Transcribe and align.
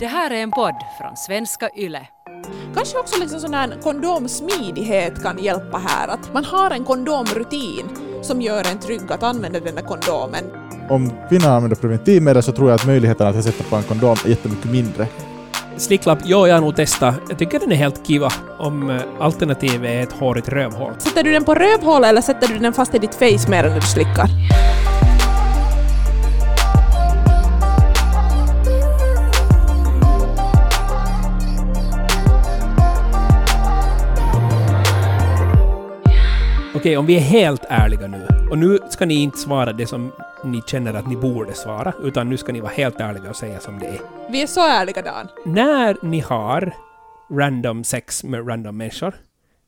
Det 0.00 0.06
här 0.06 0.30
är 0.30 0.42
en 0.42 0.50
podd 0.50 0.74
från 1.00 1.16
svenska 1.16 1.70
YLE. 1.76 2.06
Kanske 2.74 2.98
också 2.98 3.20
liksom 3.20 3.40
sån 3.40 3.54
här 3.54 3.80
kondomsmidighet 3.82 5.22
kan 5.22 5.38
hjälpa 5.38 5.78
här. 5.78 6.08
Att 6.08 6.34
man 6.34 6.44
har 6.44 6.70
en 6.70 6.84
kondomrutin 6.84 7.86
som 8.22 8.42
gör 8.42 8.70
en 8.72 8.78
trygg 8.78 9.12
att 9.12 9.22
använda 9.22 9.60
den 9.60 9.74
där 9.74 9.82
kondomen. 9.82 10.44
Om 10.90 11.12
kvinnan 11.28 11.52
använder 11.52 11.76
preventivmedel 11.76 12.42
så 12.42 12.52
tror 12.52 12.70
jag 12.70 12.74
att 12.74 12.86
möjligheten 12.86 13.26
att 13.26 13.44
sätta 13.44 13.64
på 13.64 13.76
en 13.76 13.82
kondom 13.82 14.16
är 14.24 14.28
jättemycket 14.28 14.70
mindre. 14.70 15.06
Slicklapp, 15.76 16.18
jo, 16.24 16.46
jag 16.46 16.54
har 16.54 16.60
nog 16.60 16.76
testat. 16.76 17.14
Jag 17.28 17.38
tycker 17.38 17.60
den 17.60 17.72
är 17.72 17.76
helt 17.76 18.06
kiva 18.06 18.32
om 18.58 18.90
eh, 18.90 19.02
alternativet 19.20 19.90
är 19.90 20.02
ett 20.02 20.12
hårigt 20.12 20.48
rövhål. 20.48 20.92
Sätter 20.98 21.22
du 21.22 21.32
den 21.32 21.44
på 21.44 21.54
rövhålet 21.54 22.08
eller 22.08 22.20
sätter 22.20 22.48
du 22.48 22.58
den 22.58 22.72
fast 22.72 22.94
i 22.94 22.98
ditt 22.98 23.14
face 23.14 23.50
mer 23.50 23.64
än 23.64 23.74
du 23.74 23.80
slickar? 23.80 24.28
Okej, 36.78 36.96
om 36.96 37.06
vi 37.06 37.16
är 37.16 37.20
helt 37.20 37.64
ärliga 37.68 38.06
nu. 38.06 38.26
Och 38.50 38.58
nu 38.58 38.78
ska 38.90 39.06
ni 39.06 39.14
inte 39.14 39.38
svara 39.38 39.72
det 39.72 39.86
som 39.86 40.12
ni 40.44 40.62
känner 40.66 40.94
att 40.94 41.08
ni 41.08 41.16
borde 41.16 41.54
svara, 41.54 41.94
utan 42.02 42.28
nu 42.28 42.36
ska 42.36 42.52
ni 42.52 42.60
vara 42.60 42.72
helt 42.72 43.00
ärliga 43.00 43.30
och 43.30 43.36
säga 43.36 43.60
som 43.60 43.78
det 43.78 43.86
är. 43.86 44.00
Vi 44.30 44.42
är 44.42 44.46
så 44.46 44.60
ärliga 44.60 45.02
Dan. 45.02 45.28
När 45.44 45.96
ni 46.02 46.20
har 46.20 46.72
random 47.30 47.84
sex 47.84 48.24
med 48.24 48.48
random 48.48 48.76
människor, 48.76 49.14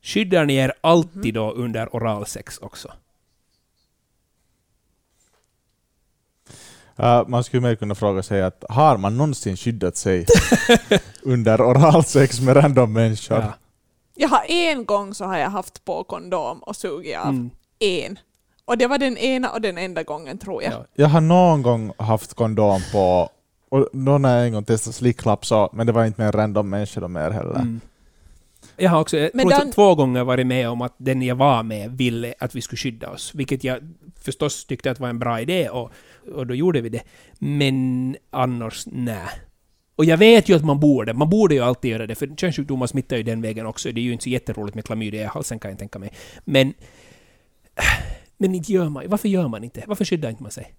skyddar 0.01 0.45
ni 0.45 0.55
er 0.55 0.73
alltid 0.81 1.33
då 1.33 1.51
under 1.51 1.95
oralsex 1.95 2.57
också? 2.57 2.91
Uh, 6.99 7.27
man 7.27 7.43
skulle 7.43 7.61
mer 7.61 7.75
kunna 7.75 7.95
fråga 7.95 8.23
sig 8.23 8.41
att 8.41 8.63
har 8.69 8.97
man 8.97 9.17
någonsin 9.17 9.57
skyddat 9.57 9.97
sig 9.97 10.25
under 11.23 11.61
oralsex 11.61 12.41
med 12.41 12.55
random 12.55 12.93
människor? 12.93 13.37
Ja. 13.37 13.53
Jag 14.21 14.29
har 14.29 14.45
en 14.47 14.85
gång 14.85 15.13
så 15.13 15.25
har 15.25 15.37
jag 15.37 15.49
haft 15.49 15.85
på 15.85 16.03
kondom 16.03 16.59
och 16.59 16.75
sugit 16.75 17.17
av. 17.17 17.29
Mm. 17.29 17.49
En. 17.79 18.19
Och 18.65 18.77
det 18.77 18.87
var 18.87 18.97
den 18.97 19.17
ena 19.17 19.49
och 19.49 19.61
den 19.61 19.77
enda 19.77 20.03
gången 20.03 20.37
tror 20.37 20.63
jag. 20.63 20.73
Ja. 20.73 20.85
Jag 20.95 21.07
har 21.07 21.21
någon 21.21 21.61
gång 21.61 21.93
haft 21.97 22.33
kondom 22.33 22.81
på, 22.91 23.29
och 23.69 23.87
då 23.93 24.17
när 24.17 24.37
jag 24.37 24.45
en 24.47 24.53
gång 24.53 24.63
testade 24.63 24.93
slicklapp 24.93 25.45
så, 25.45 25.69
men 25.73 25.87
det 25.87 25.93
var 25.93 26.05
inte 26.05 26.21
med 26.21 26.27
en 26.27 26.31
random 26.31 26.69
människa 26.69 27.01
då 27.01 27.07
mer 27.07 27.31
heller. 27.31 27.55
Mm. 27.55 27.81
Jag 28.77 28.89
har 28.89 28.99
också 28.99 29.17
jag 29.17 29.31
Dan- 29.49 29.71
två 29.71 29.95
gånger 29.95 30.23
varit 30.23 30.47
med 30.47 30.69
om 30.69 30.81
att 30.81 30.95
den 30.97 31.21
jag 31.21 31.35
var 31.35 31.63
med 31.63 31.91
ville 31.91 32.33
att 32.39 32.55
vi 32.55 32.61
skulle 32.61 32.77
skydda 32.77 33.09
oss, 33.09 33.31
vilket 33.35 33.63
jag 33.63 33.79
förstås 34.21 34.65
tyckte 34.65 34.91
att 34.91 34.99
var 34.99 35.09
en 35.09 35.19
bra 35.19 35.41
idé 35.41 35.69
och, 35.69 35.91
och 36.35 36.47
då 36.47 36.55
gjorde 36.55 36.81
vi 36.81 36.89
det. 36.89 37.03
Men 37.39 38.15
annars, 38.29 38.83
nej. 38.91 39.27
Och 39.95 40.05
jag 40.05 40.17
vet 40.17 40.49
ju 40.49 40.55
att 40.55 40.65
man 40.65 40.79
borde, 40.79 41.13
man 41.13 41.29
borde 41.29 41.55
ju 41.55 41.61
alltid 41.61 41.91
göra 41.91 42.07
det, 42.07 42.15
för 42.15 42.35
könssjukdomar 42.37 42.87
smittar 42.87 43.17
ju 43.17 43.23
den 43.23 43.41
vägen 43.41 43.65
också. 43.65 43.91
Det 43.91 44.01
är 44.01 44.03
ju 44.03 44.11
inte 44.11 44.23
så 44.23 44.29
jätteroligt 44.29 44.75
med 44.75 44.85
klamydia 44.85 45.21
i 45.21 45.25
halsen 45.25 45.59
kan 45.59 45.71
jag 45.71 45.79
tänka 45.79 45.99
mig. 45.99 46.13
Men... 46.45 46.73
Men 48.37 48.55
inte 48.55 48.71
gör 48.71 48.89
man 48.89 49.09
Varför 49.09 49.27
gör 49.27 49.47
man 49.47 49.63
inte? 49.63 49.83
Varför 49.87 50.05
skyddar 50.05 50.29
inte 50.29 50.43
man 50.43 50.51
sig? 50.51 50.75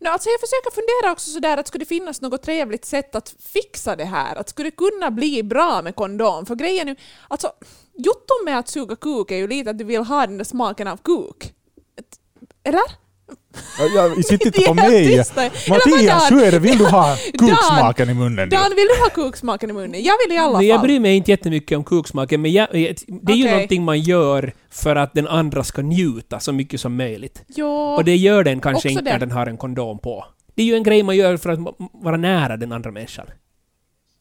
No, 0.00 0.08
alltså 0.08 0.28
jag 0.28 0.40
försöker 0.40 0.70
fundera 0.70 1.12
också 1.12 1.30
sådär 1.30 1.56
att 1.56 1.68
skulle 1.68 1.84
det 1.84 1.88
finnas 1.88 2.20
något 2.20 2.42
trevligt 2.42 2.84
sätt 2.84 3.14
att 3.14 3.34
fixa 3.38 3.96
det 3.96 4.04
här? 4.04 4.36
Att 4.36 4.48
skulle 4.48 4.70
det 4.70 4.76
kunna 4.76 5.10
bli 5.10 5.42
bra 5.42 5.82
med 5.82 5.94
kondom? 5.94 6.46
För 6.46 6.54
grejen 6.54 6.88
är 6.88 6.92
ju, 6.92 6.96
alltså 7.28 7.52
jotton 7.94 8.44
med 8.44 8.58
att 8.58 8.68
suga 8.68 8.96
kuk 8.96 9.30
är 9.30 9.36
ju 9.36 9.48
lite 9.48 9.70
att 9.70 9.78
du 9.78 9.84
vill 9.84 10.04
ha 10.04 10.26
den 10.26 10.36
där 10.38 10.44
smaken 10.44 10.88
av 10.88 10.96
kuk. 10.96 11.54
Eller? 12.64 13.09
Ja, 13.78 13.86
Jag 13.94 14.24
sitter 14.24 14.46
inte 14.46 14.60
på 14.60 14.74
mig! 14.74 15.16
Mattias, 15.68 16.28
Dan? 16.28 16.38
hur 16.38 16.46
är 16.46 16.50
det? 16.52 16.58
Vill 16.58 16.78
du 16.78 16.84
ha 16.86 17.06
Dan? 17.38 17.48
kuksmaken 17.48 18.10
i 18.10 18.14
munnen 18.14 18.48
nu? 18.48 18.56
Dan, 18.56 18.70
vill 18.76 18.86
du 18.96 19.02
ha 19.02 19.08
kuksmaken 19.10 19.70
i 19.70 19.72
munnen? 19.72 20.02
Jag 20.04 20.14
vill 20.26 20.36
i 20.36 20.38
alla 20.38 20.58
Nej, 20.58 20.66
jag 20.68 20.78
fall. 20.78 20.86
bryr 20.86 21.00
mig 21.00 21.16
inte 21.16 21.30
jättemycket 21.30 21.78
om 21.78 21.84
kuksmaken, 21.84 22.42
men 22.42 22.52
jag, 22.52 22.68
det 22.72 22.78
är 22.78 23.36
ju 23.36 23.44
Okej. 23.44 23.52
någonting 23.52 23.84
man 23.84 24.00
gör 24.00 24.52
för 24.70 24.96
att 24.96 25.14
den 25.14 25.26
andra 25.28 25.64
ska 25.64 25.82
njuta 25.82 26.40
så 26.40 26.52
mycket 26.52 26.80
som 26.80 26.96
möjligt. 26.96 27.42
Jo. 27.48 27.68
Och 27.70 28.04
det 28.04 28.16
gör 28.16 28.44
den 28.44 28.60
kanske 28.60 28.76
Också 28.76 28.88
inte 28.88 29.02
det. 29.02 29.10
när 29.12 29.18
den 29.18 29.30
har 29.30 29.46
en 29.46 29.56
kondom 29.56 29.98
på. 29.98 30.24
Det 30.54 30.62
är 30.62 30.66
ju 30.66 30.74
en 30.74 30.82
grej 30.82 31.02
man 31.02 31.16
gör 31.16 31.36
för 31.36 31.50
att 31.50 31.58
vara 31.92 32.16
nära 32.16 32.56
den 32.56 32.72
andra 32.72 32.90
människan. 32.90 33.26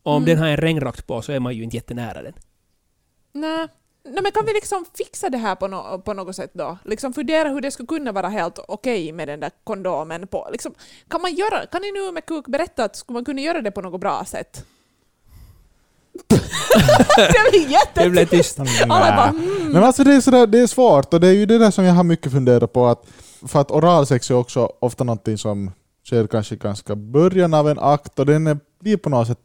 Och 0.04 0.12
om 0.14 0.24
Mm. 0.24 0.30
den 0.36 0.44
har 0.44 0.48
en 0.50 0.58
regnrock 0.58 1.08
på 1.08 1.22
så 1.22 1.32
är 1.32 1.40
man 1.40 1.56
ju 1.56 1.64
inte 1.64 1.76
jättenära 1.78 2.22
den. 2.22 2.34
Nej. 3.34 3.68
Nej, 4.04 4.24
men 4.24 4.32
kan 4.32 4.46
vi 4.46 4.54
liksom 4.54 4.86
fixa 4.98 5.30
det 5.30 5.38
här 5.38 5.56
på, 5.56 5.68
no 5.68 6.02
på 6.06 6.14
något 6.14 6.36
sätt 6.36 6.52
då? 6.54 6.78
Liksom 6.86 7.14
fundera 7.14 7.50
hur 7.50 7.62
det 7.62 7.72
skulle 7.72 7.88
kunna 7.88 8.12
vara 8.12 8.30
helt 8.30 8.60
okej 8.68 9.12
med 9.12 9.28
den 9.28 9.40
där 9.40 9.52
kondomen 9.64 10.28
på. 10.28 10.50
Liksom, 10.52 10.74
kan, 11.08 11.22
man 11.22 11.36
göra, 11.36 11.66
kan 11.66 11.82
ni 11.82 11.92
nu 11.92 12.12
med 12.12 12.26
kuk 12.26 12.48
berätta 12.48 12.84
att 12.84 12.96
skulle 12.96 13.14
man 13.14 13.26
kunna 13.26 13.42
göra 13.42 13.62
det 13.62 13.72
på 13.72 13.82
något 13.82 14.02
bra 14.02 14.26
sätt? 14.26 14.66
det 17.16 17.52
blir 17.52 17.68
Det 17.68 17.72
jättetyst! 17.72 18.12
blev 18.12 18.26
tyst. 18.26 18.60
Alla 18.90 19.16
bara 19.16 19.30
mm. 19.30 19.72
Men 19.72 19.84
alltså 19.84 20.04
det 20.04 20.14
är, 20.14 20.22
sådär, 20.22 20.48
det 20.48 20.60
är 20.60 20.68
svårt 20.68 21.14
och 21.14 21.20
det 21.20 21.28
är 21.28 21.34
ju 21.34 21.46
det 21.46 21.58
där 21.58 21.72
som 21.72 21.84
jag 21.84 21.94
har 21.94 22.04
mycket 22.04 22.32
funderat 22.32 22.74
på. 22.74 22.88
Att, 22.88 23.06
för 23.48 23.62
att 23.62 23.72
oralsex 23.72 24.32
är 24.32 24.36
också 24.36 24.72
ofta 24.80 25.04
någonting 25.04 25.38
som 25.38 25.72
sker 26.06 26.28
kanske 26.28 26.56
ganska 26.56 26.96
början 26.96 27.54
av 27.54 27.70
en 27.70 27.80
akt 27.80 28.20
och 28.20 28.26
den 28.26 28.48
är, 28.48 28.58
blir 28.80 28.98
på 28.98 29.10
något 29.10 29.28
sätt 29.28 29.40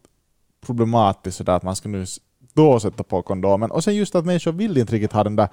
problematisk 0.67 1.37
sådär 1.37 1.53
att 1.53 1.63
man 1.63 1.77
ska 1.77 1.89
nu 1.89 2.07
då 2.55 2.81
sätta 2.81 3.03
på 3.03 3.23
kondomen. 3.23 3.71
Och 3.71 3.85
sen 3.85 3.95
just 3.95 4.15
att 4.15 4.27
människor 4.27 4.53
vill 4.53 4.79
inte 4.79 4.93
riktigt 4.93 5.13
ha 5.13 5.25
den 5.25 5.37
där 5.37 5.49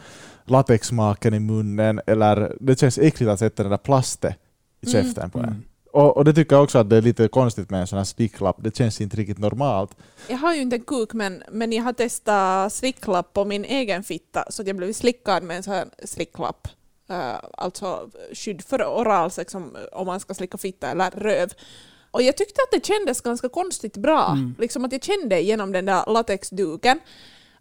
latexsmaken 0.46 1.34
i 1.34 1.40
munnen 1.40 2.02
eller 2.08 2.58
det 2.60 2.80
känns 2.80 2.98
äckligt 2.98 3.30
att 3.32 3.40
sätta 3.40 3.64
den 3.64 3.70
där 3.70 3.78
plastet 3.78 4.36
i 4.82 4.90
Mm. 4.90 5.04
käften 5.04 5.30
på 5.30 5.40
en. 5.40 5.46
Mm. 5.46 5.64
Och, 5.94 6.18
och 6.18 6.26
det 6.26 6.34
tycker 6.34 6.56
jag 6.56 6.64
också 6.64 6.78
att 6.80 6.90
det 6.90 6.98
är 6.98 7.02
lite 7.02 7.28
konstigt 7.28 7.70
med 7.70 7.82
en 7.82 7.88
sån 7.88 7.98
här 7.98 8.06
slicklapp. 8.06 8.56
Det 8.60 8.76
känns 8.76 9.02
inte 9.02 9.18
riktigt 9.18 9.38
normalt. 9.38 9.96
Jag 10.28 10.38
har 10.38 10.56
ju 10.56 10.62
inte 10.62 10.76
en 10.76 10.84
kuk 10.84 11.14
men, 11.14 11.44
men 11.52 11.72
jag 11.72 11.84
har 11.84 11.94
testat 11.94 12.74
slicklapp 12.74 13.34
på 13.34 13.46
min 13.46 13.66
egen 13.66 14.04
fitta 14.04 14.46
så 14.50 14.62
att 14.62 14.68
jag 14.68 14.78
blev 14.78 14.94
slickad 14.94 15.44
med 15.44 15.58
en 15.58 15.64
sån 15.64 15.74
här 15.74 15.86
slicklapp. 16.04 16.68
Uh, 17.12 17.36
alltså 17.58 18.10
skydd 18.34 18.62
för 18.62 18.86
oralsex 18.86 19.56
om, 19.56 19.78
om 19.92 20.06
man 20.08 20.20
ska 20.20 20.34
slicka 20.34 20.58
fitta 20.58 20.92
eller 20.92 21.12
röv. 21.12 21.50
Och 22.12 22.22
jag 22.22 22.38
tyckte 22.38 22.62
att 22.62 22.72
det 22.72 22.86
kändes 22.86 23.22
ganska 23.22 23.50
konstigt 23.50 23.98
bra. 23.98 24.28
Mm. 24.32 24.56
Liksom 24.60 24.86
att 24.86 24.92
jag 24.92 25.04
kände 25.04 25.42
genom 25.42 25.72
den 25.72 25.86
där 25.86 26.14
latexduken. 26.14 27.00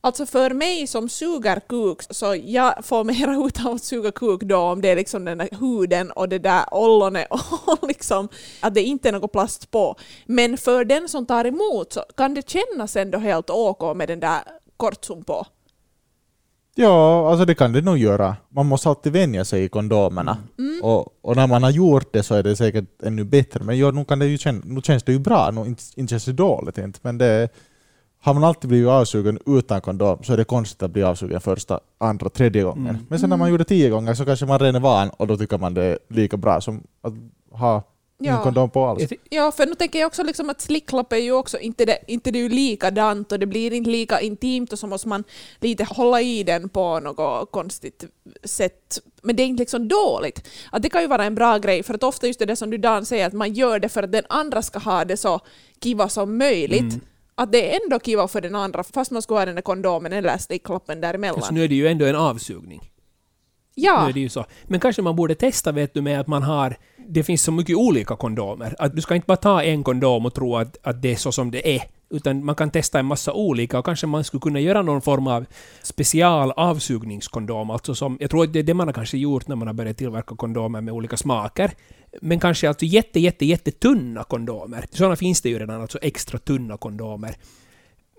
Alltså 0.02 0.26
för 0.26 0.50
mig 0.50 0.86
som 0.86 1.08
suger 1.08 1.60
kuk 1.60 1.98
så 2.10 2.36
jag 2.44 2.84
får 2.84 3.04
mera 3.04 3.46
ut 3.46 3.66
av 3.66 3.74
att 3.74 3.84
suga 3.84 4.12
kuk 4.12 4.42
då 4.42 4.56
om 4.56 4.80
det 4.80 4.88
är 4.88 4.96
liksom 4.96 5.24
den 5.24 5.38
där 5.38 5.48
huden 5.60 6.10
och 6.10 6.28
det 6.28 6.38
där 6.38 6.74
ollonet 6.74 7.26
och 7.66 7.88
liksom 7.88 8.28
att 8.60 8.74
det 8.74 8.82
inte 8.82 9.08
är 9.08 9.12
något 9.12 9.32
plast 9.32 9.70
på. 9.70 9.96
Men 10.26 10.58
för 10.58 10.84
den 10.84 11.08
som 11.08 11.26
tar 11.26 11.44
emot 11.44 11.92
så 11.92 12.04
kan 12.16 12.34
det 12.34 12.48
kännas 12.50 12.96
ändå 12.96 13.18
helt 13.18 13.50
OK 13.50 13.96
med 13.96 14.08
den 14.08 14.20
där 14.20 14.40
kortsun 14.76 15.24
på. 15.24 15.46
Ja, 16.74 17.30
alltså 17.30 17.44
det 17.44 17.54
kan 17.54 17.72
det 17.72 17.80
nog 17.80 17.98
göra. 17.98 18.36
Man 18.48 18.66
måste 18.66 18.88
alltid 18.88 19.12
vänja 19.12 19.44
sig 19.44 19.64
i 19.64 19.68
kondomerna. 19.68 20.38
Mm. 20.58 20.80
Och, 20.82 21.08
och 21.22 21.36
när 21.36 21.46
man 21.46 21.62
har 21.62 21.70
gjort 21.70 22.12
det 22.12 22.22
så 22.22 22.34
är 22.34 22.42
det 22.42 22.56
säkert 22.56 23.02
ännu 23.02 23.24
bättre. 23.24 23.64
Men 23.64 23.78
ja, 23.78 23.90
nu, 23.90 24.04
kan 24.04 24.18
det 24.18 24.26
ju 24.26 24.38
känna, 24.38 24.60
nu 24.64 24.80
känns 24.80 25.02
det 25.02 25.12
ju 25.12 25.18
bra, 25.18 25.50
nu 25.50 25.60
inte, 25.60 25.82
inte 25.96 26.10
känns 26.10 26.24
det 26.24 26.32
dåligt. 26.32 26.78
Inte. 26.78 26.98
Men 27.02 27.18
det, 27.18 27.48
har 28.22 28.34
man 28.34 28.44
alltid 28.44 28.68
blivit 28.68 28.88
avsugen 28.88 29.38
utan 29.46 29.80
kondom 29.80 30.22
så 30.22 30.32
är 30.32 30.36
det 30.36 30.44
konstigt 30.44 30.82
att 30.82 30.90
bli 30.90 31.02
avsugen 31.02 31.40
första, 31.40 31.80
andra, 31.98 32.28
tredje 32.28 32.62
gången. 32.62 32.88
Mm. 32.88 33.06
Men 33.08 33.18
sen 33.18 33.30
när 33.30 33.36
man 33.36 33.50
gjorde 33.50 33.64
tio 33.64 33.90
gånger 33.90 34.14
så 34.14 34.24
kanske 34.24 34.46
man 34.46 34.58
redan 34.58 34.74
är 34.74 34.80
van 34.80 35.10
och 35.10 35.26
då 35.26 35.36
tycker 35.36 35.58
man 35.58 35.74
det 35.74 35.84
är 35.84 35.98
lika 36.08 36.36
bra 36.36 36.60
som 36.60 36.82
att 37.02 37.14
ha 37.50 37.82
ingen 38.20 38.34
Ja. 38.34 38.42
kondom 38.42 38.70
på 38.70 38.86
alls. 38.86 39.12
Ja, 39.30 39.52
för 39.52 39.66
nu 39.66 39.74
tänker 39.74 39.98
jag 39.98 40.06
också 40.06 40.22
liksom 40.22 40.50
att 40.50 40.60
slicklapp 40.60 41.12
är 41.12 41.16
ju 41.16 41.32
också 41.32 41.58
inte 41.58 41.84
det, 41.84 41.98
inte 42.06 42.30
det 42.30 42.38
är 42.38 42.42
ju 42.42 42.48
likadant 42.48 43.32
och 43.32 43.38
det 43.38 43.46
blir 43.46 43.72
inte 43.72 43.90
lika 43.90 44.20
intimt 44.20 44.72
och 44.72 44.78
så 44.78 44.86
måste 44.86 45.08
man 45.08 45.24
lite 45.60 45.84
hålla 45.84 46.20
i 46.20 46.42
den 46.42 46.68
på 46.68 47.00
något 47.00 47.50
konstigt 47.50 48.04
sätt. 48.44 49.00
Men 49.22 49.36
det 49.36 49.42
är 49.42 49.46
inte 49.46 49.60
liksom 49.60 49.88
dåligt. 49.88 50.48
Att 50.72 50.82
det 50.82 50.90
kan 50.90 51.02
ju 51.02 51.08
vara 51.08 51.24
en 51.24 51.34
bra 51.34 51.58
grej 51.58 51.82
för 51.82 51.94
att 51.94 52.02
ofta 52.02 52.26
just 52.26 52.38
det 52.38 52.46
där 52.46 52.54
som 52.54 52.70
du 52.70 52.78
Dan 52.78 53.06
säger 53.06 53.26
att 53.26 53.32
man 53.32 53.52
gör 53.52 53.78
det 53.78 53.88
för 53.88 54.02
att 54.02 54.12
den 54.12 54.24
andra 54.28 54.62
ska 54.62 54.78
ha 54.78 55.04
det 55.04 55.16
så 55.16 55.40
kiva 55.82 56.08
som 56.08 56.38
möjligt. 56.38 56.80
Mm. 56.80 57.00
Att 57.34 57.52
det 57.52 57.74
är 57.74 57.80
ändå 57.84 57.98
kiva 57.98 58.28
för 58.28 58.40
den 58.40 58.54
andra 58.54 58.84
fast 58.84 59.10
man 59.10 59.22
skulle 59.22 59.40
ha 59.40 59.46
den 59.46 59.54
där 59.54 59.62
kondomen 59.62 60.12
eller 60.12 60.38
slicklappen 60.38 61.00
däremellan. 61.00 61.36
Alltså, 61.36 61.54
nu 61.54 61.64
är 61.64 61.68
det 61.68 61.74
ju 61.74 61.88
ändå 61.88 62.04
en 62.04 62.16
avsugning. 62.16 62.80
Nu 63.74 63.82
ja, 63.82 64.08
är 64.08 64.12
det 64.12 64.20
ju 64.20 64.28
så. 64.28 64.44
Men 64.64 64.80
kanske 64.80 65.02
man 65.02 65.16
borde 65.16 65.34
testa 65.34 65.72
vet 65.72 65.94
du 65.94 66.00
med 66.00 66.20
att 66.20 66.26
man 66.26 66.42
har... 66.42 66.76
Det 67.12 67.22
finns 67.22 67.42
så 67.42 67.52
mycket 67.52 67.76
olika 67.76 68.16
kondomer. 68.16 68.74
Att 68.78 68.96
du 68.96 69.02
ska 69.02 69.14
inte 69.14 69.26
bara 69.26 69.36
ta 69.36 69.62
en 69.62 69.84
kondom 69.84 70.26
och 70.26 70.34
tro 70.34 70.56
att, 70.56 70.76
att 70.82 71.02
det 71.02 71.12
är 71.12 71.16
så 71.16 71.32
som 71.32 71.50
det 71.50 71.76
är. 71.76 71.82
Utan 72.10 72.44
man 72.44 72.54
kan 72.54 72.70
testa 72.70 72.98
en 72.98 73.06
massa 73.06 73.32
olika 73.32 73.78
och 73.78 73.84
kanske 73.84 74.06
man 74.06 74.24
skulle 74.24 74.40
kunna 74.40 74.60
göra 74.60 74.82
någon 74.82 75.02
form 75.02 75.26
av 75.26 75.46
special 75.82 76.52
avsugningskondom. 76.56 77.70
Alltså 77.70 77.94
som, 77.94 78.16
jag 78.20 78.30
tror 78.30 78.44
att 78.44 78.52
det 78.52 78.58
är 78.58 78.62
det 78.62 78.74
man 78.74 78.88
har 78.88 78.92
kanske 78.92 79.18
gjort 79.18 79.48
när 79.48 79.56
man 79.56 79.66
har 79.66 79.74
börjat 79.74 79.96
tillverka 79.96 80.36
kondomer 80.36 80.80
med 80.80 80.94
olika 80.94 81.16
smaker. 81.16 81.70
Men 82.20 82.40
kanske 82.40 82.68
alltså 82.68 82.84
jätte, 82.84 83.20
jätte, 83.20 83.46
jätte 83.46 83.70
tunna 83.70 84.24
kondomer. 84.24 84.84
Sådana 84.90 85.16
finns 85.16 85.42
det 85.42 85.48
ju 85.48 85.58
redan, 85.58 85.80
alltså 85.80 85.98
extra 86.02 86.38
tunna 86.38 86.76
kondomer. 86.76 87.34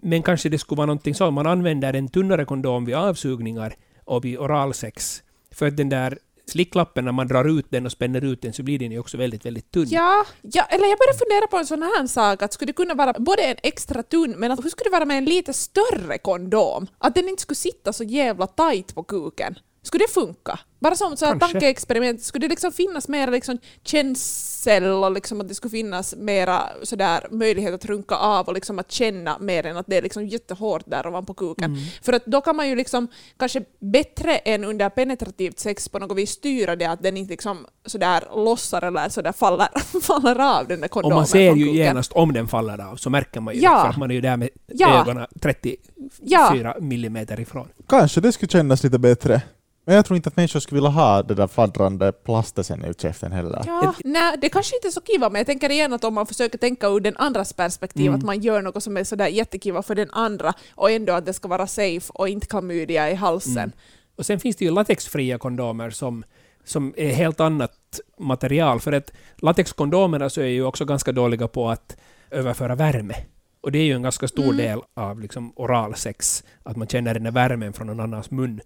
Men 0.02 0.24
kanske 0.24 0.50
det 0.50 0.58
skulle 0.58 0.78
vara 0.78 0.88
någonting 0.88 1.16
så, 1.16 1.32
man 1.32 1.48
använder 1.48 1.94
en 1.94 2.08
tunnare 2.08 2.46
kondom 2.46 2.86
vid 2.86 2.96
avsugningar 2.96 3.74
och 4.06 4.26
vid 4.26 4.38
oralsex. 4.38 5.24
För 5.52 5.68
att 5.68 5.78
den 5.78 5.90
där 5.90 6.18
slicklappen, 6.51 7.06
när 7.06 7.12
man 7.12 7.27
drar 7.27 7.59
ut 7.59 7.65
den 7.69 7.86
och 7.86 7.92
spänner 7.92 8.24
ut 8.24 8.42
den 8.42 8.53
så 8.53 8.63
blir 8.63 8.80
den 8.80 8.92
ju 8.92 9.00
också 9.00 9.18
väldigt, 9.18 9.45
väldigt 9.45 9.71
tunn. 9.71 9.88
Ja, 9.89 10.25
ja, 10.42 10.63
eller 10.69 10.88
jag 10.88 10.98
började 10.98 11.18
fundera 11.18 11.48
på 11.48 11.57
en 11.57 11.65
sån 11.65 11.83
här 11.83 12.07
sak, 12.07 12.42
att 12.42 12.53
skulle 12.53 12.69
det 12.69 12.74
kunna 12.74 12.94
vara 12.94 13.13
både 13.13 13.42
en 13.42 13.57
extra 13.63 14.03
tunn, 14.03 14.36
men 14.38 14.51
att 14.51 14.65
hur 14.65 14.69
skulle 14.69 14.89
det 14.89 14.94
vara 14.94 15.06
med 15.06 15.18
en 15.18 15.25
lite 15.25 15.53
större 15.53 16.18
kondom? 16.18 16.88
Att 16.98 17.15
den 17.15 17.30
inte 17.30 17.42
skulle 17.42 17.56
sitta 17.56 17.94
så 17.94 18.03
jävla 18.03 18.48
tight 18.48 18.95
på 18.95 19.03
kuken. 19.03 19.56
Skulle 19.83 20.03
det 20.03 20.13
funka? 20.13 20.59
Bara 20.81 20.95
som 20.95 21.18
så 21.18 21.25
här 21.25 21.31
Kanske. 21.39 21.51
tankeexperiment, 21.60 22.22
skulle 22.24 22.45
det 22.48 22.50
liksom 22.50 22.72
finnas 22.72 23.07
mera 23.07 23.31
liksom 23.31 23.57
känsel 23.83 24.83
och 24.83 25.12
liksom 25.12 25.42
att 25.42 25.48
det 25.48 25.56
skulle 25.56 25.72
finnas 25.72 26.16
mera 26.16 26.62
sådär 26.83 27.28
möjlighet 27.31 27.74
att 27.74 27.86
runka 27.86 28.16
av 28.16 28.48
och 28.48 28.54
liksom 28.54 28.80
att 28.80 28.92
känna 28.92 29.38
mer 29.39 29.66
än 29.66 29.78
att 29.78 29.86
det 29.88 29.98
är 29.98 30.01
liksom 30.01 30.28
jättehårt 30.28 30.83
där 30.86 31.07
ovanpå 31.07 31.33
kuken. 31.33 31.78
För 32.01 32.13
att 32.13 32.25
då 32.25 32.42
kan 32.42 32.56
man 32.56 32.69
ju 32.69 32.75
liksom 32.75 33.07
kanske 33.38 33.62
bättre 33.80 34.38
än 34.38 34.63
under 34.63 34.89
penetrativt 34.89 35.60
sex 35.60 35.89
på 35.89 36.00
något 36.00 36.18
vis 36.18 36.30
styra 36.31 36.75
det 36.75 36.86
att 36.86 37.04
den 37.04 37.18
inte 37.18 37.31
liksom 37.31 37.66
sådär 37.86 38.24
lossar 38.36 38.81
eller 38.81 39.10
sådär 39.10 39.31
faller, 39.31 39.68
faller 40.01 40.60
av 40.60 40.68
den 40.68 40.80
där 40.80 40.86
Och 40.88 40.92
kondomen 40.92 41.16
man 41.16 41.28
ser 41.28 41.54
ju 41.56 41.72
genast 41.72 42.12
om 42.13 42.33
den 42.33 42.48
faller 42.48 42.81
av, 42.92 42.95
så 42.95 43.10
märker 43.10 43.39
man 43.42 43.54
ju 43.56 43.62
Ja. 43.62 43.75
det, 43.75 43.81
för 43.81 43.89
att 43.89 43.98
man 43.98 44.12
är 44.12 44.16
ju 44.16 44.22
där 44.22 44.38
med 44.38 44.50
Ja. 44.68 45.01
ögonen 45.01 45.28
34 45.42 45.78
Ja. 46.22 46.75
millimeter 46.80 47.39
ifrån. 47.39 47.68
Kanske 47.89 48.22
det 48.22 48.31
skulle 48.31 48.50
kännas 48.50 48.83
lite 48.83 49.00
bättre. 49.00 49.42
Men 49.86 49.95
jag 49.95 50.06
tror 50.06 50.16
inte 50.18 50.30
att 50.30 50.36
människor 50.36 50.60
skulle 50.60 50.78
vilja 50.78 50.89
ha 50.89 51.24
det 51.24 51.33
där 51.33 51.48
fladdrande 51.48 52.12
plastet 52.12 52.66
sen 52.66 52.86
i 52.86 52.94
käften 52.94 53.31
heller. 53.31 53.63
Ja, 53.68 53.94
nej, 54.04 54.38
det 54.42 54.50
kanske 54.50 54.75
inte 54.75 54.88
är 54.88 54.92
så 54.92 55.01
kiva, 55.01 55.30
men 55.30 55.39
jag 55.39 55.45
tänker 55.45 55.69
igen 55.72 55.94
att 55.94 56.04
om 56.04 56.13
man 56.13 56.25
försöker 56.28 56.57
tänka 56.57 56.88
ur 56.88 57.00
den 57.00 57.18
andras 57.18 57.54
perspektiv, 57.54 58.07
Mm. 58.07 58.19
att 58.19 58.25
man 58.25 58.39
gör 58.42 58.62
något 58.62 58.83
som 58.83 58.98
är 58.98 59.04
sådär 59.04 59.28
jättekiva 59.28 59.81
för 59.83 59.95
den 59.95 60.10
andra 60.12 60.54
och 60.75 60.92
ändå 60.92 61.13
att 61.13 61.25
det 61.25 61.33
ska 61.33 61.48
vara 61.48 61.68
safe 61.68 62.12
och 62.13 62.30
inte 62.30 62.48
klamydia 62.48 63.12
i 63.12 63.16
halsen. 63.16 63.57
Mm. 63.57 63.72
Och 64.16 64.25
sen 64.25 64.39
finns 64.39 64.56
det 64.56 64.66
ju 64.66 64.72
latexfria 64.72 65.38
kondomer 65.38 65.89
som, 65.89 66.24
som 66.66 66.94
är 66.98 67.10
helt 67.13 67.39
annat 67.39 68.00
material. 68.19 68.80
För 68.80 68.92
att 68.92 69.12
latexkondomerna 69.38 70.30
så 70.30 70.42
är 70.42 70.45
ju 70.45 70.63
också 70.66 70.86
ganska 70.86 71.12
dåliga 71.12 71.48
på 71.48 71.69
att 71.69 71.98
överföra 72.31 72.75
värme. 72.75 73.16
Och 73.62 73.72
det 73.72 73.80
är 73.80 73.83
ju 73.83 73.94
en 73.94 74.01
ganska 74.04 74.28
stor 74.28 74.44
Mm. 74.44 74.57
del 74.57 74.80
av 74.95 75.19
liksom 75.19 75.54
oralsex, 75.56 76.44
att 76.63 76.78
man 76.78 76.88
känner 76.88 77.13
den 77.13 77.24
där 77.24 77.31
värmen 77.31 77.74
från 77.74 77.88
någon 77.88 78.00
annans 78.00 78.31
mun 78.31 78.62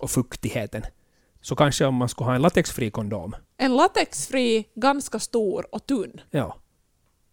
och 0.00 0.10
fuktigheten. 0.10 0.82
Så 1.40 1.56
kanske 1.56 1.84
om 1.86 1.94
man 1.94 2.08
skulle 2.08 2.26
ha 2.28 2.34
en 2.34 2.42
latexfri 2.42 2.90
kondom. 2.90 3.36
En 3.56 3.76
latexfri, 3.76 4.64
ganska 4.74 5.18
stor 5.18 5.66
och 5.74 5.86
tunn. 5.86 6.20
Ja. 6.30 6.56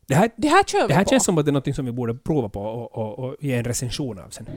Det 0.07 0.15
här, 0.15 0.31
Det 0.37 0.47
här 0.47 0.63
kör 0.63 0.81
vi 0.81 0.87
det 0.87 0.93
här 0.93 1.03
på. 1.03 1.09
känns 1.09 1.25
som 1.25 1.37
att 1.37 1.45
det 1.45 1.49
är 1.49 1.53
något 1.53 1.75
som 1.75 1.85
vi 1.85 1.91
borde 1.91 2.13
prova 2.15 2.49
på 2.49 2.61
och, 2.61 2.97
och, 2.97 3.19
och 3.19 3.35
ge 3.39 3.53
en 3.55 3.63
recension 3.63 4.19
av 4.19 4.29
sen. 4.29 4.49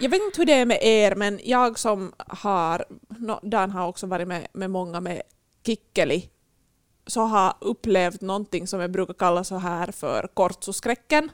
Jag 0.00 0.10
vet 0.10 0.22
inte 0.22 0.40
hur 0.40 0.46
det 0.46 0.52
är 0.52 0.66
med 0.66 0.78
er, 0.82 1.14
men 1.14 1.40
jag 1.44 1.78
som 1.78 2.12
har, 2.18 2.84
no, 3.08 3.40
Dan 3.42 3.70
har 3.70 3.86
också 3.88 4.06
varit 4.06 4.28
med, 4.28 4.46
med 4.52 4.70
många 4.70 5.00
med 5.00 5.22
kikkeli, 5.66 6.28
så 7.06 7.20
har 7.20 7.54
upplevt 7.60 8.20
någonting 8.20 8.66
som 8.66 8.80
jag 8.80 8.90
brukar 8.90 9.14
kalla 9.14 9.44
så 9.44 9.56
här 9.56 9.92
för 9.92 10.28
kortsoskräcken. 10.34 11.30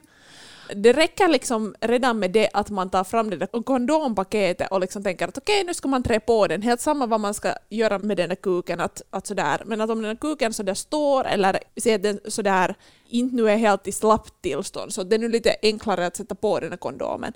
Det 0.75 0.93
räcker 0.93 1.27
liksom 1.27 1.75
redan 1.81 2.19
med 2.19 2.31
det 2.31 2.49
att 2.53 2.69
man 2.69 2.89
tar 2.89 3.03
fram 3.03 3.29
det 3.29 3.37
där 3.37 3.63
kondompaketet 3.63 4.71
och 4.71 4.79
liksom 4.79 5.03
tänker 5.03 5.27
att 5.27 5.37
okej, 5.37 5.63
nu 5.63 5.73
ska 5.73 5.87
man 5.87 6.03
trä 6.03 6.19
på 6.19 6.47
den. 6.47 6.61
Helt 6.61 6.81
samma 6.81 7.05
vad 7.05 7.19
man 7.19 7.33
ska 7.33 7.53
göra 7.69 7.99
med 7.99 8.17
den 8.17 8.29
där 8.29 8.35
kuken. 8.35 8.79
Att, 8.79 9.01
att 9.09 9.27
sådär. 9.27 9.61
Men 9.65 9.81
att 9.81 9.89
om 9.89 10.01
den 10.01 10.09
där 10.09 10.21
kuken 10.21 10.53
sådär 10.53 10.73
står 10.73 11.27
eller 11.27 11.59
ser 11.81 11.97
den 11.97 12.19
sådär 12.27 12.75
inte 13.09 13.35
nu 13.35 13.49
är 13.49 13.57
helt 13.57 13.87
i 13.87 13.91
slappt 13.91 14.41
tillstånd 14.41 14.93
så 14.93 15.03
det 15.03 15.15
är 15.15 15.19
nu 15.19 15.29
lite 15.29 15.55
enklare 15.61 16.05
att 16.05 16.15
sätta 16.15 16.35
på 16.35 16.59
den 16.59 16.69
där 16.69 16.77
kondomen. 16.77 17.33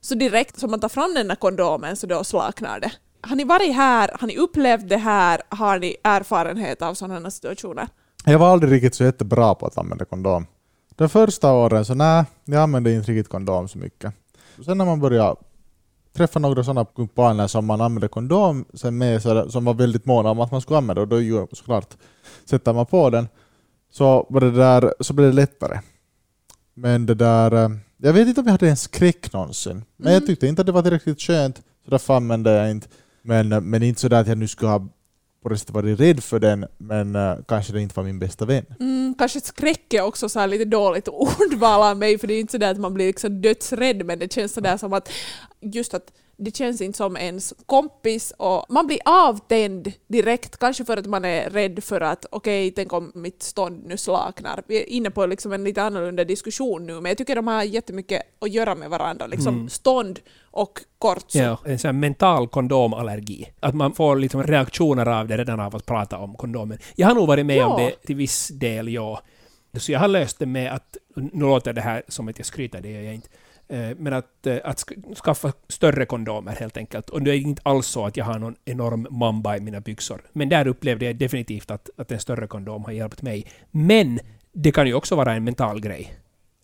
Så 0.00 0.14
direkt 0.14 0.58
som 0.58 0.70
man 0.70 0.80
tar 0.80 0.88
fram 0.88 1.14
den 1.14 1.28
där 1.28 1.34
kondomen 1.36 1.96
så 1.96 2.06
då 2.06 2.24
slaknar 2.24 2.80
det. 2.80 2.92
Har 3.20 3.36
ni 3.36 3.44
varit 3.44 3.74
här? 3.74 4.10
Har 4.20 4.26
ni 4.26 4.36
upplevt 4.36 4.88
det 4.88 4.96
här? 4.96 5.42
Har 5.48 5.78
ni 5.78 5.96
erfarenhet 6.02 6.82
av 6.82 6.94
sådana 6.94 7.30
situationer? 7.30 7.88
Jag 8.24 8.38
var 8.38 8.48
aldrig 8.48 8.72
riktigt 8.72 8.94
så 8.94 9.04
jättebra 9.04 9.54
på 9.54 9.66
att 9.66 9.78
använda 9.78 10.04
kondom. 10.04 10.46
De 10.96 11.08
första 11.08 11.52
åren 11.52 11.84
så 11.84 11.94
nej, 11.94 12.24
jag 12.44 12.62
använde 12.62 12.92
inte 12.92 13.12
riktigt 13.12 13.28
kondom 13.28 13.68
så 13.68 13.78
mycket. 13.78 14.12
Sen 14.64 14.78
när 14.78 14.84
man 14.84 15.00
började 15.00 15.36
träffa 16.16 16.38
några 16.38 16.64
sådana 16.64 16.84
kumpaner 16.84 17.46
som 17.46 17.66
man 17.66 17.80
använde 17.80 18.08
kondom 18.08 18.64
sen 18.74 18.98
med, 18.98 19.22
så, 19.22 19.50
som 19.50 19.64
var 19.64 19.74
väldigt 19.74 20.06
måna 20.06 20.30
om 20.30 20.40
att 20.40 20.50
man 20.50 20.60
skulle 20.60 20.78
använda 20.78 21.02
och 21.02 21.08
då 21.08 21.20
ju 21.20 21.46
såklart 21.52 21.96
sätter 22.44 22.72
man 22.72 22.86
på 22.86 23.10
den 23.10 23.28
så, 23.92 24.26
var 24.28 24.40
det 24.40 24.50
där, 24.50 24.94
så 25.00 25.12
blev 25.12 25.28
det 25.30 25.36
lättare. 25.36 25.80
Men 26.74 27.06
det 27.06 27.14
där, 27.14 27.52
eh, 27.52 27.70
jag 27.96 28.12
vet 28.12 28.28
inte 28.28 28.40
om 28.40 28.46
jag 28.46 28.52
hade 28.52 28.68
en 28.68 28.76
skräck 28.76 29.32
någonsin. 29.32 29.84
Men 29.96 30.12
jag 30.12 30.16
Mm. 30.22 30.26
tyckte 30.26 30.46
inte 30.46 30.62
att 30.62 30.66
det 30.66 30.72
var 30.72 30.82
tillräckligt 30.82 31.20
skönt 31.20 31.56
så 31.84 31.90
därför 31.90 32.16
använde 32.16 32.52
jag 32.52 32.70
inte. 32.70 32.88
Men, 33.22 33.52
eh, 33.52 33.60
men 33.60 33.82
inte 33.82 34.00
sådär 34.00 34.20
att 34.20 34.26
jag 34.28 34.38
nu 34.38 34.48
skulle 34.48 34.70
ha 34.70 34.88
på 35.46 35.50
det 35.50 35.58
sättet 35.58 35.74
varit 35.74 36.00
rädd 36.00 36.24
för 36.24 36.38
den 36.38 36.66
men 36.78 37.16
uh, 37.16 37.38
kanske 37.48 37.72
det 37.72 37.80
inte 37.82 37.94
var 37.96 38.04
min 38.04 38.18
bästa 38.18 38.44
vän. 38.44 38.64
Mm, 38.80 39.14
kanske 39.18 39.40
skräck 39.40 39.94
är 39.94 40.02
också 40.02 40.28
så 40.28 40.40
här 40.40 40.46
lite 40.46 40.64
dåligt 40.64 41.08
ordval 41.08 41.82
av 41.90 41.96
mig 41.96 42.18
för 42.18 42.26
det 42.26 42.34
är 42.34 42.40
inte 42.40 42.58
så 42.58 42.64
att 42.64 42.78
man 42.78 42.94
blir 42.94 43.06
liksom 43.06 43.40
dödsrädd 43.42 44.06
men 44.06 44.18
det 44.18 44.32
känns 44.32 44.52
sådär 44.52 44.76
som 44.76 44.92
att 44.92 45.08
just 45.60 45.94
att 45.94 46.12
det 46.38 46.56
känns 46.56 46.80
inte 46.80 46.96
som 46.96 47.16
ens 47.16 47.54
kompis 47.66 48.32
och 48.38 48.66
man 48.68 48.86
blir 48.86 48.98
avtänd 49.04 49.92
direkt, 50.06 50.56
kanske 50.56 50.84
för 50.84 50.96
att 50.96 51.06
man 51.06 51.24
är 51.24 51.50
rädd 51.50 51.84
för 51.84 52.00
att 52.00 52.26
okej, 52.30 52.70
tänk 52.70 52.92
om 52.92 53.12
mitt 53.14 53.42
stånd 53.42 53.82
nu 53.86 53.96
slaknar. 53.96 54.62
Vi 54.66 54.82
är 54.82 54.86
inne 54.88 55.10
på 55.10 55.26
liksom 55.26 55.52
en 55.52 55.64
lite 55.64 55.82
annorlunda 55.82 56.24
diskussion 56.24 56.86
nu 56.86 56.92
men 57.00 57.04
jag 57.06 57.18
tycker 57.18 57.36
de 57.36 57.46
har 57.46 57.62
jättemycket 57.62 58.22
att 58.40 58.50
göra 58.52 58.74
med 58.74 58.90
varandra, 58.90 59.26
liksom 59.26 59.54
Mm. 59.54 59.68
stånd 59.68 60.20
och 60.50 60.80
kort. 60.98 61.34
Ja, 61.34 61.58
en 61.64 61.78
sån 61.78 61.88
här 61.88 61.92
mental 61.92 62.48
kondomallergi. 62.48 63.52
Att 63.60 63.74
man 63.74 63.92
får 63.92 64.16
liksom 64.16 64.42
reaktioner 64.42 65.06
av 65.08 65.28
det 65.28 65.36
redan 65.36 65.60
av 65.60 65.76
att 65.76 65.86
prata 65.86 66.18
om 66.18 66.34
kondomen. 66.34 66.78
Jag 66.96 67.06
har 67.08 67.14
nog 67.14 67.26
varit 67.26 67.46
med 67.46 67.64
om 67.64 67.82
Ja. 67.82 67.86
det 67.86 68.06
till 68.06 68.16
viss 68.16 68.48
del, 68.48 68.88
ja. 68.88 69.20
Så 69.78 69.92
jag 69.92 70.00
har 70.00 70.08
löst 70.08 70.38
det 70.38 70.46
med 70.46 70.72
att, 70.74 70.96
nu 71.14 71.44
låter 71.44 71.72
det 71.72 71.80
här 71.80 72.02
som 72.08 72.28
att 72.28 72.38
jag 72.38 72.46
skryter, 72.46 72.80
det 72.80 72.90
gör 72.90 73.00
jag 73.02 73.14
inte, 73.14 73.28
men 73.96 74.12
att, 74.12 74.46
eh, 74.46 74.56
att 74.64 74.76
sk- 74.76 75.14
skaffa 75.24 75.52
större 75.68 76.06
kondomer 76.06 76.52
helt 76.52 76.76
enkelt. 76.76 77.10
Och 77.10 77.22
det 77.22 77.30
är 77.30 77.38
inte 77.38 77.62
alls 77.64 77.86
så 77.86 78.06
att 78.06 78.16
jag 78.16 78.24
har 78.24 78.38
någon 78.38 78.56
enorm 78.64 79.06
mamba 79.10 79.56
i 79.56 79.60
mina 79.60 79.80
byxor. 79.80 80.20
Men 80.32 80.48
där 80.48 80.66
upplevde 80.66 81.04
jag 81.04 81.16
definitivt 81.16 81.70
att, 81.70 81.90
att 81.96 82.12
en 82.12 82.20
större 82.20 82.46
kondom 82.46 82.84
har 82.84 82.92
hjälpt 82.92 83.22
mig. 83.22 83.46
Men 83.70 84.20
det 84.52 84.72
kan 84.72 84.86
ju 84.86 84.94
också 84.94 85.16
vara 85.16 85.34
en 85.34 85.44
mental 85.44 85.80
grej. 85.80 86.14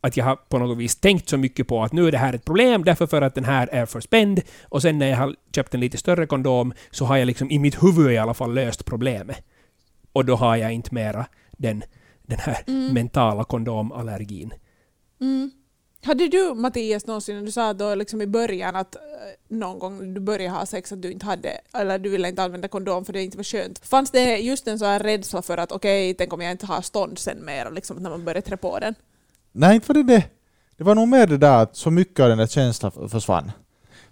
Att 0.01 0.17
jag 0.17 0.25
har 0.25 0.37
på 0.37 0.59
något 0.59 0.79
vis 0.79 0.97
tänkt 0.97 1.29
så 1.29 1.37
mycket 1.37 1.69
på 1.69 1.83
att 1.83 1.93
nu 1.93 2.07
är 2.09 2.13
det 2.13 2.19
här 2.19 2.33
ett 2.35 2.45
problem 2.45 2.85
därför 2.85 3.07
för 3.07 3.23
att 3.23 3.35
den 3.35 3.45
här 3.45 3.69
är 3.73 3.87
för 3.87 4.01
spänd. 4.01 4.41
Och 4.63 4.83
sen 4.83 4.99
när 4.99 5.07
jag 5.07 5.17
har 5.17 5.37
köpt 5.55 5.75
en 5.75 5.81
lite 5.81 5.99
större 5.99 6.27
kondom 6.27 6.73
så 6.91 7.05
har 7.05 7.17
jag 7.17 7.27
liksom 7.27 7.51
i 7.51 7.59
mitt 7.59 7.83
huvud 7.83 8.13
i 8.13 8.19
alla 8.19 8.35
fall 8.35 8.55
löst 8.55 8.85
problemet. 8.85 9.45
Och 10.13 10.25
då 10.25 10.35
har 10.37 10.57
jag 10.57 10.73
inte 10.73 10.95
mera 10.95 11.27
den, 11.53 11.83
den 12.23 12.39
här 12.39 12.59
Mm. 12.67 12.95
mentala 12.95 13.45
kondomallergin. 13.45 14.53
Mm. 15.21 15.51
Hade 16.05 16.29
du 16.29 16.55
Mattias 16.55 17.07
någonsin, 17.07 17.45
du 17.45 17.53
sa 17.53 17.73
då 17.73 17.95
liksom 17.95 18.23
i 18.23 18.27
början 18.27 18.77
att 18.77 18.95
eh, 18.95 19.01
någon 19.49 19.79
gång 19.79 20.15
du 20.15 20.21
började 20.21 20.55
ha 20.57 20.67
sex 20.67 20.93
att 20.93 21.03
du 21.03 21.13
inte 21.13 21.27
hade, 21.27 21.51
eller 21.73 21.99
du 21.99 22.11
ville 22.11 22.29
inte 22.29 22.43
använda 22.43 22.69
kondom 22.69 23.05
för 23.05 23.13
det 23.13 23.23
inte 23.23 23.37
var 23.37 23.45
skönt. 23.45 23.87
Fanns 23.87 24.11
det 24.11 24.37
just 24.39 24.69
en 24.69 24.79
sån 24.79 24.89
här 24.89 24.99
rädsla 25.01 25.43
för 25.43 25.59
att 25.59 25.73
okej, 25.73 26.15
tänk 26.15 26.33
om 26.33 26.41
jag 26.41 26.51
inte 26.51 26.67
har 26.67 26.83
stånd 26.83 27.19
sen 27.19 27.45
mer, 27.45 27.71
liksom 27.71 27.97
när 27.97 28.11
man 28.11 28.25
började 28.25 28.41
trä 28.43 28.57
på 28.57 28.79
den? 28.79 28.95
Nej, 29.53 29.75
inte 29.75 29.89
var 29.89 29.95
det 29.95 30.03
det. 30.03 30.25
Det 30.77 30.85
var 30.85 30.95
nog 30.95 31.09
mer 31.09 31.27
det 31.27 31.37
där 31.39 31.63
att 31.63 31.77
så 31.77 31.91
mycket 31.91 32.21
av 32.21 32.29
den 32.29 32.39
där 32.39 32.47
känslan 32.47 33.09
försvann. 33.09 33.53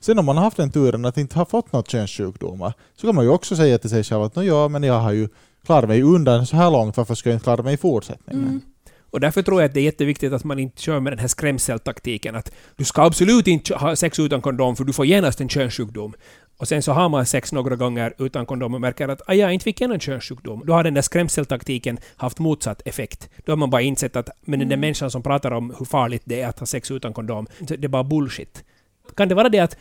Sen 0.00 0.18
om 0.18 0.24
man 0.24 0.36
har 0.36 0.44
haft 0.44 0.56
den 0.56 0.70
turen 0.72 1.04
att 1.04 1.18
inte 1.18 1.38
ha 1.38 1.44
fått 1.46 1.72
något 1.72 1.88
könssjukdomar 1.90 2.72
så 2.96 3.06
kan 3.06 3.14
man 3.14 3.24
ju 3.24 3.30
också 3.30 3.56
säga 3.56 3.78
till 3.78 3.90
sig 3.90 4.04
själv 4.04 4.22
att 4.22 4.36
"Nå 4.36 4.42
ja, 4.42 4.68
men 4.68 4.82
jag 4.82 5.00
har 5.00 5.12
ju 5.12 5.28
klarat 5.64 5.88
mig 5.88 6.02
undan 6.02 6.46
så 6.46 6.56
här 6.56 6.70
långt, 6.70 6.96
varför 6.96 7.14
ska 7.14 7.28
jag 7.28 7.34
inte 7.36 7.44
klara 7.44 7.62
mig 7.62 7.74
i 7.74 7.76
fortsättningen? 7.76 8.44
Mm. 8.48 8.60
Och 9.10 9.20
därför 9.20 9.42
tror 9.42 9.60
jag 9.60 9.68
att 9.68 9.74
det 9.74 9.80
är 9.80 9.84
jätteviktigt 9.84 10.32
att 10.32 10.44
man 10.44 10.58
inte 10.58 10.82
kör 10.82 11.00
med 11.00 11.12
den 11.12 11.18
här 11.18 11.28
skrämseltaktiken 11.28 12.36
att 12.36 12.52
du 12.76 12.84
ska 12.84 13.02
absolut 13.02 13.46
inte 13.46 13.74
ha 13.74 13.96
sex 13.96 14.18
utan 14.18 14.40
kondom 14.42 14.76
för 14.76 14.84
du 14.84 14.92
får 14.92 15.06
genast 15.06 15.40
en 15.40 15.48
könssjukdom. 15.48 16.14
Och 16.56 16.68
sen 16.68 16.82
så 16.82 16.92
har 16.92 17.08
man 17.08 17.26
sex 17.26 17.52
några 17.52 17.76
gånger 17.76 18.14
utan 18.18 18.46
kondom 18.46 18.74
och 18.74 18.80
märker 18.80 19.08
att 19.08 19.22
"Aj, 19.26 19.38
jag 19.38 19.52
inte 19.52 19.64
fick 19.64 19.80
en 19.80 20.00
könssjukdom. 20.00 20.62
Då 20.66 20.72
har 20.72 20.84
den 20.84 20.94
där 20.94 21.02
skrämseltaktiken 21.02 21.98
haft 22.16 22.38
motsatt 22.38 22.82
effekt. 22.84 23.28
Då 23.44 23.52
har 23.52 23.56
man 23.56 23.70
bara 23.70 23.82
insett 23.82 24.16
att 24.16 24.28
men 24.40 24.58
den 24.58 24.68
där 24.68 24.74
Mm. 24.76 24.80
människan 24.80 25.10
som 25.10 25.22
pratar 25.22 25.50
om 25.50 25.74
hur 25.78 25.86
farligt 25.86 26.22
det 26.24 26.40
är 26.40 26.48
att 26.48 26.58
ha 26.58 26.66
sex 26.66 26.90
utan 26.90 27.12
kondom, 27.12 27.46
det 27.58 27.84
är 27.84 27.88
bara 27.88 28.04
bullshit. 28.04 28.64
Kan 29.16 29.28
det 29.28 29.34
vara 29.34 29.48
det 29.48 29.58
att 29.58 29.76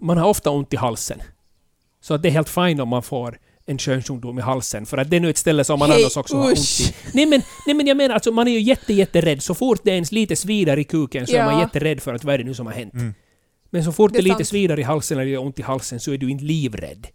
man 0.00 0.18
har 0.18 0.28
ofta 0.28 0.50
ont 0.50 0.72
i 0.72 0.76
halsen? 0.76 1.18
Så 2.00 2.14
att 2.14 2.22
det 2.22 2.28
är 2.28 2.32
helt 2.32 2.48
fine 2.48 2.80
om 2.80 2.88
man 2.88 3.02
får 3.02 3.38
en 3.66 3.78
könssjukdom 3.78 4.38
i 4.38 4.42
halsen, 4.42 4.86
för 4.86 4.98
att 4.98 5.10
det 5.10 5.16
är 5.16 5.20
nu 5.20 5.30
ett 5.30 5.38
ställe 5.38 5.64
som 5.64 5.78
man 5.78 5.90
Hej, 5.90 6.02
annars 6.02 6.16
också 6.16 6.36
har 6.36 6.48
ont 6.48 6.58
usch. 6.58 6.80
i. 6.80 6.94
Nej 7.14 7.26
men, 7.26 7.42
nej 7.66 7.74
men 7.76 7.86
jag 7.86 7.96
menar 7.96 8.14
alltså, 8.14 8.32
man 8.32 8.48
är 8.48 8.52
ju 8.52 8.60
jätte, 8.60 8.92
jätterädd. 8.92 9.42
Så 9.42 9.54
fort 9.54 9.80
det 9.84 9.90
ens 9.90 10.12
lite 10.12 10.36
svider 10.36 10.78
i 10.78 10.84
kuken 10.84 11.26
så 11.26 11.32
är 11.32 11.38
Ja. 11.38 11.44
man 11.44 11.60
jätterädd 11.60 12.00
för 12.02 12.14
att 12.14 12.24
vad 12.24 12.34
är 12.34 12.38
det 12.38 12.44
nu 12.44 12.54
som 12.54 12.66
har 12.66 12.72
hänt. 12.72 12.94
Mm. 12.94 13.14
Men 13.70 13.84
så 13.84 13.92
fort 13.92 14.12
Det 14.12 14.18
det, 14.18 14.20
är 14.20 14.22
lite 14.22 14.34
sant. 14.36 14.48
svider 14.48 14.78
i 14.78 14.82
halsen 14.82 15.18
eller 15.18 15.30
gör 15.30 15.40
ont 15.42 15.58
i 15.58 15.62
halsen 15.62 16.00
så 16.00 16.12
är 16.12 16.18
du 16.18 16.30
inte 16.30 16.44
livrädd. 16.44 17.06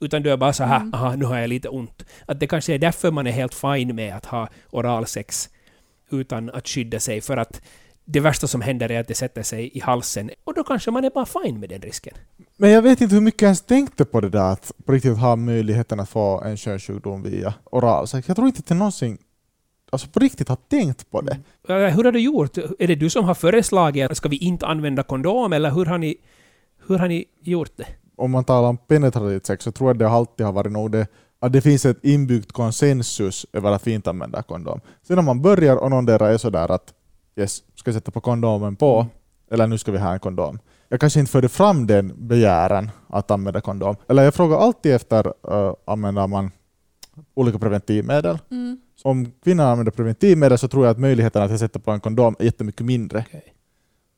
Utan 0.00 0.22
du 0.22 0.30
är 0.30 0.36
bara 0.36 0.52
så 0.52 0.64
här, 0.64 0.76
Mm. 0.80 0.94
aha, 0.94 1.14
nu 1.16 1.24
har 1.24 1.38
jag 1.38 1.48
lite 1.48 1.68
ont. 1.68 2.04
Att 2.26 2.40
det 2.40 2.46
kanske 2.46 2.74
är 2.74 2.78
därför 2.78 3.10
man 3.10 3.26
är 3.26 3.30
helt 3.30 3.54
fine 3.54 3.94
med 3.94 4.16
att 4.16 4.24
ha 4.26 4.48
oralsex 4.70 5.48
utan 6.10 6.50
att 6.50 6.68
skydda 6.68 7.00
sig. 7.00 7.20
För 7.20 7.36
att 7.36 7.60
det 8.10 8.20
värsta 8.20 8.46
som 8.46 8.60
händer 8.60 8.90
är 8.90 9.00
att 9.00 9.08
det 9.08 9.14
sätter 9.14 9.42
sig 9.42 9.70
i 9.76 9.80
halsen. 9.80 10.30
Och 10.44 10.54
då 10.54 10.64
kanske 10.64 10.90
man 10.90 11.04
är 11.04 11.10
bara 11.10 11.26
fine 11.26 11.60
med 11.60 11.68
den 11.68 11.80
risken. 11.80 12.14
Men 12.56 12.70
jag 12.70 12.82
vet 12.82 13.00
inte 13.00 13.14
hur 13.14 13.22
mycket 13.22 13.42
jag 13.42 13.48
ens 13.48 13.60
tänkte 13.62 14.04
på 14.04 14.20
det 14.20 14.28
där 14.28 14.52
att 14.52 14.72
på 14.84 14.92
riktigt 14.92 15.18
ha 15.18 15.36
möjligheten 15.36 16.00
att 16.00 16.08
få 16.08 16.40
en 16.40 16.56
könssjukdom 16.56 17.22
via 17.22 17.54
oralsex. 17.64 18.28
Jag 18.28 18.36
tror 18.36 18.46
inte 18.48 18.58
att 18.58 18.70
jag 18.70 18.76
någonsin 18.76 19.18
alltså 19.90 20.08
på 20.08 20.20
riktigt 20.20 20.48
har 20.48 20.56
tänkt 20.56 21.10
på 21.10 21.20
det. 21.20 21.38
Eh, 21.68 21.76
Hur 21.76 22.04
har 22.04 22.12
du 22.12 22.20
gjort? 22.20 22.58
Är 22.78 22.86
det 22.86 22.94
du 22.94 23.10
som 23.10 23.24
har 23.24 23.34
föreslagit 23.34 24.10
att 24.10 24.16
ska 24.16 24.28
vi 24.28 24.36
inte 24.36 24.66
använda 24.66 25.02
kondom, 25.02 25.52
eller 25.52 25.70
hur 25.70 25.86
har 25.86 25.98
ni, 25.98 26.16
hur 26.86 26.98
har 26.98 27.08
ni 27.08 27.24
gjort 27.42 27.72
det? 27.76 27.86
Om 28.16 28.30
man 28.30 28.44
talar 28.44 28.68
om 28.68 28.76
penetrativt 28.76 29.46
sex 29.46 29.64
så 29.64 29.72
tror 29.72 29.90
jag 29.90 29.98
det 29.98 30.08
alltid 30.08 30.46
har 30.46 30.52
varit 30.52 30.72
nog 30.72 30.90
det 30.92 31.06
att 31.40 31.52
det 31.52 31.60
finns 31.60 31.86
ett 31.86 32.04
inbyggt 32.04 32.52
konsensus 32.52 33.46
över 33.52 33.72
att 33.72 33.86
vi 33.86 33.92
inte 33.92 34.10
använder 34.10 34.42
kondom. 34.42 34.80
Sen 35.02 35.18
om 35.18 35.24
man 35.24 35.42
börjar 35.42 35.76
och 35.76 35.90
någon 35.90 36.06
där 36.06 36.22
är 36.22 36.38
sådär 36.38 36.70
att 36.70 36.94
yes, 37.38 37.62
ska 37.74 37.88
jag 37.88 37.94
sätta 37.94 38.10
på 38.10 38.20
kondomen 38.20 38.76
på, 38.76 39.06
eller 39.50 39.66
nu 39.66 39.78
ska 39.78 39.92
vi 39.92 39.98
ha 39.98 40.12
en 40.12 40.20
kondom. 40.20 40.58
Jag 40.88 41.00
kanske 41.00 41.20
inte 41.20 41.32
förde 41.32 41.48
fram 41.48 41.86
den 41.86 42.12
begäran 42.16 42.90
att 43.06 43.30
använda 43.30 43.60
kondom. 43.60 43.96
Eller 44.08 44.22
jag 44.22 44.34
frågar 44.34 44.58
alltid 44.58 44.94
efter, 44.94 45.26
uh, 45.26 45.74
använder 45.84 46.26
man 46.26 46.50
olika 47.34 47.58
preventivmedel? 47.58 48.38
Mm. 48.50 48.80
Om 49.02 49.32
kvinnan 49.44 49.66
använder 49.66 49.92
preventivmedel 49.92 50.58
så 50.58 50.68
tror 50.68 50.84
jag 50.84 50.90
att 50.90 50.98
möjligheten 50.98 51.42
att 51.42 51.50
jag 51.50 51.58
sätter 51.58 51.80
på 51.80 51.90
en 51.90 52.00
kondom 52.00 52.36
är 52.38 52.44
jättemycket 52.44 52.86
mindre 52.86 53.24
Okej. 53.28 53.54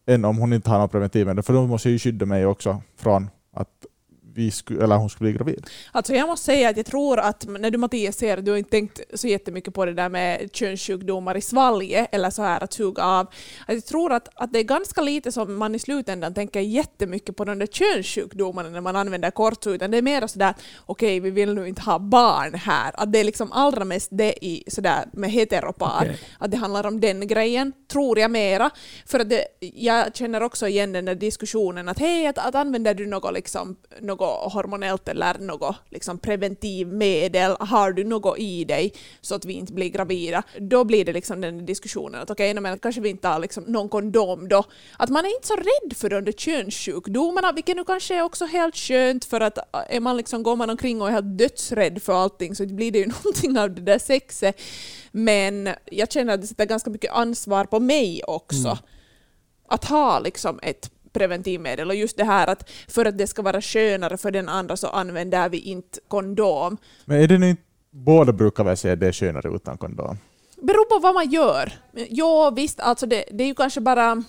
än 0.06 0.24
om 0.24 0.38
hon 0.38 0.52
inte 0.52 0.70
har 0.70 0.78
något 0.78 0.92
preventivmedel. 0.92 1.42
För 1.42 1.52
då 1.52 1.66
måste 1.66 1.88
jag 1.88 1.92
ju 1.92 1.98
skydda 1.98 2.26
mig 2.26 2.46
också 2.46 2.82
från 2.96 3.30
att 3.52 3.86
vi 4.34 4.50
sku, 4.50 4.82
eller 4.82 4.96
hon 4.96 5.10
skulle 5.10 5.30
bli 5.30 5.38
gravid. 5.38 5.66
Alltså 5.92 6.14
jag 6.14 6.28
måste 6.28 6.44
säga 6.46 6.68
att 6.68 6.76
jag 6.76 6.86
tror 6.86 7.18
att 7.18 7.46
när 7.48 7.70
du 7.70 7.78
Mattias 7.78 8.16
säger 8.16 8.38
att 8.38 8.44
du 8.44 8.50
har 8.50 8.58
inte 8.58 8.70
tänkt 8.70 9.00
så 9.14 9.28
jättemycket 9.28 9.74
på 9.74 9.84
det 9.84 9.94
där 9.94 10.08
med 10.08 10.50
könssjukdomar 10.52 11.36
i 11.36 11.40
svalget 11.40 12.08
eller 12.12 12.30
så 12.30 12.42
här 12.42 12.64
att 12.64 12.72
suga 12.72 13.04
av. 13.04 13.26
Att 13.66 13.74
jag 13.74 13.84
tror 13.84 14.12
att, 14.12 14.28
att 14.34 14.52
det 14.52 14.58
är 14.58 14.62
ganska 14.62 15.00
lite 15.00 15.32
som 15.32 15.56
man 15.56 15.74
i 15.74 15.78
slutändan 15.78 16.34
tänker 16.34 16.60
jättemycket 16.60 17.36
på 17.36 17.44
de 17.44 17.58
där 17.58 17.66
könssjukdomarna 17.66 18.68
när 18.68 18.80
man 18.80 18.96
använder 18.96 19.30
kortsug, 19.30 19.74
utan 19.74 19.90
det 19.90 19.98
är 19.98 20.02
mer 20.02 20.26
sådär 20.26 20.54
okej 20.86 21.20
vi 21.20 21.30
vill 21.30 21.54
nu 21.54 21.68
inte 21.68 21.82
ha 21.82 21.98
barn 21.98 22.54
här. 22.54 22.92
Att 22.94 23.12
det 23.12 23.18
är 23.18 23.24
liksom 23.24 23.52
allra 23.52 23.84
mest 23.84 24.08
det 24.12 24.44
i 24.44 24.64
sådär 24.66 25.04
med 25.12 25.30
heteropar. 25.30 26.00
Okej. 26.00 26.18
Att 26.38 26.50
det 26.50 26.56
handlar 26.56 26.86
om 26.86 27.00
den 27.00 27.26
grejen, 27.26 27.72
tror 27.92 28.18
jag 28.18 28.30
mera. 28.30 28.70
För 29.06 29.20
att 29.20 29.30
det, 29.30 29.44
jag 29.60 30.16
känner 30.16 30.42
också 30.42 30.68
igen 30.68 30.92
den 30.92 31.04
där 31.04 31.14
diskussionen 31.14 31.88
att 31.88 31.98
hej, 31.98 32.26
att, 32.26 32.38
att 32.38 32.54
använder 32.54 32.94
du 32.94 33.06
något, 33.06 33.34
liksom, 33.34 33.76
något 34.00 34.19
hormonellt 34.26 35.08
eller 35.08 35.38
något 35.38 35.76
liksom 35.90 36.18
preventivmedel, 36.18 37.56
har 37.60 37.92
du 37.92 38.04
något 38.04 38.38
i 38.38 38.64
dig 38.64 38.92
så 39.20 39.34
att 39.34 39.44
vi 39.44 39.52
inte 39.52 39.72
blir 39.72 39.88
gravida, 39.88 40.42
då 40.58 40.84
blir 40.84 41.04
det 41.04 41.12
liksom 41.12 41.40
den 41.40 41.66
diskussionen 41.66 42.20
att 42.20 42.30
okej, 42.30 42.50
okay, 42.50 42.60
men 42.60 42.78
kanske 42.78 43.00
vi 43.00 43.08
inte 43.08 43.28
har 43.28 43.38
liksom 43.38 43.64
någon 43.64 43.88
kondom 43.88 44.48
då. 44.48 44.64
Att 44.96 45.10
man 45.10 45.24
är 45.24 45.34
inte 45.34 45.46
så 45.46 45.56
rädd 45.56 45.96
för 45.96 46.10
de 46.10 46.24
där 46.24 46.32
könssjukdomarna, 46.32 47.52
vilket 47.52 47.76
nu 47.76 47.84
kanske 47.84 48.14
är 48.14 48.22
också 48.22 48.44
helt 48.44 48.76
skönt 48.76 49.24
för 49.24 49.40
att 49.40 49.58
är 49.88 50.00
man 50.00 50.16
liksom, 50.16 50.42
går 50.42 50.56
man 50.56 50.70
omkring 50.70 51.02
och 51.02 51.08
är 51.08 51.12
helt 51.12 51.38
dödsrädd 51.38 52.02
för 52.02 52.12
allting 52.12 52.54
så 52.54 52.66
blir 52.66 52.92
det 52.92 52.98
ju 52.98 53.06
någonting 53.24 53.58
av 53.58 53.74
det 53.74 53.80
där 53.80 53.98
sexet. 53.98 54.60
Men 55.12 55.68
jag 55.84 56.12
känner 56.12 56.34
att 56.34 56.40
det 56.40 56.46
sätter 56.46 56.64
ganska 56.64 56.90
mycket 56.90 57.12
ansvar 57.12 57.64
på 57.64 57.80
mig 57.80 58.22
också. 58.24 58.78
Att 59.68 59.84
ha 59.84 60.18
liksom 60.18 60.60
ett 60.62 60.90
preventivmedel 61.12 61.88
och 61.88 61.94
just 61.94 62.16
det 62.16 62.24
här 62.24 62.46
att 62.46 62.70
för 62.88 63.04
att 63.04 63.18
det 63.18 63.26
ska 63.26 63.42
vara 63.42 63.60
skönare 63.60 64.16
för 64.16 64.30
den 64.30 64.48
andra 64.48 64.76
så 64.76 64.86
använder 64.86 65.48
vi 65.48 65.58
inte 65.58 65.98
kondom. 66.08 66.76
Men 67.04 67.22
är 67.22 67.28
det 67.28 67.38
nu 67.38 67.50
inte, 67.50 67.62
båda 67.90 68.32
brukar 68.32 68.64
väl 68.64 68.76
säga 68.76 68.94
att 68.94 69.00
det 69.00 69.06
är 69.06 69.12
skönare 69.12 69.54
utan 69.54 69.78
kondom? 69.78 70.18
Beror 70.62 70.84
på 70.84 70.98
vad 70.98 71.14
man 71.14 71.30
gör. 71.30 71.72
Ja 72.10 72.50
visst, 72.50 72.80
alltså 72.80 73.06
det, 73.06 73.24
det 73.30 73.44
är 73.44 73.48
ju 73.48 73.54
kanske 73.54 73.80
bara... 73.80 74.24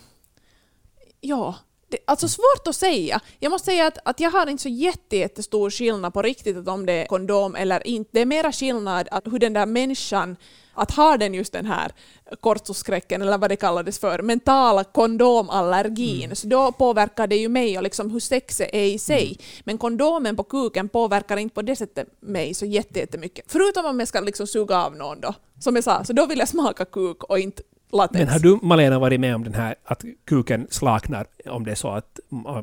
Ja, 1.21 1.55
det, 1.89 1.97
alltså 2.07 2.27
svårt 2.27 2.67
att 2.67 2.75
säga. 2.75 3.19
Jag 3.39 3.49
måste 3.49 3.65
säga 3.65 3.87
att, 3.87 3.97
att 4.05 4.19
jag 4.19 4.31
har 4.31 4.47
inte 4.47 4.63
så 4.63 4.69
jätte, 4.69 5.17
jättestor 5.17 5.69
skillnad 5.69 6.13
på 6.13 6.21
riktigt 6.21 6.57
att 6.57 6.67
om 6.67 6.85
det 6.85 6.93
är 6.93 7.05
kondom 7.05 7.55
eller 7.55 7.87
inte. 7.87 8.09
Det 8.13 8.21
är 8.21 8.25
mera 8.25 8.51
skillnad 8.51 9.07
att 9.11 9.27
hur 9.27 9.39
den 9.39 9.53
där 9.53 9.65
människan 9.65 10.35
att 10.73 10.91
har 10.91 11.17
den 11.17 11.33
just 11.33 11.53
den 11.53 11.65
här 11.65 11.91
kortsoskräcken 12.39 13.21
eller 13.21 13.37
vad 13.37 13.49
det 13.49 13.55
kallades 13.55 13.99
för, 13.99 14.21
mentala 14.21 14.83
kondomallergin, 14.83 16.23
Mm. 16.23 16.35
så 16.35 16.47
då 16.47 16.71
påverkar 16.71 17.27
det 17.27 17.35
ju 17.35 17.49
mig 17.49 17.77
och 17.77 17.83
liksom 17.83 18.11
hur 18.11 18.19
sexet 18.19 18.69
är 18.73 18.83
i 18.83 18.99
sig. 18.99 19.25
Mm. 19.25 19.37
Men 19.63 19.77
kondomen 19.77 20.35
på 20.35 20.43
kuken 20.43 20.89
påverkar 20.89 21.37
inte 21.37 21.55
på 21.55 21.61
det 21.61 21.75
sättet 21.75 22.07
mig 22.19 22.53
så 22.53 22.65
jätte- 22.65 22.99
jättemycket. 22.99 23.45
Förutom 23.47 23.85
om 23.85 23.99
jag 23.99 24.07
ska 24.07 24.19
liksom 24.19 24.47
suga 24.47 24.85
av 24.85 24.95
någon 24.95 25.21
då. 25.21 25.33
Som 25.59 25.75
jag 25.75 25.83
sa, 25.83 26.03
så 26.03 26.13
då 26.13 26.25
vill 26.25 26.39
jag 26.39 26.47
smaka 26.47 26.85
kuk 26.85 27.23
och 27.23 27.39
inte 27.39 27.63
latex. 27.91 28.19
Men 28.19 28.27
har 28.27 28.39
du, 28.39 28.59
Malena, 28.61 28.99
varit 28.99 29.19
med 29.19 29.35
om 29.35 29.43
den 29.43 29.53
här 29.53 29.75
att 29.83 30.03
kuken 30.25 30.67
slaknar 30.69 31.27
om 31.45 31.65
det 31.65 31.71
är 31.71 31.75
så 31.75 31.89
att 31.89 32.19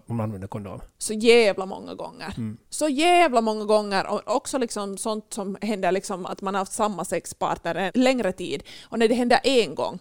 man 0.07 0.21
använder 0.21 0.49
kondom? 0.49 0.81
så 0.99 1.15
jävla 1.15 1.67
många 1.67 1.95
gånger. 1.95 2.35
Mm. 2.37 2.59
Så 2.71 2.89
jävla 2.89 3.41
många 3.41 3.65
gånger. 3.65 4.07
Och 4.07 4.37
också 4.37 4.59
liksom 4.59 4.99
sånt 4.99 5.33
som 5.33 5.57
händer 5.63 5.93
liksom 5.93 6.27
att 6.27 6.43
man 6.43 6.55
har 6.55 6.59
haft 6.59 6.73
samma 6.73 7.05
sexpartner 7.05 7.75
en 7.75 7.93
längre 7.95 8.33
tid. 8.33 8.63
Och 8.83 8.99
när 8.99 9.09
det 9.09 9.15
händer 9.15 9.41
en 9.45 9.75
gång 9.75 9.99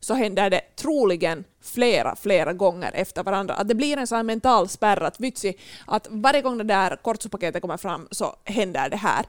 så 0.00 0.14
händer 0.14 0.50
det 0.50 0.60
troligen 0.76 1.44
flera, 1.62 2.16
flera 2.16 2.52
gånger 2.52 2.92
efter 2.94 3.22
varandra. 3.22 3.54
Att 3.54 3.68
det 3.68 3.74
blir 3.74 3.96
en 3.96 4.06
sån 4.06 4.26
mental 4.26 4.68
spärr 4.68 5.02
att 5.02 5.20
vitsi, 5.20 5.56
att 5.86 6.06
varje 6.10 6.42
gång 6.42 6.58
det 6.58 6.64
där 6.64 6.96
kortsopaketet 6.96 7.62
kommer 7.62 7.76
fram 7.76 8.08
så 8.10 8.36
händer 8.44 8.90
det 8.90 8.96
här. 8.96 9.26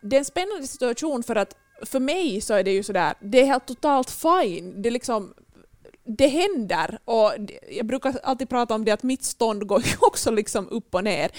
Det 0.00 0.16
är 0.16 0.18
en 0.18 0.24
spännande 0.24 0.66
situation 0.66 1.22
för 1.22 1.36
att 1.36 1.56
för 1.82 2.00
mig 2.00 2.40
så 2.40 2.54
är 2.54 2.64
det 2.64 2.72
ju 2.72 2.82
sådär, 2.82 3.14
det 3.20 3.40
är 3.40 3.46
helt 3.46 3.66
totalt 3.66 4.10
fine. 4.10 4.82
Det 4.82 4.90
liksom 4.90 5.34
det 6.04 6.26
händer 6.26 6.98
och 7.04 7.32
jag 7.70 7.86
brukar 7.86 8.14
alltid 8.22 8.48
prata 8.48 8.74
om 8.74 8.84
det 8.84 8.90
att 8.90 9.02
mitt 9.02 9.24
stånd 9.24 9.66
går 9.66 9.82
ju 9.86 9.92
också 10.00 10.30
liksom 10.30 10.68
upp 10.68 10.94
och 10.94 11.04
ner. 11.04 11.30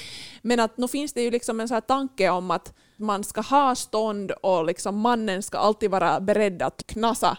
Men 0.42 0.60
att 0.60 0.78
nu 0.78 0.88
finns 0.88 1.14
det 1.14 1.22
ju 1.22 1.32
liksom 1.32 1.60
en 1.60 1.70
här 1.70 1.82
tanke 1.82 2.30
om 2.30 2.52
att 2.52 2.74
man 2.98 3.24
ska 3.24 3.42
ha 3.42 3.76
stånd 3.76 4.32
och 4.32 4.66
liksom 4.66 5.00
mannen 5.00 5.44
ska 5.44 5.58
alltid 5.58 5.92
vara 5.92 6.20
beredd 6.20 6.62
att 6.62 6.84
knasa 6.88 7.38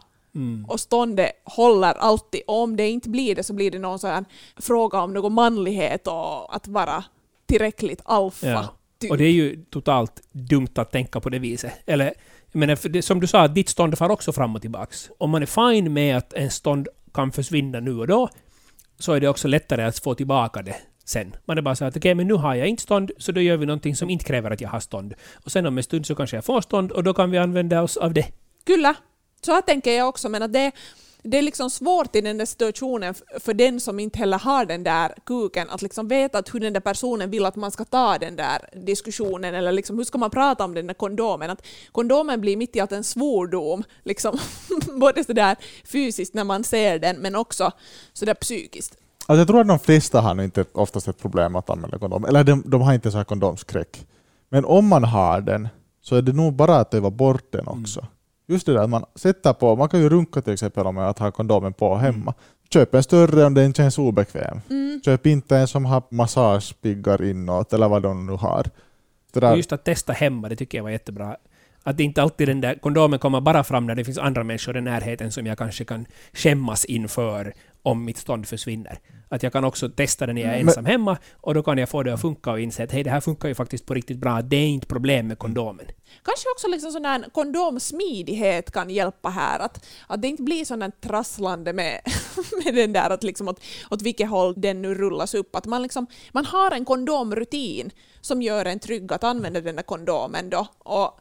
och 0.67 0.81
ståndet 0.81 1.33
håller 1.45 1.95
alltid. 1.95 2.43
Och 2.47 2.63
om 2.63 2.77
det 2.77 2.89
inte 2.89 3.09
blir 3.09 3.35
det 3.35 3.43
så 3.43 3.53
blir 3.53 3.71
det 3.71 3.79
någon 3.79 3.99
sån 3.99 4.25
fråga 4.57 5.01
om 5.01 5.13
någon 5.13 5.33
manlighet 5.33 6.07
och 6.07 6.57
att 6.57 6.69
vara 6.69 7.05
tillräckligt 7.47 8.01
alfa. 8.05 8.49
Ja. 8.49 8.75
typ. 8.99 9.11
Och 9.11 9.19
det 9.19 9.25
är 9.25 9.33
ju 9.33 9.65
totalt 9.71 10.23
dumt 10.33 10.75
att 10.75 10.91
tänka 10.91 11.21
på 11.21 11.29
det 11.29 11.39
viset. 11.39 11.73
Eller, 11.87 12.15
jag 12.53 12.59
menar, 12.59 12.77
för 12.77 12.89
det, 12.89 13.03
som 13.03 13.21
du 13.21 13.27
sa, 13.27 13.49
ditt 13.49 13.69
stånd 13.69 13.99
far 13.99 14.11
också 14.11 14.33
fram 14.33 14.55
och 14.55 14.61
tillbaks. 14.63 15.11
Om 15.19 15.31
man 15.31 15.43
är 15.43 15.47
fine 15.47 15.93
med 15.93 16.17
att 16.17 16.33
en 16.33 16.51
stånd 16.51 16.89
kan 17.15 17.33
försvinna 17.33 17.81
nu 17.81 17.99
och 17.99 18.07
då, 18.07 18.29
så 18.99 19.13
är 19.13 19.21
det 19.21 19.29
också 19.29 19.49
lättare 19.49 19.85
att 19.85 19.99
få 19.99 20.15
tillbaka 20.15 20.63
det 20.63 20.77
sen. 21.05 21.37
Man 21.45 21.59
är 21.59 21.63
bara 21.63 21.75
så 21.75 21.85
att 21.85 21.97
okej, 21.97 22.15
men 22.15 22.27
nu 22.27 22.35
har 22.35 22.55
jag 22.55 22.69
inte 22.69 22.83
stånd, 22.83 23.11
så 23.19 23.33
då 23.33 23.41
gör 23.41 23.57
vi 23.57 23.67
någonting 23.67 23.97
som 23.97 24.11
inte 24.11 24.25
kräver 24.25 24.51
att 24.51 24.61
jag 24.61 24.69
har 24.69 24.81
stånd. 24.81 25.15
Och 25.45 25.53
sen 25.53 25.67
om 25.67 25.79
en 25.79 25.85
stund 25.85 26.07
så 26.07 26.15
kanske 26.15 26.37
jag 26.37 26.45
får 26.45 26.61
stånd, 26.61 26.93
och 26.93 27.05
då 27.05 27.15
kan 27.15 27.31
vi 27.31 27.39
använda 27.39 27.83
oss 27.83 27.97
av 27.97 28.15
det. 28.15 28.27
Kyllä, 28.67 28.95
så 29.41 29.63
tänker 29.63 29.93
jag 29.93 30.09
också, 30.09 30.29
men 30.29 30.43
att 30.43 30.53
det, 30.53 30.73
det 31.23 31.39
är 31.39 31.43
liksom 31.43 31.71
svårt 31.71 32.17
i 32.17 32.21
den 32.21 32.39
där 32.39 32.47
situationen 32.47 33.15
för 33.41 33.55
den 33.55 33.81
som 33.81 34.01
inte 34.01 34.19
heller 34.19 34.39
har 34.39 34.65
den 34.65 34.85
där 34.85 35.15
kuken 35.27 35.71
att 35.71 35.83
liksom 35.83 36.09
veta 36.09 36.39
att 36.39 36.55
hur 36.55 36.61
den 36.61 36.73
där 36.73 36.81
personen 36.81 37.31
vill 37.31 37.47
att 37.47 37.57
man 37.57 37.71
ska 37.71 37.85
ta 37.85 38.19
den 38.19 38.37
där 38.37 38.69
diskussionen 38.73 39.55
eller 39.55 39.73
liksom 39.73 39.99
hur 39.99 40.05
ska 40.05 40.19
man 40.19 40.31
prata 40.31 40.65
om 40.65 40.75
den 40.75 40.87
där 40.87 40.95
kondomen. 40.95 41.51
Att 41.51 41.67
kondomen 41.93 42.41
blir 42.41 42.57
mitt 42.57 42.77
i 42.77 42.81
allt 42.81 42.93
en 42.93 43.05
svordom, 43.05 43.85
liksom, 44.05 44.39
både 45.01 45.25
sådär 45.25 45.57
fysiskt 45.85 46.35
när 46.35 46.45
man 46.45 46.65
ser 46.65 46.99
den 46.99 47.17
men 47.17 47.37
också 47.37 47.71
sådär 48.13 48.35
psykiskt. 48.35 48.97
Alltså 49.27 49.41
jag 49.41 49.49
tror 49.49 49.61
att 49.61 49.69
de 49.69 49.79
flesta 49.79 50.21
har 50.21 50.43
inte 50.43 50.65
oftast 50.73 51.09
ett 51.09 51.19
problem 51.19 51.57
att 51.57 51.71
använda 51.71 51.99
kondom. 51.99 52.25
Eller 52.25 52.45
de, 52.45 52.63
de 52.67 52.83
har 52.83 52.95
inte 52.95 53.11
så 53.11 53.17
här 53.17 53.25
kondomskräck. 53.25 54.07
Men 54.49 54.65
om 54.65 54.89
man 54.89 55.05
har 55.05 55.41
den 55.41 55.69
så 56.03 56.17
är 56.17 56.23
det 56.23 56.33
nog 56.33 56.55
bara 56.55 56.77
att 56.77 56.95
öva 56.95 57.11
bort 57.11 57.53
den 57.53 57.69
också. 57.69 58.07
Just 58.51 58.67
det 58.67 58.73
där 58.73 58.81
att 58.81 58.91
man 58.91 59.05
sätter 59.15 59.53
på, 59.53 59.77
man 59.77 59.89
kan 59.89 60.01
ju 60.01 60.09
runka 60.09 60.41
till 60.41 60.53
exempel 60.53 60.93
med 60.93 61.09
att 61.09 61.19
ha 61.19 61.31
kondomen 61.31 61.73
på 61.73 61.97
hemma. 61.97 62.35
Köp 62.71 62.95
en 62.95 63.03
större 63.03 63.45
om 63.45 63.55
den 63.55 63.75
känns 63.75 63.99
obekväm. 63.99 64.61
Köp 65.05 65.27
inte 65.27 65.57
en 65.57 65.69
som 65.69 65.85
har 65.85 66.03
massagepiggar 66.11 67.25
inåt 67.25 67.73
eller 67.73 67.89
vad 67.89 68.03
de 68.03 68.27
nu 68.27 68.33
har. 68.33 68.67
Där, 69.33 69.57
just 69.57 69.73
att 69.73 69.85
testa 69.85 70.13
hemma, 70.13 70.49
det 70.49 70.57
tycker 70.57 70.79
jag 70.79 70.83
var 70.83 70.91
jättebra. 70.91 71.37
Att 71.83 72.01
inte 72.01 72.23
alltid 72.23 72.49
den 72.49 72.61
där 72.61 72.75
kondomen 72.75 73.19
kommer 73.19 73.41
bara 73.41 73.65
fram 73.65 73.87
när 73.87 73.95
det 73.95 74.05
finns 74.05 74.19
andra 74.19 74.45
människor 74.45 74.77
i 74.77 74.81
närheten 74.81 75.33
som 75.33 75.47
jag 75.47 75.59
kanske 75.59 75.85
kan 75.85 76.07
skämmas 76.33 76.85
inför 76.85 77.55
om 77.91 78.05
mitt 78.05 78.19
stånd 78.19 78.49
försvinner. 78.49 78.99
Att 79.29 79.43
jag 79.43 79.53
kan 79.53 79.65
också 79.65 79.89
testa 79.89 80.27
det 80.27 80.33
när 80.33 80.43
jag 80.43 80.51
är 80.51 80.59
Men- 80.59 80.69
ensam 80.69 80.85
hemma 80.85 81.19
och 81.37 81.55
då 81.55 81.63
kan 81.63 81.79
jag 81.79 81.89
få 81.89 82.03
det 82.03 82.15
att 82.15 82.21
funka 82.21 82.51
och 82.53 82.61
inse 82.61 82.85
att 82.85 82.93
hej, 82.93 83.03
det 83.05 83.11
här 83.11 83.21
funkar 83.21 83.49
ju 83.49 83.55
faktiskt 83.55 83.87
på 83.87 83.95
riktigt 83.95 84.19
bra. 84.19 84.43
Det 84.43 84.57
är 84.57 84.67
inte 84.69 84.87
problem 84.87 85.29
med 85.29 85.39
kondomen. 85.39 85.87
Kanske 86.25 86.49
också 86.55 86.69
liksom 86.69 86.93
sån 86.93 87.03
där 87.03 87.31
kondomsmidighet 87.33 88.71
kan 88.71 88.91
hjälpa 88.91 89.29
här. 89.29 89.59
Att, 89.59 89.87
att 90.07 90.23
det 90.23 90.29
inte 90.29 90.43
blir 90.43 90.65
sån 90.65 90.79
där 90.79 90.93
trasslande 91.01 91.73
med, 91.73 92.01
med 92.65 92.75
den 92.75 92.93
där 92.93 93.11
att 93.11 93.23
liksom 93.23 93.49
åt, 93.49 93.61
åt 93.91 94.03
vilket 94.03 94.29
håll 94.31 94.55
den 94.57 94.83
nu 94.83 94.95
rullas 94.95 95.35
upp. 95.35 95.57
Att 95.57 95.67
man, 95.67 95.83
liksom, 95.83 96.07
man 96.33 96.45
har 96.45 96.71
en 96.71 96.85
kondomrutin 96.85 97.91
som 98.21 98.43
gör 98.43 98.65
en 98.65 98.79
trygg 98.79 99.13
att 99.13 99.25
använda 99.25 99.61
den 99.61 99.77
där 99.77 99.83
kondomen 99.83 100.51
då. 100.51 100.67
Och, 100.79 101.21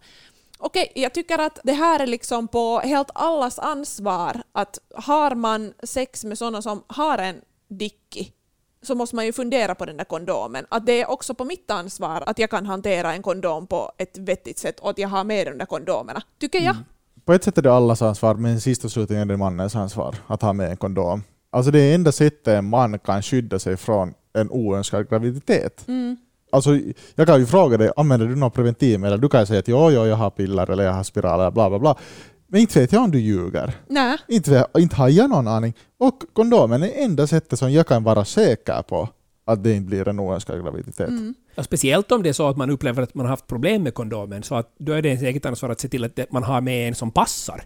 Okej, 0.58 0.92
jag 0.96 1.14
tycker 1.14 1.40
att 1.40 1.60
det 1.64 1.74
här 1.74 2.00
är 2.00 2.08
liksom 2.08 2.48
på 2.48 2.80
helt 2.80 3.10
allas 3.14 3.60
ansvar 3.60 4.42
att 4.52 4.80
har 4.96 5.36
man 5.36 5.74
sex 5.84 6.24
med 6.24 6.38
sådana 6.38 6.62
som 6.62 6.84
har 6.88 7.18
en 7.18 7.42
dicki 7.70 8.32
så 8.82 8.96
måste 8.96 9.16
man 9.16 9.26
ju 9.26 9.34
fundera 9.34 9.76
på 9.76 9.86
den 9.86 9.98
där 9.98 10.04
kondomen. 10.04 10.66
Att 10.70 10.86
det 10.86 11.02
är 11.02 11.10
också 11.10 11.34
på 11.34 11.46
mitt 11.46 11.72
ansvar 11.72 12.24
att 12.26 12.40
jag 12.40 12.50
kan 12.50 12.66
hantera 12.66 13.14
en 13.14 13.22
kondom 13.22 13.68
på 13.68 13.92
ett 13.98 14.18
vettigt 14.18 14.60
sätt 14.60 14.80
och 14.80 14.90
att 14.90 14.98
jag 14.98 15.10
har 15.10 15.24
med 15.24 15.48
de 15.48 15.58
där 15.58 15.66
kondomerna. 15.66 16.22
Tycker 16.40 16.60
jag. 16.60 16.76
På 17.26 17.34
ett 17.34 17.44
sätt 17.44 17.58
är 17.58 17.62
det 17.62 17.74
allas 17.74 18.02
ansvar, 18.02 18.36
men 18.36 18.62
sist 18.62 18.86
och 18.86 18.92
slutligen 18.92 19.22
är 19.22 19.26
det 19.26 19.38
mannens 19.38 19.76
ansvar 19.76 20.16
att 20.28 20.42
ha 20.42 20.54
med 20.54 20.70
en 20.72 20.78
kondom. 20.78 21.24
Alltså 21.50 21.72
det 21.72 21.80
är 21.80 21.96
enda 21.96 22.12
sättet 22.12 22.48
en 22.48 22.70
man 22.70 23.00
kan 23.00 23.22
skydda 23.22 23.60
sig 23.60 23.78
från 23.78 24.14
en 24.34 24.52
oönskad 24.52 25.10
graviditet. 25.10 25.88
Mm. 25.88 26.18
Alltså, 26.50 26.80
jag 27.16 27.28
kan 27.28 27.40
ju 27.40 27.46
fråga 27.46 27.78
dig, 27.78 27.92
använder 27.96 28.28
du 28.28 28.36
något 28.36 28.54
preventivmedel? 28.54 29.22
Du 29.22 29.30
kan 29.30 29.40
ju 29.40 29.46
säga 29.46 29.60
att 29.60 29.68
jo, 29.68 29.92
jo, 29.92 30.06
jag 30.06 30.16
har 30.16 30.30
piller 30.30 30.70
eller 30.72 30.84
jag 30.84 30.94
har 30.94 31.04
spiraler, 31.04 31.52
bla 31.52 31.70
bla 31.70 31.80
bla. 31.80 31.96
Men 32.48 32.62
inte 32.62 32.80
vet 32.80 32.92
jag 32.92 33.04
om 33.04 33.12
du 33.12 33.20
ljuger. 33.20 33.74
Nej. 33.88 34.18
Inte, 34.28 34.52
vet- 34.52 34.78
inte 34.78 34.96
har 34.96 35.10
jag 35.10 35.30
någon 35.30 35.48
aning. 35.48 35.74
Och 36.00 36.24
kondomen 36.34 36.84
är 36.84 36.92
enda 36.96 37.28
sättet 37.28 37.60
som 37.60 37.72
jag 37.72 37.88
kan 37.88 38.04
vara 38.04 38.26
säker 38.26 38.82
på 38.82 39.10
att 39.46 39.64
det 39.64 39.74
inte 39.74 39.88
blir 39.88 40.08
en 40.08 40.20
oönskad 40.20 40.64
graviditet. 40.64 41.10
Mm. 41.10 41.34
Ja, 41.56 41.64
speciellt 41.64 42.12
om 42.12 42.24
det 42.24 42.30
är 42.30 42.34
så 42.34 42.48
att 42.48 42.58
man 42.58 42.70
upplever 42.70 43.04
att 43.04 43.14
man 43.16 43.26
har 43.26 43.30
haft 43.32 43.48
problem 43.48 43.84
med 43.84 43.94
kondomen, 43.94 44.44
så 44.44 44.56
att 44.56 44.76
då 44.78 44.94
är 44.94 45.02
det 45.02 45.10
ens 45.10 45.24
eget 45.24 45.46
ansvar 45.46 45.70
att 45.70 45.80
se 45.80 45.88
till 45.90 46.04
att 46.04 46.32
man 46.32 46.44
har 46.44 46.62
med 46.62 46.88
en 46.88 46.96
som 46.96 47.12
passar. 47.12 47.64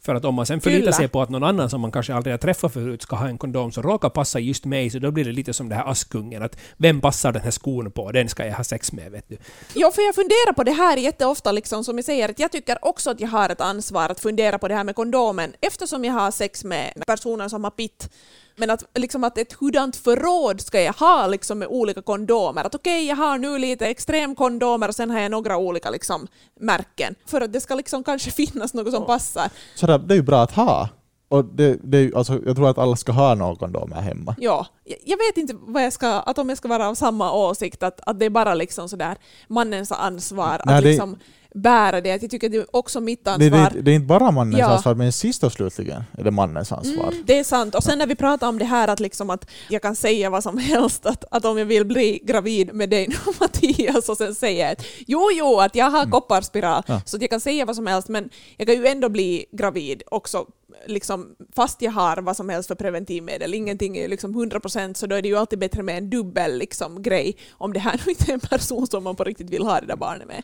För 0.00 0.14
att 0.14 0.24
om 0.24 0.34
man 0.34 0.46
sen 0.46 0.60
förlitar 0.60 0.80
Fylla. 0.80 0.92
sig 0.92 1.08
på 1.08 1.22
att 1.22 1.30
någon 1.30 1.44
annan 1.44 1.70
som 1.70 1.80
man 1.80 1.92
kanske 1.92 2.14
aldrig 2.14 2.32
har 2.32 2.38
träffat 2.38 2.72
förut 2.72 3.02
ska 3.02 3.16
ha 3.16 3.28
en 3.28 3.38
kondom 3.38 3.72
som 3.72 3.82
råkar 3.82 4.08
passa 4.08 4.38
just 4.38 4.64
mig, 4.64 4.90
så 4.90 4.98
då 4.98 5.10
blir 5.10 5.24
det 5.24 5.32
lite 5.32 5.52
som 5.52 5.68
det 5.68 5.74
här 5.74 5.90
Askungen, 5.90 6.42
att 6.42 6.56
vem 6.76 7.00
passar 7.00 7.32
den 7.32 7.42
här 7.42 7.50
skon 7.50 7.90
på? 7.90 8.12
Den 8.12 8.28
ska 8.28 8.46
jag 8.46 8.54
ha 8.54 8.64
sex 8.64 8.92
med, 8.92 9.12
vet 9.12 9.28
du. 9.28 9.36
Jo, 9.74 9.90
för 9.90 10.02
jag 10.02 10.14
funderar 10.14 10.52
på 10.52 10.64
det 10.64 10.72
här 10.72 10.96
jätteofta, 10.96 11.52
liksom, 11.52 11.84
som 11.84 11.98
jag 11.98 12.04
säger, 12.04 12.28
att 12.28 12.38
jag 12.38 12.52
tycker 12.52 12.84
också 12.84 13.10
att 13.10 13.20
jag 13.20 13.28
har 13.28 13.50
ett 13.50 13.60
ansvar 13.60 14.08
att 14.08 14.20
fundera 14.20 14.58
på 14.58 14.68
det 14.68 14.74
här 14.74 14.84
med 14.84 14.94
kondomen 14.94 15.52
eftersom 15.60 16.04
jag 16.04 16.12
har 16.12 16.30
sex 16.30 16.64
med 16.64 17.02
personer 17.06 17.48
som 17.48 17.64
har 17.64 17.70
pitt. 17.70 18.10
Men 18.58 18.70
att, 18.70 18.84
liksom, 18.94 19.24
att 19.24 19.38
ett 19.38 19.52
hurdant 19.52 19.96
förråd 19.96 20.60
ska 20.60 20.80
jag 20.80 20.92
ha 20.92 21.26
liksom, 21.26 21.58
med 21.58 21.68
olika 21.68 22.02
kondomer? 22.02 22.64
Att 22.64 22.74
okej, 22.74 23.06
jag 23.06 23.16
har 23.16 23.38
nu 23.38 23.58
lite 23.58 23.86
extremkondomer 23.86 24.88
och 24.88 24.94
sen 24.94 25.10
har 25.10 25.20
jag 25.20 25.30
några 25.30 25.56
olika 25.56 25.90
liksom, 25.90 26.26
märken. 26.60 27.14
För 27.26 27.40
att 27.40 27.52
det 27.52 27.60
ska 27.60 27.74
liksom 27.74 28.04
kanske 28.04 28.30
finnas 28.40 28.74
något 28.74 28.92
som 28.94 29.06
passar. 29.06 29.50
Så 29.74 29.86
det, 29.86 29.98
det 29.98 30.14
är 30.14 30.16
ju 30.16 30.22
bra 30.22 30.42
att 30.42 30.52
ha. 30.52 30.88
Och 31.30 31.44
det, 31.44 31.78
det 31.82 31.98
är, 31.98 32.16
alltså, 32.16 32.40
jag 32.46 32.56
tror 32.56 32.70
att 32.70 32.78
alla 32.78 32.96
ska 32.96 33.12
ha 33.12 33.34
någon 33.34 33.56
kondom 33.56 33.92
här 33.92 34.00
hemma. 34.02 34.34
Ja, 34.38 34.66
jag- 35.04 35.16
vet 35.16 35.36
inte 35.36 35.54
vad 35.60 35.84
jag 35.84 35.92
ska, 35.92 36.08
att 36.08 36.38
om 36.38 36.48
jag 36.48 36.58
ska 36.58 36.68
vara 36.68 36.88
av 36.88 36.94
samma 36.94 37.32
åsikt, 37.32 37.82
att, 37.82 38.00
att 38.06 38.18
det 38.18 38.26
är 38.26 38.30
bara 38.30 38.54
liksom 38.54 38.88
sådär 38.88 39.16
mannens 39.48 39.92
ansvar 39.92 40.60
Nej, 40.64 40.76
att 40.76 40.82
det- 40.82 40.88
liksom 40.90 41.16
bära 41.54 42.00
det. 42.00 42.08
Jag 42.08 42.20
tycker 42.30 42.46
att 42.46 42.52
det 42.52 42.58
är 42.58 42.76
också 42.76 43.00
mitt 43.00 43.24
Det, 43.24 43.30
ansvar. 43.30 43.70
det, 43.74 43.80
det 43.82 43.90
är 43.90 43.94
inte 43.94 44.06
bara 44.06 44.30
mannens 44.30 44.58
Ja. 44.58 44.66
ansvar, 44.66 44.94
men 44.94 45.12
sist 45.12 45.44
och 45.44 45.52
slutligen 45.52 46.02
är 46.18 46.24
det 46.24 46.30
mannens 46.30 46.72
ansvar. 46.72 47.08
Mm, 47.12 47.22
det 47.26 47.38
är 47.38 47.44
sant. 47.44 47.74
Och 47.74 47.82
sen 47.82 47.98
när 47.98 48.06
vi 48.06 48.14
pratar 48.14 48.48
om 48.48 48.58
det 48.58 48.64
här 48.64 48.88
att, 48.88 49.00
liksom 49.00 49.30
att 49.30 49.50
jag 49.68 49.82
kan 49.82 49.96
säga 49.96 50.30
vad 50.30 50.42
som 50.42 50.58
helst, 50.58 51.06
att, 51.06 51.24
att 51.30 51.44
om 51.44 51.58
jag 51.58 51.66
vill 51.66 51.84
bli 51.86 52.20
gravid 52.24 52.74
med 52.74 52.90
dig 52.90 53.06
nu 53.26 53.32
Mattias 53.40 54.08
och 54.08 54.16
sen 54.16 54.34
säger 54.34 54.64
jag 54.64 54.72
att 54.72 54.84
jo, 55.06 55.28
jo, 55.32 55.60
att 55.60 55.74
jag 55.74 55.90
har 55.90 56.06
kopparspiral, 56.10 56.82
Mm. 56.88 56.96
Ja. 56.98 57.02
så 57.04 57.18
jag 57.20 57.30
kan 57.30 57.40
säga 57.40 57.64
vad 57.64 57.76
som 57.76 57.86
helst, 57.86 58.08
men 58.08 58.30
jag 58.56 58.66
kan 58.66 58.76
ju 58.76 58.86
ändå 58.86 59.08
bli 59.08 59.44
gravid 59.52 60.02
också, 60.06 60.46
liksom, 60.86 61.34
fast 61.56 61.82
jag 61.82 61.92
har 61.92 62.16
vad 62.16 62.36
som 62.36 62.48
helst 62.48 62.68
för 62.68 62.74
preventivmedel. 62.74 63.54
Ingenting 63.54 63.96
är 63.98 64.08
liksom 64.08 64.34
100% 64.36 64.94
så 64.94 65.06
då 65.06 65.16
är 65.16 65.22
det 65.22 65.28
ju 65.28 65.36
alltid 65.38 65.58
bättre 65.58 65.82
med 65.82 65.98
en 65.98 66.10
dubbel 66.10 66.58
liksom, 66.58 67.02
grej 67.02 67.36
om 67.52 67.72
det 67.72 67.78
här 67.80 68.00
nu 68.06 68.12
inte 68.18 68.30
är 68.30 68.34
en 68.34 68.40
person 68.40 68.86
som 68.86 69.04
man 69.04 69.16
på 69.16 69.24
riktigt 69.24 69.50
vill 69.50 69.62
ha 69.62 69.80
det 69.80 69.86
där 69.86 69.96
barnet 69.96 70.28
med. 70.28 70.42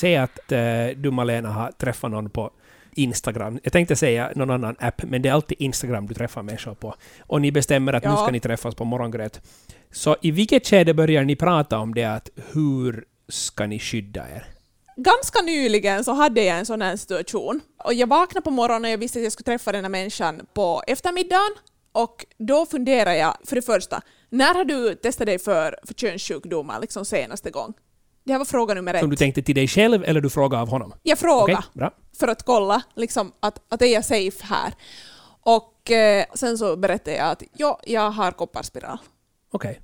Säg 0.00 0.16
att 0.16 0.52
eh, 0.52 0.86
du 0.96 1.10
Malena 1.10 1.48
har 1.50 1.72
träffat 1.72 2.10
någon 2.10 2.30
på 2.30 2.50
Instagram. 2.94 3.58
Jag 3.62 3.72
tänkte 3.72 3.96
säga 3.96 4.32
någon 4.36 4.50
annan 4.50 4.76
app, 4.78 5.02
men 5.02 5.22
det 5.22 5.28
är 5.28 5.32
alltid 5.32 5.60
Instagram 5.60 6.06
du 6.06 6.14
träffar 6.14 6.42
människor 6.42 6.74
på. 6.74 6.94
Och 7.20 7.40
ni 7.40 7.52
bestämmer 7.52 7.92
att 7.92 8.04
nu 8.04 8.10
Ja. 8.10 8.16
ska 8.16 8.30
ni 8.30 8.40
träffas 8.40 8.74
på 8.74 8.84
morgongröt. 8.84 9.40
Så 9.90 10.16
i 10.22 10.30
vilket 10.30 10.66
skede 10.66 10.94
börjar 10.94 11.24
ni 11.24 11.36
prata 11.36 11.78
om 11.78 11.94
det 11.94 12.04
att 12.04 12.30
hur 12.52 13.04
ska 13.28 13.66
ni 13.66 13.78
skydda 13.78 14.20
er? 14.28 14.44
Ganska 14.96 15.42
nyligen 15.42 16.04
så 16.04 16.12
hade 16.12 16.42
jag 16.42 16.58
en 16.58 16.66
sån 16.66 16.82
här 16.82 16.96
situation. 16.96 17.60
Och 17.84 17.94
jag 17.94 18.06
vaknade 18.06 18.44
på 18.44 18.50
morgonen 18.50 18.84
och 18.84 18.90
jag 18.90 18.98
visste 18.98 19.18
att 19.18 19.22
jag 19.22 19.32
skulle 19.32 19.44
träffa 19.44 19.72
den 19.72 19.84
här 19.84 19.90
människan 19.90 20.40
på 20.54 20.82
eftermiddagen. 20.86 21.54
Och 21.92 22.26
då 22.38 22.66
funderade 22.66 23.16
jag, 23.16 23.36
för 23.44 23.56
det 23.56 23.62
första, 23.62 24.02
när 24.28 24.54
har 24.54 24.64
du 24.64 24.94
testat 24.94 25.26
dig 25.26 25.38
för, 25.38 25.76
för 25.86 25.94
könssjukdomar 25.94 26.80
liksom 26.80 27.04
senaste 27.04 27.50
gång? 27.50 27.74
Det 28.24 28.32
här 28.32 28.38
var 28.38 28.44
fråga 28.44 28.74
nummer 28.74 28.94
ett. 28.94 29.00
Som 29.00 29.10
du 29.10 29.16
tänkte 29.16 29.42
till 29.42 29.54
dig 29.54 29.68
själv 29.68 30.04
eller 30.04 30.20
du 30.20 30.30
frågar 30.30 30.60
av 30.60 30.68
honom? 30.68 30.92
Jag 31.02 31.18
frågade 31.18 31.64
bra. 31.72 31.90
för 32.18 32.28
att 32.28 32.42
kolla 32.42 32.82
liksom, 32.94 33.32
att, 33.40 33.62
att 33.68 33.82
är 33.82 33.86
jag 33.86 34.04
safe 34.04 34.44
här. 34.46 34.74
Och 35.42 35.90
eh, 35.90 36.24
sen 36.34 36.58
så 36.58 36.76
berättade 36.76 37.16
jag 37.16 37.30
att 37.30 37.42
ja, 37.56 37.80
jag 37.84 38.10
har 38.10 38.32
kopparspiral. 38.32 38.98
Okej. 39.52 39.80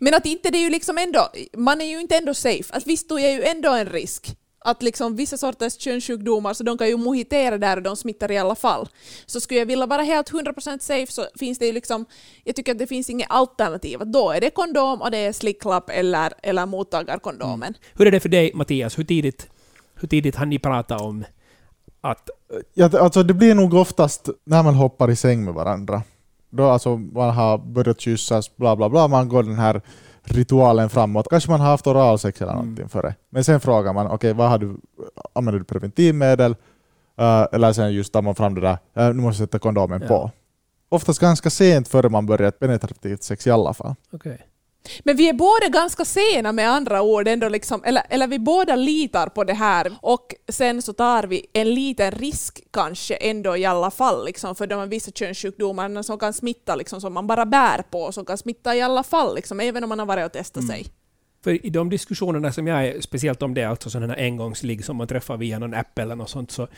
Men 0.00 0.14
att 0.14 0.26
inte 0.26 0.50
det 0.50 0.58
är 0.58 0.62
ju 0.62 0.70
liksom 0.70 0.98
ändå, 0.98 1.28
man 1.56 1.80
är 1.80 1.84
ju 1.84 2.00
inte 2.00 2.16
ändå 2.16 2.34
safe. 2.34 2.74
Att 2.74 2.86
visst 2.86 3.08
då 3.08 3.18
är 3.18 3.30
ju 3.30 3.42
ändå 3.42 3.70
en 3.72 3.86
risk. 3.86 4.36
Att 4.60 4.82
liksom 4.82 5.16
vissa 5.16 5.36
sorters 5.36 5.78
könssjukdomar, 5.78 6.54
så 6.54 6.64
de 6.64 6.78
kan 6.78 6.88
ju 6.88 6.96
mohitera 6.96 7.58
där 7.58 7.76
och 7.76 7.82
de 7.82 7.96
smittar 7.96 8.30
i 8.30 8.38
alla 8.38 8.54
fall. 8.54 8.88
Så 9.26 9.40
skulle 9.40 9.60
jag 9.60 9.66
vilja 9.66 9.86
vara 9.86 10.02
helt 10.02 10.30
100% 10.30 10.78
safe 10.78 11.12
så 11.12 11.26
finns 11.38 11.58
det 11.58 11.66
ju 11.66 11.72
liksom, 11.72 12.06
jag 12.44 12.56
tycker 12.56 12.72
att 12.72 12.78
det 12.78 12.86
finns 12.86 13.10
inget 13.10 13.30
alternativ. 13.30 13.98
Då 14.04 14.30
är 14.30 14.40
det 14.40 14.50
kondom 14.50 15.02
och 15.02 15.10
det 15.10 15.18
är 15.18 15.32
slicklapp 15.32 15.90
eller, 15.90 16.32
eller 16.42 16.66
mottagarkondomen. 16.66 17.74
Hur 17.94 18.06
är 18.06 18.10
det 18.10 18.20
för 18.20 18.28
dig 18.28 18.52
Mattias? 18.54 18.98
Hur 18.98 19.04
tidigt, 19.04 19.50
hur 19.94 20.08
tidigt 20.08 20.36
har 20.36 20.46
ni 20.46 20.58
pratat 20.58 21.00
om 21.00 21.24
att... 22.00 22.30
Ja, 22.74 22.90
alltså 23.00 23.22
det 23.22 23.34
blir 23.34 23.54
nog 23.54 23.74
oftast 23.74 24.28
när 24.44 24.62
man 24.62 24.74
hoppar 24.74 25.10
i 25.10 25.16
säng 25.16 25.44
med 25.44 25.54
varandra. 25.54 26.02
Då 26.50 26.64
alltså 26.64 26.96
man 26.96 27.30
har 27.30 27.58
börjat 27.58 28.00
kyssas, 28.00 28.56
bla 28.56 28.76
bla 28.76 28.88
bla, 28.88 29.08
man 29.08 29.28
går 29.28 29.42
den 29.42 29.58
här 29.58 29.82
ritualen 30.32 30.88
framåt. 30.90 31.26
Kanske 31.30 31.50
man 31.50 31.60
har 31.60 31.66
haft 31.68 31.86
oralsex 31.86 32.42
eller 32.42 32.52
Mm. 32.52 32.64
någonting 32.64 32.88
före. 32.88 33.14
Men 33.30 33.44
sen 33.44 33.60
frågar 33.60 33.92
man, 33.92 34.06
okej 34.06 34.32
vad 34.32 34.48
har 34.50 34.58
du, 34.58 34.76
använder 35.32 35.58
du 35.58 35.64
preventivmedel? 35.64 36.56
Eh, 37.18 37.46
eller 37.52 37.72
sen 37.72 37.92
just 37.92 38.12
tar 38.12 38.22
man 38.22 38.34
fram 38.34 38.54
det 38.54 38.60
där, 38.60 38.78
eh, 38.94 39.06
nu 39.06 39.12
måste 39.22 39.42
jag 39.42 39.48
sätta 39.48 39.58
kondomen 39.58 40.00
Ja. 40.02 40.08
på. 40.08 40.30
Oftast 40.88 41.20
ganska 41.20 41.50
sent 41.50 41.88
före 41.88 42.08
man 42.08 42.26
börjar 42.26 42.48
ett 42.48 42.58
penetrativt 42.60 43.22
sex 43.22 43.46
i 43.46 43.50
alla 43.50 43.74
fall. 43.74 43.94
Okej. 44.12 44.38
Men 45.02 45.16
vi 45.16 45.28
är 45.28 45.32
båda 45.32 45.68
ganska 45.68 46.04
sena 46.04 46.52
med 46.52 46.70
andra 46.70 47.02
ord, 47.02 47.28
ändå 47.28 47.48
liksom, 47.48 47.84
eller, 47.84 48.02
eller 48.10 48.26
vi 48.26 48.38
båda 48.38 48.76
litar 48.76 49.26
på 49.26 49.44
det 49.44 49.54
här 49.54 49.96
och 50.02 50.34
sen 50.48 50.82
så 50.82 50.92
tar 50.92 51.22
vi 51.22 51.46
en 51.52 51.74
liten 51.74 52.10
risk 52.10 52.60
kanske 52.70 53.14
ändå 53.14 53.56
i 53.56 53.64
alla 53.64 53.90
fall 53.90 54.24
liksom, 54.24 54.54
för 54.54 54.66
de 54.66 54.88
vissa 54.88 55.10
könssjukdomarna 55.10 56.02
som 56.02 56.18
kan 56.18 56.32
smitta 56.32 56.76
liksom, 56.76 57.00
som 57.00 57.14
man 57.14 57.26
bara 57.26 57.46
bär 57.46 57.82
på, 57.82 58.12
som 58.12 58.24
kan 58.24 58.38
smitta 58.38 58.76
i 58.76 58.80
alla 58.80 59.02
fall, 59.02 59.34
liksom, 59.34 59.60
även 59.60 59.82
om 59.84 59.88
man 59.88 59.98
har 59.98 60.06
varit 60.06 60.26
och 60.26 60.32
testat 60.32 60.66
sig. 60.66 60.86
För 61.44 61.66
i 61.66 61.70
de 61.70 61.90
diskussionerna 61.90 62.52
som 62.52 62.66
jag 62.66 62.86
är, 62.86 63.00
speciellt 63.00 63.42
om 63.42 63.54
det 63.54 63.62
är 63.62 63.68
alltså 63.68 63.90
sådana 63.90 64.14
här 64.14 64.22
engångsligg 64.22 64.84
som 64.84 64.96
man 64.96 65.06
träffar 65.06 65.36
via 65.36 65.58
någon 65.58 65.74
app 65.74 65.98
eller 65.98 66.16
något 66.16 66.30
sånt, 66.30 66.50
så 66.50 66.68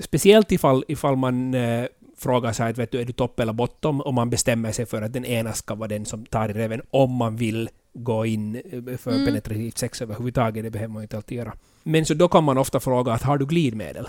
speciellt 0.00 0.52
ifall, 0.52 0.84
ifall 0.88 1.16
man 1.16 1.54
eh, 1.54 1.86
frågar 2.18 2.52
sig 2.52 2.70
att 2.70 2.78
vet 2.78 2.90
du, 2.92 3.00
är 3.00 3.04
du 3.04 3.12
topp 3.12 3.40
eller 3.40 3.52
bottom 3.52 4.00
och 4.00 4.14
man 4.14 4.30
bestämmer 4.30 4.72
sig 4.72 4.86
för 4.86 5.02
att 5.02 5.12
den 5.12 5.24
ena 5.24 5.52
ska 5.52 5.74
vara 5.74 5.88
den 5.88 6.04
som 6.04 6.26
tar 6.26 6.48
i 6.48 6.52
reven 6.52 6.82
om 6.90 7.10
man 7.12 7.36
vill 7.36 7.68
gå 7.94 8.26
in 8.26 8.54
eh, 8.56 8.96
för 8.96 9.12
Mm. 9.12 9.26
penetrativt 9.26 9.78
sex 9.78 10.02
överhuvudtaget, 10.02 10.64
det 10.64 10.70
behöver 10.70 10.92
man 10.92 11.00
ju 11.02 11.04
inte 11.04 11.16
alltid 11.16 11.38
göra. 11.38 11.54
Men 11.82 12.04
så 12.06 12.14
då 12.14 12.28
kan 12.28 12.44
man 12.44 12.58
ofta 12.58 12.80
fråga 12.80 13.12
att 13.12 13.22
har 13.22 13.38
du 13.38 13.46
glidmedel? 13.46 14.08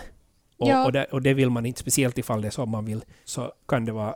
Och, 0.58 0.68
Ja. 0.70 0.86
och, 0.86 0.92
det, 0.92 1.06
och 1.06 1.22
det 1.22 1.34
vill 1.34 1.50
man 1.50 1.66
inte, 1.66 1.80
speciellt 1.80 2.18
ifall 2.18 2.42
det 2.42 2.48
är 2.48 2.52
så 2.52 2.66
man 2.66 2.86
vill, 2.86 3.04
så 3.26 3.52
kan 3.68 3.86
det 3.86 3.92
vara 3.92 4.16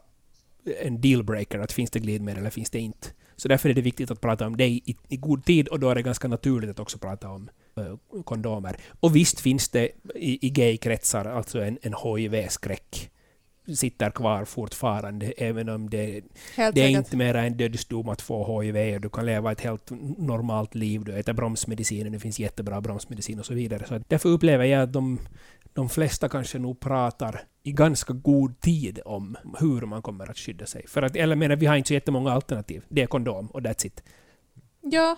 en 0.82 1.02
dealbreaker 1.02 1.60
att 1.60 1.72
finns 1.72 1.92
det 1.92 2.00
glidmedel 2.00 2.40
eller 2.40 2.50
finns 2.50 2.70
det 2.70 2.80
inte. 2.80 3.08
Så 3.36 3.48
därför 3.48 3.70
är 3.70 3.74
det 3.74 3.82
viktigt 3.82 4.12
att 4.12 4.22
prata 4.22 4.48
om 4.48 4.58
det 4.58 4.68
i, 4.68 4.96
i 5.10 5.18
god 5.18 5.46
tid 5.46 5.68
och 5.68 5.80
då 5.80 5.90
är 5.90 5.96
det 5.96 6.02
ganska 6.02 6.28
naturligt 6.28 6.70
att 6.70 6.80
också 6.80 6.98
prata 6.98 7.30
om 7.30 7.50
eh, 7.78 8.22
kondomer. 8.24 8.78
Och 9.00 9.16
visst 9.16 9.40
finns 9.40 9.70
det 9.70 9.90
i, 10.16 10.48
i 10.48 10.50
gay-kretsar 10.50 11.26
alltså 11.26 11.62
en, 11.62 11.78
en 11.82 11.94
HIV-skräck 12.04 13.12
sitter 13.68 14.10
kvar 14.12 14.46
fortfarande, 14.46 15.26
även 15.26 15.70
om 15.70 15.90
det, 15.90 16.22
Helt 16.56 16.76
det 16.76 16.82
är 16.82 16.90
inte 16.90 17.18
mer 17.18 17.36
en 17.36 17.58
dödsdom 17.58 18.10
att 18.10 18.22
få 18.22 18.62
HIV 18.62 18.96
och 18.96 19.02
du 19.02 19.10
kan 19.10 19.26
leva 19.26 19.52
ett 19.52 19.62
helt 19.62 19.92
normalt 20.18 20.76
liv, 20.76 21.04
du 21.04 21.14
äter 21.14 21.34
bromsmediciner, 21.34 22.10
det 22.10 22.20
finns 22.20 22.40
jättebra 22.40 22.82
bromsmedicin 22.82 23.40
och 23.40 23.46
så 23.46 23.54
vidare. 23.54 23.86
Så 23.88 24.02
därför 24.08 24.30
upplever 24.30 24.66
jag 24.66 24.82
att 24.82 24.94
de, 24.94 25.20
de 25.74 25.90
flesta 25.90 26.30
kanske 26.30 26.60
nog 26.60 26.80
pratar 26.80 27.42
i 27.64 27.72
ganska 27.72 28.14
god 28.14 28.60
tid 28.60 29.00
om 29.06 29.38
hur 29.60 29.82
man 29.82 30.02
kommer 30.02 30.32
att 30.32 30.38
skydda 30.38 30.66
sig. 30.66 30.88
För 30.88 31.02
att, 31.02 31.16
eller 31.16 31.36
menar, 31.36 31.56
vi 31.56 31.66
har 31.66 31.76
inte 31.76 31.88
så 31.88 31.94
jättemånga 31.94 32.32
alternativ. 32.32 32.84
Det 32.90 33.02
är 33.02 33.08
kondom 33.08 33.48
och 33.48 33.62
that's 33.62 33.86
it. 33.86 34.04
Ja. 34.82 35.18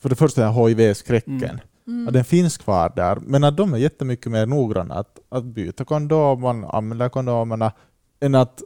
För 0.00 0.08
det 0.08 0.16
första 0.16 0.46
är 0.46 0.68
HIV-skräcken. 0.68 1.44
Mm. 1.44 1.58
Mm. 1.86 2.04
Ja, 2.04 2.10
den 2.10 2.24
finns 2.24 2.56
kvar 2.58 2.92
där, 2.96 3.16
men 3.20 3.44
att 3.44 3.56
de 3.56 3.74
är 3.74 3.78
jättemycket 3.78 4.32
mer 4.32 4.46
noggranna 4.46 4.94
att, 4.94 5.18
att 5.28 5.44
byta 5.44 5.98
man 6.38 6.64
använder 6.64 7.08
kondomerna, 7.08 7.72
än, 8.20 8.34
att, 8.34 8.62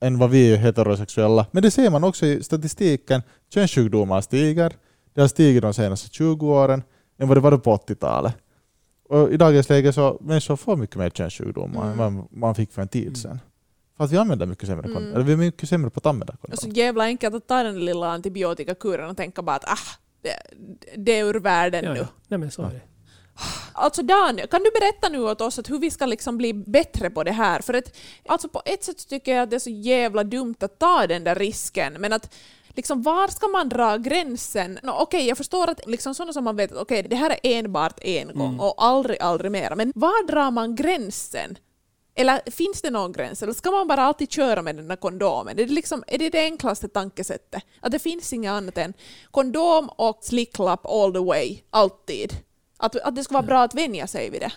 än 0.00 0.18
vad 0.18 0.30
vi 0.30 0.52
är 0.52 0.56
heterosexuella. 0.56 1.46
Men 1.50 1.62
det 1.62 1.70
ser 1.70 1.90
man 1.90 2.04
också 2.04 2.26
i 2.26 2.42
statistiken. 2.42 3.22
Könssjukdomar 3.54 4.20
stiger. 4.20 4.72
Det 5.14 5.20
har 5.20 5.28
stigit 5.28 5.62
de 5.62 5.74
senaste 5.74 6.08
20 6.08 6.46
åren 6.46 6.82
än 7.18 7.28
vad 7.28 7.36
det 7.36 7.40
var 7.40 7.58
på 7.58 7.76
80-talet. 7.76 8.34
Och 9.08 9.32
I 9.32 9.36
dagens 9.36 9.68
läge 9.68 9.92
så 9.92 10.18
människor 10.20 10.56
får 10.56 10.76
mycket 10.76 10.96
mer 10.96 11.10
könssjukdomar 11.10 11.92
Mm. 11.92 12.00
än 12.00 12.16
vad 12.16 12.26
man 12.32 12.54
fick 12.54 12.72
för 12.72 12.82
en 12.82 12.88
tid 12.88 13.16
sedan. 13.16 13.40
För 13.96 14.04
att 14.04 14.12
vi 14.12 14.16
använder 14.16 14.46
mycket 14.46 14.68
sämre 14.68 14.84
Mm. 14.84 14.94
kondom. 14.94 15.14
Eller 15.14 15.24
vi 15.24 15.32
är 15.32 15.36
mycket 15.36 15.68
sämre 15.68 15.90
på 15.90 15.98
att 15.98 16.06
använda 16.06 16.32
Och 16.42 16.50
så 16.50 16.60
kondom. 16.60 16.76
jävla 16.76 17.04
enkelt 17.04 17.34
att 17.34 17.46
ta 17.48 17.62
den 17.62 17.84
lilla 17.84 18.12
antibiotikakuren 18.12 19.10
och 19.10 19.16
tänka 19.16 19.42
bara 19.42 19.56
att 19.56 19.64
ah, 19.64 19.99
det, 20.96 21.12
är 21.18 21.24
ur 21.24 21.34
världen 21.34 21.84
Ja, 21.84 21.92
nu. 21.92 21.98
ja. 21.98 22.06
Nej, 22.28 22.38
men 22.38 22.50
så 22.50 22.62
är 22.62 22.70
det. 22.70 22.80
Alltså 23.72 24.02
Dan, 24.02 24.40
kan 24.50 24.62
du 24.62 24.70
berätta 24.80 25.08
nu 25.08 25.22
åt 25.22 25.40
oss 25.40 25.58
att 25.58 25.70
hur 25.70 25.78
vi 25.78 25.90
ska 25.90 26.06
liksom 26.06 26.36
bli 26.36 26.54
bättre 26.54 27.10
på 27.10 27.22
det 27.24 27.32
här? 27.32 27.60
För 27.60 27.74
att, 27.74 27.96
alltså 28.26 28.48
på 28.48 28.62
ett 28.64 28.84
sätt 28.84 29.08
tycker 29.08 29.34
jag 29.34 29.42
att 29.42 29.50
det 29.50 29.56
är 29.56 29.60
så 29.60 29.70
jävla 29.70 30.24
dumt 30.24 30.54
att 30.60 30.78
ta 30.78 31.06
den 31.06 31.24
där 31.24 31.34
risken, 31.34 31.92
men 31.92 32.12
att 32.12 32.34
liksom 32.68 33.02
var 33.02 33.28
ska 33.28 33.48
man 33.48 33.68
dra 33.68 33.96
gränsen? 33.96 34.78
No, 34.82 34.90
okej, 34.90 35.28
jag 35.28 35.36
förstår 35.36 35.70
att 35.70 35.80
liksom 35.86 36.14
sådana 36.14 36.32
som 36.32 36.44
man 36.44 36.56
vet 36.56 36.72
att 36.72 36.78
okej, 36.82 37.02
det 37.10 37.16
här 37.16 37.30
är 37.30 37.38
enbart 37.58 37.98
en 38.02 38.26
gång 38.28 38.48
Mm. 38.48 38.60
och 38.60 38.74
aldrig, 38.84 39.20
aldrig 39.20 39.52
mer. 39.52 39.74
Men 39.76 39.92
var 39.94 40.26
drar 40.26 40.50
man 40.50 40.74
gränsen? 40.76 41.58
Eller 42.20 42.50
finns 42.50 42.82
det 42.82 42.90
någon 42.90 43.12
gräns? 43.12 43.42
Eller 43.42 43.52
ska 43.52 43.70
man 43.70 43.88
bara 43.88 44.02
alltid 44.02 44.32
köra 44.32 44.62
med 44.62 44.76
den 44.76 44.88
där 44.88 44.96
kondomen? 44.96 45.58
Är 45.58 45.66
det, 45.66 45.72
liksom, 45.72 46.04
är 46.06 46.18
det 46.18 46.30
det 46.30 46.44
enklaste 46.44 46.88
tankesättet? 46.88 47.62
Att 47.80 47.92
det 47.92 47.98
finns 47.98 48.32
inget 48.32 48.50
annat 48.50 48.78
än 48.78 48.94
kondom 49.30 49.88
och 49.88 50.18
slicklapp 50.22 50.86
all 50.86 51.12
the 51.12 51.18
way, 51.18 51.58
alltid? 51.70 52.36
Att, 52.78 52.96
att 52.96 53.16
det 53.16 53.24
ska 53.24 53.34
vara 53.34 53.42
bra 53.42 53.62
att 53.62 53.74
vänja 53.74 54.06
sig 54.06 54.30
vid 54.30 54.40
det? 54.40 54.52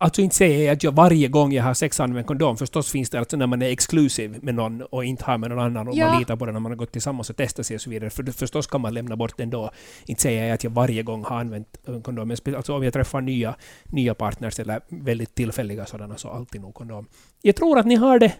Alltså 0.00 0.22
inte 0.22 0.36
säger 0.36 0.66
jag 0.66 0.72
att 0.72 0.82
jag 0.82 0.92
varje 0.92 1.28
gång 1.28 1.52
jag 1.52 1.64
har 1.64 1.74
sex 1.74 2.00
använder 2.00 2.22
kondom. 2.22 2.56
Förstås 2.56 2.90
finns 2.90 3.10
det 3.10 3.18
alltså 3.18 3.36
när 3.36 3.46
man 3.46 3.62
är 3.62 3.70
exklusiv 3.70 4.38
med 4.42 4.54
någon 4.54 4.82
och 4.82 5.04
inte 5.04 5.24
har 5.24 5.38
med 5.38 5.50
någon 5.50 5.58
annan 5.58 5.88
och 5.88 5.96
Ja. 5.96 6.06
man 6.10 6.18
litar 6.18 6.36
på 6.36 6.44
den 6.46 6.52
när 6.52 6.60
man 6.60 6.72
har 6.72 6.76
gått 6.76 6.92
tillsammans 6.92 7.30
och 7.30 7.36
testat 7.36 7.66
sig 7.66 7.74
och 7.74 7.80
så 7.80 7.90
vidare. 7.90 8.10
För 8.10 8.32
förstås 8.32 8.66
kan 8.66 8.80
man 8.80 8.94
lämna 8.94 9.16
bort 9.16 9.36
den 9.36 9.50
då. 9.50 9.70
Inte 10.06 10.22
säger 10.22 10.44
jag 10.44 10.54
att 10.54 10.64
jag 10.64 10.70
varje 10.70 11.02
gång 11.02 11.24
har 11.24 11.40
använt 11.40 11.76
kondom. 12.04 12.28
Men 12.28 12.54
alltså 12.56 12.74
om 12.76 12.82
jag 12.84 12.92
träffar 12.92 13.20
nya, 13.20 13.54
nya 13.84 14.14
partners 14.14 14.58
eller 14.60 14.80
väldigt 14.88 15.34
tillfälliga 15.34 15.86
sådana 15.86 16.16
så 16.16 16.28
alltid 16.28 16.60
nog 16.60 16.74
kondom. 16.74 17.06
Jag 17.42 17.56
tror 17.56 17.78
att 17.78 17.86
ni 17.86 17.94
har 17.94 18.18
det. 18.18 18.34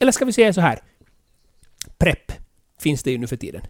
Eller 0.00 0.12
ska 0.12 0.24
vi 0.24 0.32
säga 0.32 0.52
så 0.52 0.60
här. 0.60 0.78
Prep 1.98 2.32
finns 2.80 3.02
det 3.02 3.10
ju 3.10 3.18
nu 3.18 3.26
för 3.26 3.36
tiden. 3.36 3.62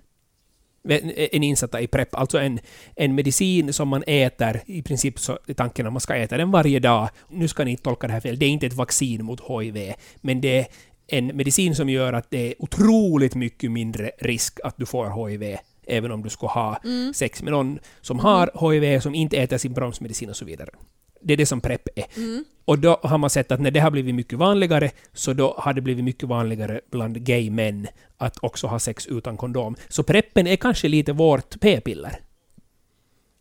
En 1.32 1.42
insatta 1.42 1.80
i 1.80 1.86
PREP, 1.86 2.14
alltså 2.14 2.38
en, 2.38 2.60
en 2.96 3.14
medicin 3.14 3.72
som 3.72 3.88
man 3.88 4.04
äter, 4.06 4.62
i 4.66 4.82
princip 4.82 5.18
så 5.18 5.38
är 5.46 5.54
tanken 5.54 5.86
att 5.86 5.92
man 5.92 6.00
ska 6.00 6.16
äta 6.16 6.36
den 6.36 6.50
varje 6.50 6.78
dag. 6.78 7.08
Nu 7.28 7.48
ska 7.48 7.64
ni 7.64 7.70
inte 7.70 7.82
tolka 7.82 8.06
det 8.06 8.12
här 8.12 8.20
fel, 8.20 8.38
det 8.38 8.46
är 8.46 8.50
inte 8.50 8.66
ett 8.66 8.72
vaccin 8.72 9.24
mot 9.24 9.40
HIV, 9.40 9.94
men 10.20 10.40
det 10.40 10.58
är 10.58 10.66
en 11.06 11.26
medicin 11.26 11.74
som 11.74 11.88
gör 11.88 12.12
att 12.12 12.30
det 12.30 12.48
är 12.48 12.54
otroligt 12.58 13.34
mycket 13.34 13.70
mindre 13.70 14.10
risk 14.18 14.58
att 14.64 14.76
du 14.76 14.86
får 14.86 15.28
HIV, 15.28 15.56
även 15.86 16.12
om 16.12 16.22
du 16.22 16.30
ska 16.30 16.46
ha 16.46 16.80
sex 17.14 17.42
med 17.42 17.52
någon 17.52 17.78
som 18.00 18.18
har 18.18 18.72
HIV, 18.72 19.00
som 19.00 19.14
inte 19.14 19.36
äter 19.36 19.58
sin 19.58 19.72
bromsmedicin 19.72 20.30
och 20.30 20.36
så 20.36 20.44
vidare. 20.44 20.70
Det 21.20 21.32
är 21.32 21.36
det 21.36 21.46
som 21.46 21.60
PREP 21.60 21.88
är. 21.98 22.04
Och 22.64 22.78
då 22.78 23.00
har 23.02 23.18
man 23.18 23.30
sett 23.30 23.52
att 23.52 23.60
när 23.60 23.70
det 23.70 23.80
har 23.80 23.90
blivit 23.90 24.14
mycket 24.14 24.38
vanligare, 24.38 24.90
så 25.12 25.32
då 25.32 25.54
har 25.58 25.72
det 25.72 25.80
blivit 25.80 26.04
mycket 26.04 26.28
vanligare 26.28 26.80
bland 26.90 27.24
gay 27.24 27.50
män 27.50 27.86
att 28.16 28.38
också 28.44 28.66
ha 28.66 28.78
sex 28.78 29.06
utan 29.06 29.36
kondom. 29.36 29.76
Så 29.88 30.02
preppen 30.02 30.46
är 30.46 30.56
kanske 30.56 30.88
lite 30.88 31.12
vårt 31.12 31.60
p-piller. 31.60 32.20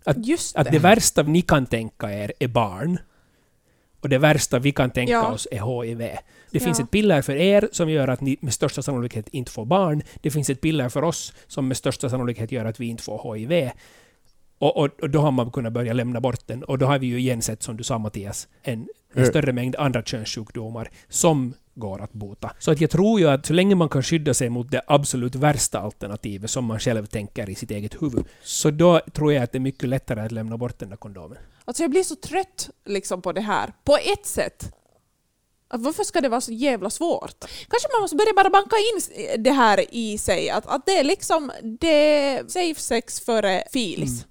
Att, 0.03 0.25
Just 0.27 0.55
det. 0.55 0.61
att 0.61 0.71
det 0.71 0.79
värsta 0.79 1.23
ni 1.23 1.41
kan 1.41 1.65
tänka 1.65 2.11
er 2.13 2.33
är 2.39 2.47
barn. 2.47 2.97
Och 4.01 4.09
det 4.09 4.17
värsta 4.17 4.59
vi 4.59 4.71
kan 4.71 4.91
tänka 4.91 5.11
Ja. 5.13 5.31
oss 5.31 5.47
är 5.51 5.81
HIV. 5.83 5.97
Det 6.51 6.59
finns 6.59 6.79
Ja. 6.79 6.85
ett 6.85 6.91
piller 6.91 7.21
för 7.21 7.35
er 7.35 7.69
som 7.71 7.89
gör 7.89 8.07
att 8.07 8.21
ni 8.21 8.37
med 8.41 8.53
största 8.53 8.81
sannolikhet 8.81 9.27
inte 9.31 9.51
får 9.51 9.65
barn. 9.65 10.01
Det 10.21 10.31
finns 10.31 10.49
ett 10.49 10.61
piller 10.61 10.89
för 10.89 11.03
oss 11.03 11.33
som 11.47 11.67
med 11.67 11.77
största 11.77 12.09
sannolikhet 12.09 12.51
gör 12.51 12.65
att 12.65 12.79
vi 12.79 12.85
inte 12.87 13.03
får 13.03 13.35
HIV. 13.35 13.69
Och, 14.59 14.77
och, 14.77 14.89
och 15.01 15.09
då 15.09 15.19
har 15.19 15.31
man 15.31 15.51
kunnat 15.51 15.73
börja 15.73 15.93
lämna 15.93 16.21
bort 16.21 16.47
den. 16.47 16.63
Och 16.63 16.77
då 16.77 16.85
har 16.85 16.99
vi 16.99 17.07
ju 17.07 17.19
igen 17.19 17.41
sett, 17.41 17.63
som 17.63 17.77
du 17.77 17.83
sa 17.83 17.97
Mattias, 17.97 18.47
en, 18.63 18.87
en 19.13 19.25
större 19.25 19.53
mängd 19.53 19.75
andra 19.75 20.03
könssjukdomar 20.03 20.89
som 21.09 21.53
går 21.75 22.01
att 22.01 22.13
bota. 22.13 22.51
Så 22.59 22.71
att 22.71 22.81
jag 22.81 22.89
tror 22.89 23.19
ju 23.19 23.29
att 23.29 23.45
så 23.45 23.53
länge 23.53 23.75
man 23.75 23.89
kan 23.89 24.03
skydda 24.03 24.33
sig 24.33 24.49
mot 24.49 24.71
det 24.71 24.81
absolut 24.87 25.35
värsta 25.35 25.79
alternativet 25.79 26.49
som 26.49 26.65
man 26.65 26.79
själv 26.79 27.05
tänker 27.05 27.49
i 27.49 27.55
sitt 27.55 27.71
eget 27.71 28.01
huvud, 28.01 28.25
så 28.43 28.71
då 28.71 28.99
tror 29.13 29.33
jag 29.33 29.43
att 29.43 29.51
det 29.51 29.57
är 29.57 29.59
mycket 29.59 29.89
lättare 29.89 30.21
att 30.21 30.31
lämna 30.31 30.57
bort 30.57 30.79
den 30.79 30.89
där 30.89 30.97
kondomen. 30.97 31.37
Alltså 31.65 31.83
jag 31.83 31.91
blir 31.91 32.03
så 32.03 32.15
trött 32.15 32.69
liksom 32.85 33.21
på 33.21 33.31
det 33.31 33.41
här. 33.41 33.73
På 33.83 33.97
ett 33.97 34.25
sätt. 34.25 34.73
Att 35.69 35.81
varför 35.81 36.03
ska 36.03 36.21
det 36.21 36.29
vara 36.29 36.41
så 36.41 36.51
jävla 36.51 36.89
svårt? 36.89 37.39
Kanske 37.69 37.87
man 37.93 38.01
måste 38.01 38.15
börja 38.15 38.33
bara 38.35 38.49
banka 38.49 38.75
in 38.75 39.43
det 39.43 39.51
här 39.51 39.85
i 39.95 40.17
sig. 40.17 40.49
Att, 40.49 40.67
att 40.67 40.85
det 40.85 40.97
är 40.99 41.03
liksom 41.03 41.51
det 41.79 42.43
safe 42.47 42.81
sex 42.81 43.19
före 43.19 43.63
filis. 43.71 44.25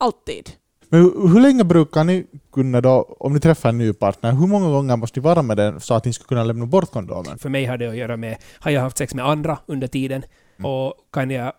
Alltid. 0.00 0.50
Men 0.88 1.00
hur, 1.00 1.28
hur 1.28 1.40
länge 1.40 1.64
brukar 1.64 2.04
ni 2.04 2.26
kunna 2.52 2.80
då, 2.80 3.16
om 3.20 3.32
ni 3.32 3.40
träffar 3.40 3.68
en 3.68 3.78
ny 3.78 3.92
partner, 3.92 4.32
hur 4.32 4.46
många 4.46 4.68
gånger 4.70 4.96
måste 4.96 5.20
ni 5.20 5.24
vara 5.24 5.42
med 5.42 5.56
den 5.56 5.80
så 5.80 5.94
att 5.94 6.04
ni 6.04 6.12
ska 6.12 6.24
kunna 6.24 6.44
lämna 6.44 6.66
bort 6.66 6.90
kondomen? 6.90 7.38
För 7.38 7.48
mig 7.48 7.64
har 7.64 7.78
det 7.78 7.88
att 7.88 7.96
göra 7.96 8.16
med, 8.16 8.36
har 8.60 8.70
jag 8.70 8.80
haft 8.80 8.98
sex 8.98 9.14
med 9.14 9.28
andra 9.28 9.58
under 9.66 9.86
tiden 9.86 10.22
och 10.62 10.94
kan 11.12 11.30
jag 11.30 11.52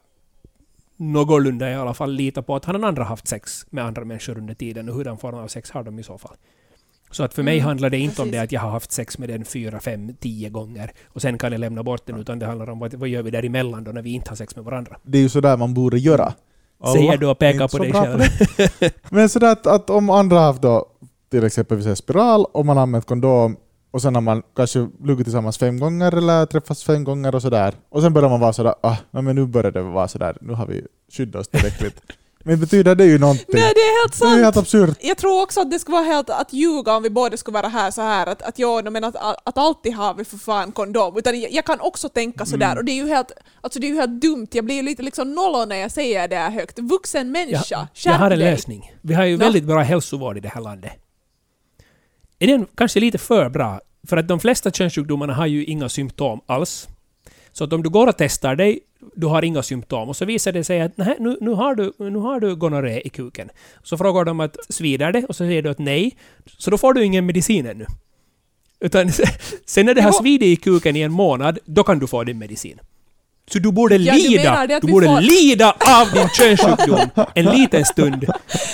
någorlunda 0.97 1.71
i 1.71 1.75
alla 1.75 1.93
fall 1.93 2.11
lita 2.13 2.41
på 2.41 2.55
att 2.55 2.65
han 2.65 2.83
andra 2.83 3.03
haft 3.03 3.27
sex 3.27 3.65
med 3.69 3.85
andra 3.85 4.05
människor 4.05 4.37
under 4.37 4.53
tiden 4.53 4.89
och 4.89 4.95
hurdan 4.95 5.17
form 5.17 5.35
av 5.35 5.47
sex 5.47 5.71
har 5.71 5.83
de 5.83 5.99
i 5.99 6.03
så 6.03 6.17
fall. 6.17 6.35
Så 7.11 7.23
att 7.23 7.33
för 7.33 7.43
mig 7.43 7.57
Mm, 7.57 7.65
handlar 7.67 7.89
det 7.89 7.97
inte 7.97 8.21
om 8.21 8.27
precis. 8.27 8.31
det 8.39 8.43
att 8.43 8.51
jag 8.51 8.61
har 8.61 8.69
haft 8.69 8.91
sex 8.91 9.17
med 9.17 9.29
den 9.29 9.45
fyra, 9.45 9.79
fem, 9.79 10.13
tio 10.19 10.49
gånger 10.49 10.91
och 11.07 11.21
sen 11.21 11.37
kan 11.37 11.51
jag 11.51 11.59
lämna 11.59 11.83
bort 11.83 12.05
den, 12.05 12.19
utan 12.19 12.39
det 12.39 12.45
handlar 12.45 12.69
om 12.69 12.79
vad, 12.79 12.93
vad 12.93 13.09
gör 13.09 13.23
vi 13.23 13.31
däremellan 13.31 13.83
då 13.83 13.91
när 13.91 14.01
vi 14.01 14.09
inte 14.13 14.29
har 14.29 14.35
sex 14.35 14.55
med 14.55 14.65
varandra. 14.65 14.97
Det 15.03 15.17
är 15.17 15.21
ju 15.21 15.29
sådär 15.29 15.57
man 15.57 15.73
borde 15.73 15.97
göra. 15.97 16.33
Säger 16.85 17.09
Alla 17.09 17.17
du 17.17 17.27
och 17.27 17.39
pekar 17.39 17.67
på 17.67 17.77
dig 17.77 17.93
själv. 17.93 18.21
Men 19.09 19.29
sådär 19.29 19.51
att, 19.51 19.67
att 19.67 19.89
om 19.89 20.09
andra 20.09 20.37
har 20.39 20.45
haft 20.45 20.61
då 20.61 20.85
till 21.31 21.43
exempel 21.43 21.77
vi 21.77 21.83
säger 21.83 21.95
spiral 21.95 22.45
och 22.51 22.65
man 22.65 22.77
har 22.77 22.83
använt 22.83 23.05
kondom 23.05 23.57
och 23.91 24.01
sen 24.01 24.15
har 24.15 24.21
man 24.21 24.43
kanske 24.55 24.87
luggit 25.03 25.25
tillsammans 25.25 25.57
fem 25.57 25.79
gånger 25.79 26.17
eller 26.17 26.45
träffats 26.45 26.83
fem 26.83 27.03
gånger 27.03 27.35
och 27.35 27.41
sådär. 27.41 27.73
Och 27.89 28.01
sen 28.01 28.13
börjar 28.13 28.29
man 28.29 28.39
vara 28.39 28.53
sådär, 28.53 28.73
ah, 28.81 28.95
men 29.11 29.35
nu 29.35 29.45
börjar 29.45 29.71
det 29.71 29.81
vara 29.81 30.07
sådär, 30.07 30.37
nu 30.41 30.53
har 30.53 30.67
vi 30.67 30.85
skyddat 31.11 31.39
oss 31.39 31.47
tillräckligt. 31.47 32.01
men 32.43 32.59
betyder 32.59 32.95
det 32.95 33.05
ju 33.05 33.17
någonting? 33.19 33.45
Nej, 33.49 33.71
det 33.75 33.79
är 33.81 34.01
helt 34.03 34.19
det 34.19 34.25
är 34.25 34.29
ju 34.29 34.33
sant! 34.33 34.43
helt 34.43 34.57
absurt. 34.57 34.97
Jag 35.01 35.17
tror 35.17 35.41
också 35.43 35.61
att 35.61 35.71
det 35.71 35.79
skulle 35.79 35.95
vara 35.97 36.05
helt 36.05 36.29
att 36.29 36.53
ljuga 36.53 36.95
om 36.95 37.03
vi 37.03 37.09
båda 37.09 37.37
skulle 37.37 37.53
vara 37.53 37.67
här 37.67 37.91
så 37.91 38.01
här 38.01 38.27
att, 38.27 38.41
att, 38.41 38.59
ja, 38.59 38.81
men 38.81 39.03
att, 39.03 39.15
att 39.45 39.57
alltid 39.57 39.93
har 39.93 40.13
vi 40.13 40.25
för 40.25 40.37
fan 40.37 40.71
kondom. 40.71 41.17
Utan 41.17 41.41
jag, 41.41 41.51
jag 41.51 41.65
kan 41.65 41.79
också 41.79 42.09
tänka 42.09 42.45
sådär 42.45 42.65
Mm. 42.65 42.77
och 42.77 42.85
det 42.85 42.91
är 42.91 42.95
ju 42.95 43.07
helt, 43.07 43.31
alltså 43.61 43.79
det 43.79 43.87
är 43.87 43.89
ju 43.89 43.95
helt 43.95 44.21
dumt. 44.21 44.47
Jag 44.51 44.65
blir 44.65 44.75
ju 44.75 44.81
lite 44.81 45.03
liksom 45.03 45.33
nollo 45.33 45.65
när 45.65 45.75
jag 45.75 45.91
säger 45.91 46.27
det 46.27 46.35
här 46.35 46.51
högt. 46.51 46.79
Vuxen 46.79 47.31
människa, 47.31 47.65
Jag, 47.69 47.79
skärp 47.93 48.05
jag 48.05 48.13
har 48.13 48.31
en 48.31 48.39
dig. 48.39 48.51
lösning. 48.51 48.91
Vi 49.01 49.13
har 49.13 49.25
ju 49.25 49.37
Nå. 49.37 49.45
väldigt 49.45 49.63
bra 49.63 49.79
hälsovård 49.81 50.37
i 50.37 50.39
det 50.39 50.49
här 50.49 50.61
landet. 50.61 50.91
Är 52.39 52.47
den 52.47 52.65
kanske 52.75 52.99
lite 52.99 53.17
för 53.17 53.49
bra? 53.49 53.81
För 54.07 54.17
att 54.17 54.27
de 54.27 54.39
flesta 54.39 54.71
könssjukdomarna 54.71 55.33
har 55.33 55.45
ju 55.47 55.65
inga 55.65 55.89
symptom 55.89 56.41
alls. 56.45 56.87
Så 57.51 57.63
att 57.63 57.73
om 57.73 57.83
du 57.83 57.89
går 57.89 58.07
och 58.07 58.17
testar 58.17 58.55
dig, 58.55 58.79
du 59.15 59.27
har 59.27 59.43
inga 59.43 59.63
symptom, 59.63 60.09
och 60.09 60.15
så 60.15 60.25
visar 60.25 60.51
det 60.51 60.63
sig 60.63 60.81
att 60.81 60.97
nej, 60.97 61.15
nu, 61.19 61.37
nu 61.41 61.51
har 61.51 61.75
du, 61.75 61.93
nu 61.97 62.19
har 62.19 62.39
du 62.39 62.55
gonorré 62.55 63.01
i 63.01 63.09
kuken. 63.09 63.49
Så 63.83 63.97
frågar 63.97 64.25
de 64.25 64.39
att 64.39 64.57
svider 64.69 65.11
det? 65.11 65.25
Och 65.25 65.35
så 65.35 65.43
säger 65.43 65.61
du 65.61 65.69
att 65.69 65.79
nej. 65.79 66.17
Så 66.57 66.71
då 66.71 66.77
får 66.77 66.93
du 66.93 67.05
ingen 67.05 67.25
medicin 67.25 67.65
ännu. 67.65 67.85
Utan 68.79 69.11
sen 69.65 69.85
när 69.85 69.93
det 69.93 70.01
har 70.01 70.11
svidit 70.11 70.59
i 70.59 70.61
kuken 70.61 70.95
i 70.95 71.01
en 71.01 71.11
månad, 71.11 71.59
då 71.65 71.83
kan 71.83 71.99
du 71.99 72.07
få 72.07 72.23
din 72.23 72.39
medicin. 72.39 72.79
Så 73.53 73.59
du 73.59 73.71
borde 73.71 73.95
Ja, 73.95 74.13
du 74.13 74.19
lida! 74.19 74.67
du 74.81 74.91
borde 74.91 75.05
får- 75.07 75.21
lida 75.21 75.69
av 75.99 76.11
din 76.13 76.29
könssjukdom 76.29 76.99
en 77.35 77.45
liten 77.45 77.85
stund 77.85 78.25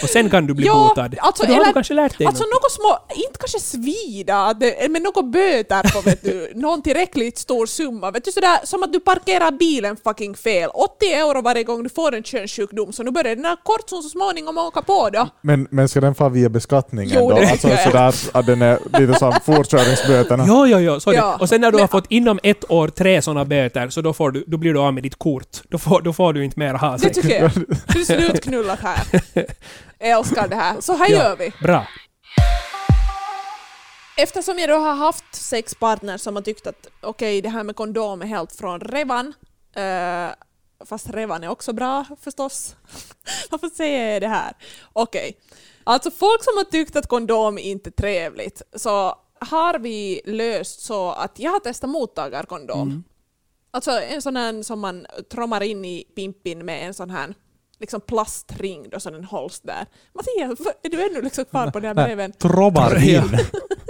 och 0.03 0.09
sen 0.09 0.29
kan 0.29 0.47
du 0.47 0.53
bli 0.53 0.65
Ja, 0.65 0.73
botad. 0.95 1.15
alltså, 1.19 1.43
Så 1.43 1.47
då 1.47 1.53
har 1.53 1.59
eller- 1.59 1.67
du 1.67 1.73
kanske 1.73 1.93
lärt 1.93 2.17
dig 2.17 2.27
Alltså 2.27 2.43
något. 2.43 2.51
något 2.63 2.71
små, 2.71 3.15
inte 3.15 3.39
kanske 3.39 3.59
svida, 3.59 4.55
men 4.89 5.03
något 5.03 5.25
böter 5.31 5.93
på 5.93 6.01
vet 6.01 6.23
du, 6.23 6.51
någon 6.55 6.81
tillräckligt 6.81 7.37
stor 7.37 7.65
summa. 7.65 8.11
Vet 8.11 8.25
du 8.25 8.31
sådär 8.31 8.57
som 8.63 8.83
att 8.83 8.93
du 8.93 8.99
parkerar 8.99 9.51
bilen 9.51 9.97
fucking 10.03 10.35
fel. 10.35 10.69
80 10.73 11.05
euro 11.13 11.41
varje 11.41 11.63
gång 11.63 11.83
du 11.83 11.89
får 11.89 12.15
en 12.15 12.23
könssjukdom 12.23 12.93
så 12.93 13.03
nu 13.03 13.11
börjar 13.11 13.35
den 13.35 13.45
här 13.45 13.57
kortson 13.63 14.03
så 14.03 14.09
småningom 14.09 14.57
åka 14.57 14.81
på 14.81 15.09
då. 15.09 15.27
Men, 15.41 15.67
men 15.71 15.89
ska 15.89 16.01
den 16.01 16.15
få 16.15 16.29
via 16.29 16.49
beskattningen 16.49 17.11
Jo, 17.19 17.29
då? 17.29 17.35
det 17.39 17.51
Alltså 17.51 17.67
sådär 17.83 18.07
att, 18.07 18.29
att 18.33 18.45
den 18.45 18.61
är 18.61 18.79
lite 18.99 19.19
som 19.19 19.33
fortkörningsböterna? 19.45 20.45
Jo, 20.47 20.65
jo, 20.67 20.79
jo, 20.79 20.99
så 20.99 21.09
är 21.09 21.13
det. 21.13 21.19
Ja. 21.19 21.37
Och 21.39 21.49
sen 21.49 21.61
när 21.61 21.71
du 21.71 21.75
Men- 21.75 21.81
har 21.81 21.87
fått 21.87 22.05
inom 22.09 22.39
ett 22.43 22.71
år 22.71 22.87
tre 22.87 23.21
sådana 23.21 23.45
böter, 23.45 23.89
så 23.89 24.01
då, 24.01 24.13
får 24.13 24.31
du, 24.31 24.43
då 24.47 24.57
blir 24.57 24.66
du 24.73 24.79
av 24.79 24.93
med 24.93 25.03
ditt 25.03 25.15
kort. 25.19 25.57
Då 25.69 25.77
får, 25.77 26.01
då 26.01 26.13
får 26.13 26.33
du 26.33 26.45
inte 26.45 26.59
mer 26.59 26.73
ha 26.73 26.97
Det 26.97 27.09
tycker 27.09 27.41
jag. 27.41 27.51
Du 27.93 27.99
är 28.01 28.05
slutknullat 28.05 28.79
här. 28.79 28.99
Jag 29.99 30.09
älskar 30.09 30.47
det 30.47 30.55
här. 30.55 30.81
Så 30.81 30.93
här 30.95 31.09
Ja. 31.11 31.17
gör 31.17 31.35
vi. 31.35 31.51
Bra. 31.61 31.87
Eftersom 34.17 34.59
jag 34.59 34.69
då 34.69 34.75
har 34.75 34.93
haft 34.95 35.35
sex 35.35 35.75
partners 35.75 36.21
som 36.21 36.35
har 36.35 36.43
tyckt 36.43 36.67
att 36.67 36.87
okej, 37.01 37.41
det 37.41 37.49
här 37.49 37.63
med 37.63 37.75
kondom 37.75 38.21
är 38.21 38.25
helt 38.25 38.51
från 38.55 38.79
revan. 38.79 39.33
eh, 39.75 40.27
fast 40.85 41.09
revan 41.09 41.43
är 41.43 41.47
också 41.49 41.73
bra 41.73 42.05
förstås. 42.23 42.75
Varför 43.51 43.67
säger 43.69 44.13
jag 44.13 44.21
det 44.21 44.27
här? 44.27 44.53
Okej. 44.93 45.37
Alltså 45.83 46.11
folk 46.11 46.43
som 46.43 46.57
har 46.57 46.63
tyckt 46.63 46.95
att 46.95 47.07
kondom 47.07 47.57
inte 47.57 47.89
är 47.89 47.91
trevligt 47.91 48.61
så 48.75 49.15
har 49.39 49.79
vi 49.79 50.21
löst 50.25 50.81
så 50.81 51.11
att 51.11 51.39
jag 51.39 51.51
har 51.51 51.59
testat 51.59 51.89
mottagarkondom. 51.89 53.03
Alltså 53.71 53.91
en 53.91 54.21
sån 54.21 54.35
här 54.35 54.63
som 54.63 54.79
man 54.79 55.05
trommar 55.31 55.63
in 55.63 55.85
i 55.85 56.03
pimpin 56.15 56.65
med 56.65 56.87
en 56.87 56.93
sån 56.93 57.09
här 57.09 57.33
liksom 57.79 58.01
plastring 58.01 58.89
då 58.89 58.99
så 58.99 59.09
den 59.09 59.23
hålls 59.23 59.59
där. 59.59 59.85
Mattias, 60.13 60.59
vad- 60.59 60.73
är 60.83 60.89
du 60.89 61.05
ännu 61.09 61.21
liksom 61.21 61.45
kvar 61.45 61.71
på 61.71 61.79
den 61.79 61.97
här 61.97 62.05
breven? 62.05 62.31
Trobbar 62.31 62.95
Ja. 63.05 63.23
in. 63.23 63.37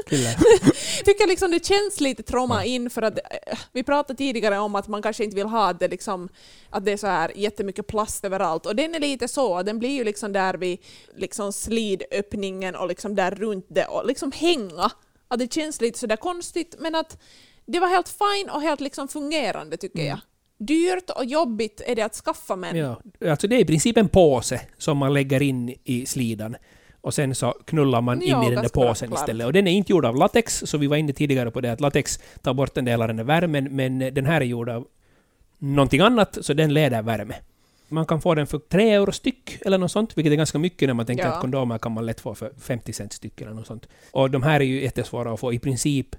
Tycker 1.06 1.28
liksom 1.28 1.52
det 1.52 1.66
känns 1.66 2.00
lite 2.00 2.24
trauma 2.24 2.66
in 2.66 2.90
för 2.90 3.02
att 3.02 3.18
eh, 3.20 3.58
vi 3.72 3.84
pratade 3.84 4.18
tidigare 4.18 4.58
om 4.60 4.76
att 4.76 4.88
man 4.88 5.02
kanske 5.02 5.24
inte 5.24 5.36
vill 5.36 5.46
ha 5.46 5.70
att 5.70 5.80
det, 5.80 5.88
liksom, 5.88 6.30
att 6.70 6.86
det 6.86 6.92
är 6.92 6.98
så 6.98 7.08
här 7.08 7.32
jättemycket 7.36 7.88
plast 7.88 8.26
överallt 8.26 8.66
och 8.66 8.76
den 8.76 8.96
är 8.96 9.00
lite 9.00 9.28
så, 9.28 9.64
den 9.64 9.80
blir 9.80 9.90
ju 9.90 10.04
liksom 10.04 10.34
där 10.34 10.54
vid 10.54 10.80
liksom 11.16 11.54
slidöppningen 11.54 12.76
och 12.76 12.88
liksom 12.88 13.16
där 13.16 13.32
runt 13.32 13.66
det 13.70 13.86
och 13.86 14.06
liksom 14.08 14.32
hänga. 14.32 14.92
Att 15.28 15.40
det 15.40 15.54
känns 15.54 15.82
lite 15.82 16.00
sådär 16.00 16.16
konstigt 16.16 16.76
men 16.80 16.96
att 16.96 17.18
det 17.68 17.80
var 17.80 17.88
helt 17.88 18.10
fine 18.10 18.50
och 18.50 18.62
helt 18.62 18.82
liksom 18.82 19.08
fungerande 19.08 19.78
tycker 19.78 20.04
jag. 20.06 20.20
Dyrt 20.60 21.10
och 21.10 21.26
jobbigt 21.26 21.82
är 21.86 21.96
det 21.96 22.02
att 22.02 22.16
skaffa 22.16 22.56
men 22.56 22.76
Ja, 22.78 23.02
alltså 23.30 23.48
det 23.48 23.56
är 23.56 23.60
i 23.60 23.66
princip 23.66 23.98
en 23.98 24.10
påse 24.10 24.62
som 24.78 24.98
man 24.98 25.14
lägger 25.14 25.42
in 25.42 25.76
i 25.84 26.06
slidan. 26.06 26.56
Och 27.02 27.14
sen 27.14 27.36
så 27.36 27.52
knullar 27.66 28.02
man 28.02 28.22
in 28.22 28.30
Ja, 28.30 28.48
i 28.48 28.54
den 28.56 28.62
där 28.64 28.70
påsen 28.70 29.08
klart. 29.08 29.20
istället. 29.20 29.48
Och 29.48 29.54
den 29.54 29.68
är 29.68 29.72
inte 29.72 29.92
gjord 29.92 30.06
av 30.06 30.16
latex, 30.16 30.64
så 30.66 30.78
vi 30.78 30.88
var 30.88 30.98
inne 30.98 31.14
tidigare 31.14 31.52
på 31.52 31.62
det 31.62 31.72
att 31.72 31.82
latex 31.82 32.20
tar 32.42 32.54
bort 32.54 32.78
en 32.78 32.86
del 32.86 33.02
av 33.02 33.08
den 33.08 33.18
där 33.18 33.24
värmen, 33.24 33.76
men 33.76 34.00
den 34.00 34.26
här 34.26 34.42
är 34.42 34.46
gjord 34.46 34.70
av 34.70 34.88
någonting 35.58 36.02
annat, 36.02 36.38
så 36.42 36.54
den 36.54 36.74
leder 36.74 37.02
värme. 37.02 37.36
Man 37.90 38.06
kan 38.06 38.22
få 38.22 38.36
den 38.36 38.48
för 38.48 38.60
3 38.60 38.90
euro 38.94 39.12
styck 39.12 39.58
eller 39.66 39.78
något 39.78 39.92
sånt, 39.92 40.18
vilket 40.18 40.32
är 40.34 40.38
ganska 40.38 40.60
mycket 40.60 40.88
när 40.90 40.94
man 40.94 41.06
tänker 41.06 41.24
Ja. 41.26 41.30
att 41.34 41.42
kondomer 41.42 41.78
kan 41.78 41.92
man 41.92 42.06
lätt 42.06 42.20
få 42.20 42.36
för 42.36 42.52
50 42.62 42.94
cent 42.94 43.14
styck 43.14 43.42
eller 43.42 43.52
något 43.54 43.68
sånt. 43.68 43.88
Och 44.12 44.32
de 44.32 44.44
här 44.44 44.60
är 44.60 44.66
ju 44.66 44.82
jättesvåra 44.84 45.34
att 45.34 45.40
få 45.40 45.54
i 45.54 45.60
princip 45.60 46.16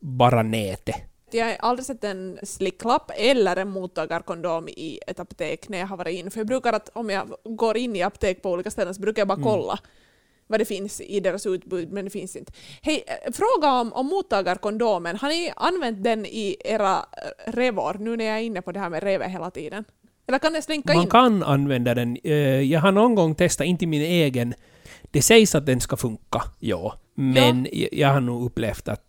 bara 0.00 0.42
näte. 0.42 0.94
Jag 1.32 1.44
har 1.46 1.56
aldrig 1.58 1.86
sett 1.86 2.04
en 2.04 2.38
slicklapp 2.42 3.10
eller 3.16 3.56
en 3.56 3.70
mottagarkondom 3.70 4.68
i 4.68 5.00
ett 5.06 5.20
apotek 5.20 5.68
när 5.68 5.78
jag 5.78 5.86
har 5.86 5.96
varit 5.96 6.14
in. 6.18 6.30
För 6.30 6.40
jag 6.40 6.46
brukar 6.46 6.72
att 6.72 6.88
om 6.92 7.10
jag 7.10 7.28
går 7.44 7.76
in 7.76 7.96
i 7.96 8.02
apotek 8.02 8.42
på 8.42 8.50
olika 8.50 8.70
ställen 8.70 8.94
så 8.94 9.00
brukar 9.00 9.20
jag 9.20 9.28
bara 9.28 9.34
Mm. 9.34 9.44
kolla 9.48 9.78
vad 10.46 10.60
det 10.60 10.64
finns 10.64 11.00
i 11.00 11.20
deras 11.20 11.46
utbud, 11.46 11.92
men 11.92 12.04
det 12.04 12.10
finns 12.10 12.36
inte. 12.36 12.52
Hej, 12.82 13.04
eh, 13.06 13.32
fråga 13.32 13.72
om, 13.80 13.92
om 13.92 14.06
mottagarkondomen. 14.06 15.16
Har 15.16 15.28
ni 15.28 15.52
använt 15.56 16.04
den 16.04 16.26
i 16.26 16.56
era 16.64 16.96
eh, 16.96 17.52
revor, 17.52 17.96
nu 18.00 18.16
när 18.16 18.24
jag 18.24 18.36
är 18.38 18.42
inne 18.42 18.62
på 18.62 18.72
det 18.72 18.80
här 18.80 18.90
med 18.90 19.02
reve 19.02 19.28
hela 19.28 19.50
tiden? 19.50 19.84
Eller 20.28 20.38
kan 20.38 20.52
det 20.52 20.62
slinka 20.62 20.94
Man 20.94 21.02
in? 21.02 21.10
kan 21.10 21.42
använda 21.42 21.94
den. 21.94 22.16
Eh, 22.24 22.32
Jag 22.60 22.80
har 22.80 22.92
någon 22.92 23.14
gång 23.14 23.34
testat, 23.34 23.66
inte 23.66 23.86
min 23.86 24.02
egen. 24.02 24.54
Det 25.10 25.22
sägs 25.22 25.54
att 25.54 25.66
den 25.66 25.80
ska 25.80 25.96
funka, 25.96 26.42
ja. 26.58 26.94
Men 27.14 27.66
jag- 27.72 27.88
jag 27.92 28.08
har 28.08 28.20
nog 28.20 28.44
upplevt 28.46 28.88
att... 28.88 29.06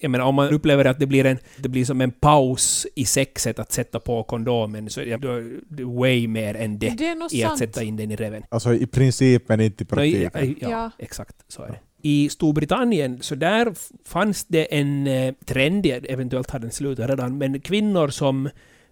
Jag 0.00 0.10
menar, 0.10 0.24
om 0.24 0.34
man 0.34 0.48
upplever 0.54 0.84
att 0.84 0.98
det 0.98 1.06
blir, 1.06 1.26
en, 1.26 1.38
det 1.56 1.68
blir 1.68 1.84
som 1.84 2.00
en 2.00 2.10
paus 2.10 2.86
i 2.94 3.04
sexet 3.04 3.58
att 3.58 3.72
sätta 3.72 4.00
på 4.00 4.22
kondomen, 4.22 4.90
så 4.90 5.00
är 5.00 5.18
det- 5.18 5.84
way 5.84 6.28
mer 6.28 6.54
än 6.54 6.78
det 6.78 6.98
Det 6.98 7.04
i 7.32 7.42
att 7.44 7.48
sant. 7.48 7.58
sätta 7.58 7.82
in 7.82 7.96
den 7.96 8.10
i 8.10 8.16
reven. 8.16 8.42
Alltså 8.48 8.74
i 8.74 8.86
princip 8.86 9.48
men 9.48 9.60
inte 9.60 9.82
i 9.82 9.86
praktiken. 9.86 10.56
Ja, 10.60 10.68
Ja. 10.70 10.90
exakt. 10.98 11.36
Så 11.48 11.62
är 11.62 11.66
det. 11.68 11.78
I 12.02 12.28
Storbritannien, 12.28 13.18
så 13.22 13.34
där 13.34 13.72
fanns 14.08 14.44
det 14.44 14.74
en 14.78 15.06
eh, 15.06 15.34
trend, 15.44 15.86
eventuellt 15.86 16.50
har 16.50 16.58
den 16.58 16.70
slutat 16.70 17.10
redan, 17.10 17.38
men 17.38 17.60
kvinnor 17.60 18.08
som 18.08 18.48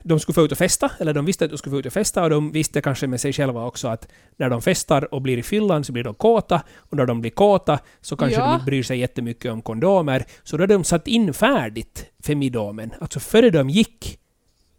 de 0.09 0.21
skulle 0.21 0.35
få 0.35 0.43
ut 0.45 0.53
och 0.53 0.59
festa, 0.59 0.91
eller 0.99 1.13
de 1.15 1.25
visste 1.25 1.45
att 1.45 1.51
de 1.51 1.57
skulle 1.59 1.75
få 1.75 1.79
ut 1.79 1.87
och 1.87 1.93
festa, 1.93 2.23
och 2.23 2.31
de 2.31 2.53
visste 2.53 2.81
kanske 2.81 3.07
med 3.07 3.21
sig 3.21 3.33
själva 3.33 3.65
också 3.67 3.89
att 3.89 4.09
när 4.37 4.51
de 4.51 4.63
festar 4.63 5.15
och 5.15 5.23
blir 5.23 5.39
i 5.39 5.43
fyllan 5.43 5.85
så 5.85 5.93
blir 5.93 6.05
de 6.05 6.15
kåta, 6.15 6.63
och 6.79 6.97
när 6.97 7.07
de 7.07 7.21
blir 7.21 7.31
kåta 7.31 7.79
så 8.01 8.17
kanske 8.17 8.41
Ja. 8.41 8.47
de 8.47 8.55
inte 8.55 8.65
bryr 8.65 8.83
sig 8.83 8.99
jättemycket 8.99 9.53
om 9.53 9.63
kondomer, 9.63 10.25
så 10.43 10.57
då 10.57 10.63
hade 10.63 10.75
de 10.75 10.85
satt 10.85 11.07
in 11.09 11.35
färdigt 11.35 12.05
Femidomen, 12.27 12.91
alltså 13.01 13.21
före 13.21 13.51
de 13.51 13.71
gick 13.71 14.19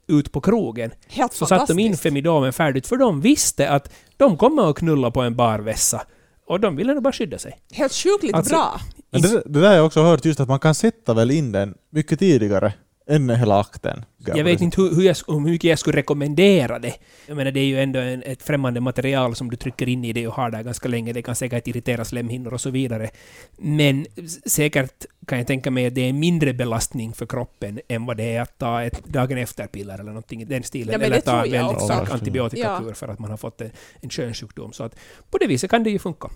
ut 0.08 0.32
på 0.32 0.42
krogen, 0.42 0.92
Helt 1.08 1.34
så 1.34 1.46
satte 1.46 1.74
de 1.74 1.80
in. 1.80 1.98
Femidomen 1.98 2.54
färdigt, 2.54 2.88
för 2.88 2.98
de 2.98 3.22
visste 3.22 3.70
att 3.70 3.92
de 4.18 4.38
kommer 4.38 4.70
att 4.70 4.76
knulla 4.78 5.12
på 5.12 5.22
en 5.22 5.36
barvässa. 5.36 6.02
Och 6.48 6.60
de 6.60 6.76
ville 6.76 6.94
nog 6.94 7.04
bara 7.04 7.14
skydda 7.14 7.38
sig. 7.38 7.58
Helt 7.72 7.94
sjukligt 7.94 8.36
Alltså, 8.36 8.56
bra. 8.56 8.80
Men 9.12 9.22
det, 9.22 9.44
det 9.46 9.60
där 9.60 9.68
har 9.68 9.76
jag 9.76 9.86
också 9.86 10.02
hört 10.04 10.26
just 10.26 10.40
att 10.40 10.48
man 10.48 10.60
kan 10.60 10.76
sätta 10.76 11.14
väl 11.14 11.32
in 11.32 11.52
den 11.52 11.74
mycket 11.90 12.20
tidigare 12.20 12.74
än 13.08 13.30
hela 13.30 13.60
akten. 13.60 14.06
Jag 14.36 14.44
vet 14.44 14.62
inte 14.62 14.82
hur, 14.82 14.96
hur, 14.96 15.04
jag, 15.04 15.16
hur 15.28 15.40
mycket 15.40 15.70
jag 15.70 15.80
skulle 15.80 15.98
rekommendera 15.98 16.80
det. 16.80 16.94
Jag 17.28 17.38
menar, 17.38 17.52
det 17.52 17.60
är 17.60 17.66
ju 17.66 17.80
ändå 17.82 18.00
en, 18.00 18.24
ett 18.24 18.44
främmande 18.44 18.80
material 18.82 19.36
som 19.36 19.50
du 19.50 19.56
trycker 19.56 19.90
in 19.90 20.06
i 20.06 20.14
det 20.14 20.28
och 20.28 20.34
har 20.34 20.52
där 20.52 20.64
ganska 20.64 20.88
länge. 20.88 21.14
Det 21.14 21.22
kan 21.22 21.36
säkert 21.36 21.68
irritera 21.68 22.06
slemhinnor 22.06 22.54
och 22.54 22.62
så 22.62 22.70
vidare. 22.70 23.10
Men 23.58 24.06
säkert 24.46 25.06
kan 25.28 25.38
jag 25.38 25.48
tänka 25.48 25.72
mig 25.72 25.86
att 25.86 25.96
det 25.96 26.10
är 26.10 26.14
mindre 26.14 26.54
belastning 26.54 27.14
för 27.14 27.26
kroppen 27.26 27.80
än 27.88 28.06
vad 28.06 28.18
det 28.18 28.36
är 28.36 28.42
att 28.42 28.58
ta 28.58 28.84
ett 28.84 29.06
dagen 29.06 29.38
efter-piller 29.38 29.94
eller 29.94 30.12
någonting 30.12 30.42
i 30.42 30.46
den 30.46 30.64
stilen. 30.64 31.02
Ja, 31.02 31.06
eller 31.06 31.22
ta 31.22 31.46
jag 31.46 31.64
väldigt 31.64 31.84
stark 31.84 32.08
Ja. 32.10 32.14
antibiotikakur 32.14 32.94
för 32.94 33.08
att 33.08 33.20
man 33.20 33.30
har 33.30 33.38
fått 33.38 33.62
en, 33.62 33.72
en 34.02 34.10
könssjukdom. 34.10 34.74
Så 34.74 34.84
att 34.84 34.96
på 35.30 35.38
det 35.38 35.48
viset 35.48 35.72
kan 35.72 35.84
det 35.84 35.90
ju 35.90 36.00
funka. 36.00 36.30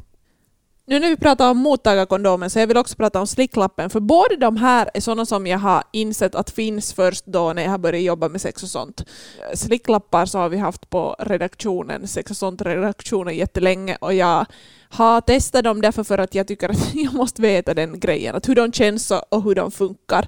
Nu 0.86 1.00
när 1.00 1.10
vi 1.10 1.18
pratar 1.18 1.52
om 1.52 1.58
mottagarkondomen 1.58 2.50
så 2.50 2.60
jag 2.60 2.68
vill 2.68 2.78
också 2.78 2.96
prata 2.96 3.20
om 3.20 3.28
slicklappen, 3.28 3.90
för 3.90 4.00
båda 4.00 4.36
de 4.36 4.58
här 4.58 4.90
är 4.94 5.00
sådana 5.02 5.26
som 5.26 5.48
jag 5.48 5.58
har 5.60 5.84
insett 5.94 6.36
att 6.36 6.50
finns 6.50 6.94
först 6.94 7.26
då 7.26 7.54
när 7.54 7.64
jag 7.64 7.70
har 7.72 7.78
börjat 7.78 8.04
jobba 8.04 8.30
med 8.30 8.42
sex 8.42 8.64
och 8.64 8.70
sånt. 8.70 9.06
Slicklappar 9.54 10.26
så 10.26 10.38
har 10.40 10.50
vi 10.50 10.58
haft 10.58 10.90
på 10.90 11.16
redaktionen, 11.20 12.08
sex 12.08 12.32
och 12.32 12.38
sånt-redaktionen 12.38 13.36
jättelänge 13.36 13.98
och 14.02 14.14
jag 14.14 14.46
har 14.90 15.22
testat 15.22 15.64
dem 15.64 15.82
därför 15.82 16.04
för 16.04 16.18
att 16.18 16.36
jag 16.36 16.48
tycker 16.48 16.70
att 16.70 16.94
jag 16.94 17.14
måste 17.14 17.42
veta 17.42 17.74
den 17.74 18.00
grejen, 18.00 18.36
att 18.36 18.50
hur 18.50 18.56
de 18.56 18.72
känns 18.74 19.12
och- 19.30 19.44
hur 19.44 19.56
de 19.56 19.72
funkar. 19.72 20.28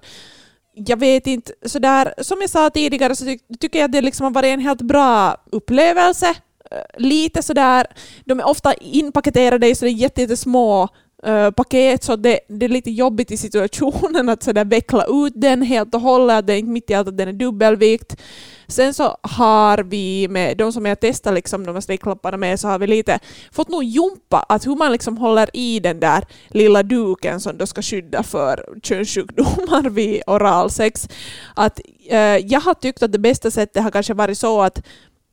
Jag 0.76 0.98
vet 1.00 1.28
inte, 1.28 1.54
sådär, 1.66 2.14
som 2.22 2.42
jag 2.42 2.50
sa 2.50 2.70
tidigare 2.70 3.16
så 3.16 3.26
ty 3.26 3.38
tycker 3.60 3.80
jag 3.80 3.86
att 3.86 3.92
det 3.92 4.02
liksom 4.02 4.24
har 4.24 4.32
varit 4.32 4.48
en 4.54 4.60
helt 4.60 4.82
bra 4.82 5.38
upplevelse. 5.52 6.36
Lite 6.98 7.44
sådär 7.44 7.88
de 8.26 8.40
är 8.40 8.48
ofta 8.48 8.74
inpaketerade 8.74 9.68
i 9.68 9.90
jättesmå 9.90 10.90
eh, 11.26 11.52
paket 11.52 12.04
så 12.04 12.16
det, 12.16 12.40
det 12.48 12.66
är 12.66 12.70
lite 12.70 12.92
jobbigt 12.92 13.32
i 13.32 13.38
situationen 13.38 14.30
att 14.30 14.44
sådär 14.44 14.66
veckla 14.66 15.06
ut 15.06 15.34
den 15.36 15.62
helt 15.62 15.96
och 15.96 16.02
hållet, 16.02 16.38
att 16.38 16.48
det 16.48 16.54
är 16.54 16.58
inte 16.58 16.72
mitt 16.72 16.90
i 16.90 16.94
allt 16.94 17.08
att 17.08 17.18
den 17.18 17.28
är 17.28 17.34
dubbelvikt. 17.34 18.16
Sen 18.68 18.94
så 18.94 19.18
har 19.22 19.78
vi 19.78 20.28
med 20.28 20.58
de 20.58 20.74
som 20.74 20.86
jag 20.86 21.00
testar 21.00 21.32
liksom 21.32 21.66
de 21.66 21.76
här 21.76 21.82
slicklapparna 21.82 22.38
med 22.38 22.60
så 22.60 22.68
har 22.68 22.80
vi 22.80 22.88
lite 22.88 23.20
fått 23.52 23.70
nog 23.70 23.84
jumpa 23.84 24.46
att 24.50 24.68
hur 24.68 24.76
man 24.76 24.92
liksom 24.92 25.18
håller 25.18 25.50
i 25.54 25.80
den 25.80 26.00
där 26.00 26.26
lilla 26.50 26.84
duken 26.84 27.40
som 27.40 27.58
då 27.58 27.66
ska 27.66 27.82
skydda 27.82 28.24
för 28.24 28.66
könssjukdomar 28.84 29.90
vid 29.90 30.22
oralsex. 30.28 31.10
Att, 31.56 31.80
eh, 32.10 32.18
jag 32.20 32.60
har 32.60 32.74
tyckt 32.74 33.04
att 33.04 33.12
det 33.12 33.20
bästa 33.20 33.52
sättet 33.52 33.84
har 33.84 33.92
kanske 33.92 34.14
varit 34.14 34.38
så 34.38 34.62
att 34.62 34.82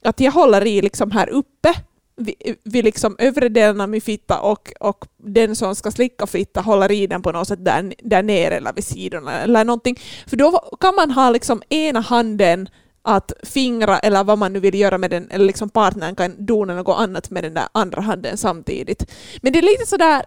att 0.05 0.21
jag 0.21 0.33
håller 0.33 0.67
i 0.67 0.83
liksom 0.83 1.11
här 1.11 1.29
uppe 1.29 1.75
vid, 2.17 2.57
vid 2.65 2.85
liksom 2.85 3.17
övre 3.19 3.49
delen 3.49 3.81
av 3.81 3.89
min 3.89 4.01
fitta 4.01 4.41
och, 4.41 4.73
och 4.81 5.07
den 5.17 5.57
som 5.57 5.75
ska 5.75 5.91
slicka 5.91 6.27
fitta 6.27 6.61
håller 6.61 6.93
i 6.93 7.07
den 7.07 7.23
på 7.23 7.33
något 7.33 7.49
sätt 7.49 7.65
där, 7.65 7.95
där 7.99 8.23
nere 8.23 8.55
eller 8.57 8.73
vid 8.73 8.85
sidorna 8.85 9.41
eller 9.41 9.65
någonting. 9.65 9.97
För 10.27 10.37
då 10.37 10.77
kan 10.81 10.95
man 10.95 11.11
ha 11.11 11.31
liksom 11.31 11.63
ena 11.69 12.01
handen 12.01 12.69
att 13.03 13.33
fingra 13.43 13.99
eller 13.99 14.25
vad 14.25 14.39
man 14.39 14.53
nu 14.53 14.61
vill 14.61 14.75
göra 14.75 14.99
med 14.99 15.11
den, 15.11 15.31
eller 15.31 15.45
liksom 15.45 15.69
partnern 15.69 16.15
kan 16.15 16.47
dona 16.47 16.75
något 16.75 16.99
annat 16.99 17.31
med 17.31 17.45
den 17.45 17.55
där 17.55 17.69
andra 17.73 18.01
handen 18.01 18.37
samtidigt. 18.37 19.11
Men 19.43 19.53
det 19.53 19.59
är 19.59 19.63
lite 19.63 19.87
sådär, 19.87 20.23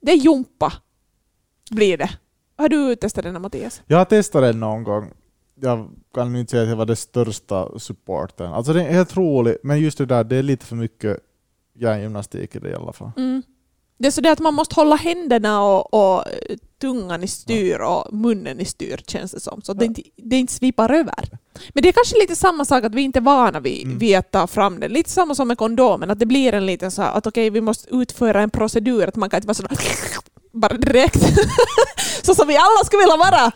det 0.00 0.12
är 0.12 0.16
jumpa 0.16 0.72
blir 1.70 1.96
det. 1.96 2.10
Har 2.58 2.68
du 2.68 2.96
testat 2.96 3.24
den 3.24 3.42
Mattias? 3.42 3.82
Jag 3.86 3.98
har 3.98 4.04
testat 4.04 4.42
den 4.42 4.60
någon 4.60 4.84
gång. 4.84 5.10
Jag 5.60 5.88
kan 6.14 6.36
inte 6.36 6.50
säga 6.50 6.62
att 6.62 6.68
jag 6.68 6.76
var 6.76 6.86
den 6.86 6.96
största 6.96 7.78
supporten. 7.78 8.52
Alltså 8.52 8.72
den 8.72 8.86
är 8.86 8.92
helt 8.92 9.16
rolig, 9.16 9.56
men 9.62 9.80
just 9.80 9.98
det 9.98 10.06
där, 10.06 10.24
det 10.24 10.36
är 10.36 10.42
lite 10.42 10.66
för 10.66 10.76
mycket 10.76 11.18
hjärngymnastik 11.74 12.54
i 12.56 12.58
det 12.58 12.70
i 12.70 12.74
alla 12.74 12.92
fall. 12.92 13.10
Mm. 13.16 13.42
Det 13.98 14.06
är 14.06 14.10
så 14.10 14.20
det 14.20 14.32
att 14.32 14.38
man 14.38 14.54
måste 14.54 14.74
hålla 14.74 14.96
händerna 14.96 15.62
och, 15.62 15.94
och 15.94 16.24
tungan 16.80 17.22
i 17.22 17.28
styr 17.28 17.78
och 17.78 18.14
munnen 18.14 18.60
i 18.60 18.64
styr 18.64 19.00
känns 19.06 19.32
det 19.32 19.40
som. 19.40 19.62
Så 19.62 19.72
att 19.72 19.78
det, 19.78 19.84
inte, 19.84 20.02
det 20.16 20.36
inte 20.36 20.52
svipar 20.52 20.90
över. 20.92 21.28
Men 21.74 21.82
det 21.82 21.88
är 21.88 21.92
kanske 21.92 22.18
lite 22.18 22.36
samma 22.36 22.64
sak 22.64 22.84
att 22.84 22.94
vi 22.94 23.02
inte 23.02 23.18
är 23.18 23.20
vana 23.20 23.60
vid, 23.60 23.84
Mm. 23.86 23.98
vid 23.98 24.16
att 24.16 24.30
ta 24.30 24.46
fram 24.46 24.80
den. 24.80 24.92
Lite 24.92 25.10
samma 25.10 25.34
som 25.34 25.48
med 25.48 25.58
kondomen, 25.58 26.10
att 26.10 26.18
det 26.18 26.26
blir 26.26 26.52
en 26.52 26.66
liten 26.66 26.90
så 26.90 27.02
här 27.02 27.12
att 27.12 27.26
okej 27.26 27.50
vi 27.50 27.60
måste 27.60 27.94
utföra 27.94 28.42
en 28.42 28.50
procedur, 28.50 29.08
att 29.08 29.16
man 29.16 29.30
kan 29.30 29.38
inte 29.38 29.46
vara 29.46 29.54
sådär 29.54 29.76
bara 30.52 30.76
direkt. 30.76 31.22
så 32.22 32.34
som 32.34 32.48
vi 32.48 32.56
alla 32.56 32.84
skulle 32.84 33.02
vilja 33.02 33.16
vara. 33.16 33.52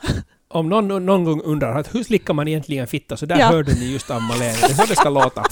Om 0.53 0.69
någon 0.69 1.07
någon 1.07 1.25
gång 1.25 1.41
undrar 1.43 1.79
att 1.79 1.95
hur 1.95 2.05
slickar 2.05 2.35
man 2.35 2.49
egentligen 2.49 2.87
fitta, 2.87 3.17
så 3.17 3.27
där 3.27 3.39
Ja. 3.39 3.47
hörde 3.47 3.75
ni 3.75 3.93
just 3.93 4.11
av 4.11 4.23
Malene. 4.23 4.45
Det 4.61 4.65
är 4.71 4.75
så 4.75 4.85
det 4.87 4.97
ska 4.97 5.09
låta. 5.11 5.45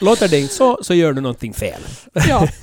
Låter 0.00 0.28
det 0.28 0.40
inte 0.40 0.54
så, 0.54 0.78
så 0.82 0.94
gör 0.94 1.12
du 1.12 1.20
någonting 1.20 1.54
fel. 1.54 1.80
Ja. 2.28 2.48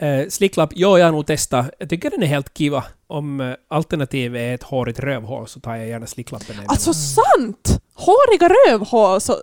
Eh, 0.00 0.28
slicklapp, 0.28 0.70
ja, 0.74 0.98
jag 0.98 1.04
har 1.06 1.12
nog 1.12 1.26
testat. 1.26 1.70
Jag 1.78 1.88
tycker 1.88 2.10
den 2.10 2.22
är 2.22 2.26
helt 2.26 2.58
kiva. 2.58 2.84
Om 3.06 3.40
eh, 3.40 3.52
alternativet 3.70 4.40
är 4.40 4.54
ett 4.54 4.62
hårigt 4.62 4.98
rövhål 4.98 5.48
så 5.48 5.60
tar 5.60 5.76
jag 5.76 5.88
gärna 5.88 6.06
slicklappen. 6.06 6.56
Alltså 6.66 6.94
sant! 6.94 7.80
Håriga 7.94 8.48
rövhål 8.68 9.20
så 9.20 9.36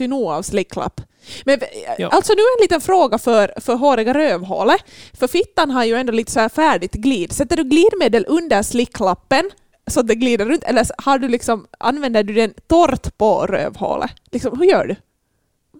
ju 0.00 0.08
nog 0.08 0.26
av 0.30 0.42
slicklapp. 0.42 1.00
Men 1.44 1.60
Ja. 1.98 2.08
alltså 2.08 2.32
nu 2.32 2.40
en 2.58 2.62
liten 2.62 2.80
fråga 2.80 3.18
för, 3.18 3.54
för 3.60 3.74
håriga 3.74 4.14
rövhålet. 4.14 4.80
För 5.12 5.26
fittan 5.28 5.70
har 5.70 5.84
ju 5.84 5.94
ändå 5.94 6.12
lite 6.12 6.32
så 6.32 6.40
här 6.40 6.48
färdigt 6.48 6.92
glid. 6.92 7.32
Sätter 7.32 7.56
du 7.56 7.64
glidmedel 7.64 8.24
under 8.28 8.62
slicklappen 8.62 9.50
så 9.92 10.00
att 10.00 10.08
det 10.08 10.14
glider 10.14 10.44
runt 10.46 10.64
eller 10.64 10.86
har 11.02 11.18
du 11.18 11.28
liksom, 11.28 11.66
använder 11.78 12.22
du 12.22 12.34
den 12.34 12.54
torrt 12.66 13.18
på 13.18 13.46
rövhålet? 13.46 14.10
Liksom, 14.32 14.58
hur 14.58 14.66
gör 14.66 14.86
du? 14.86 14.96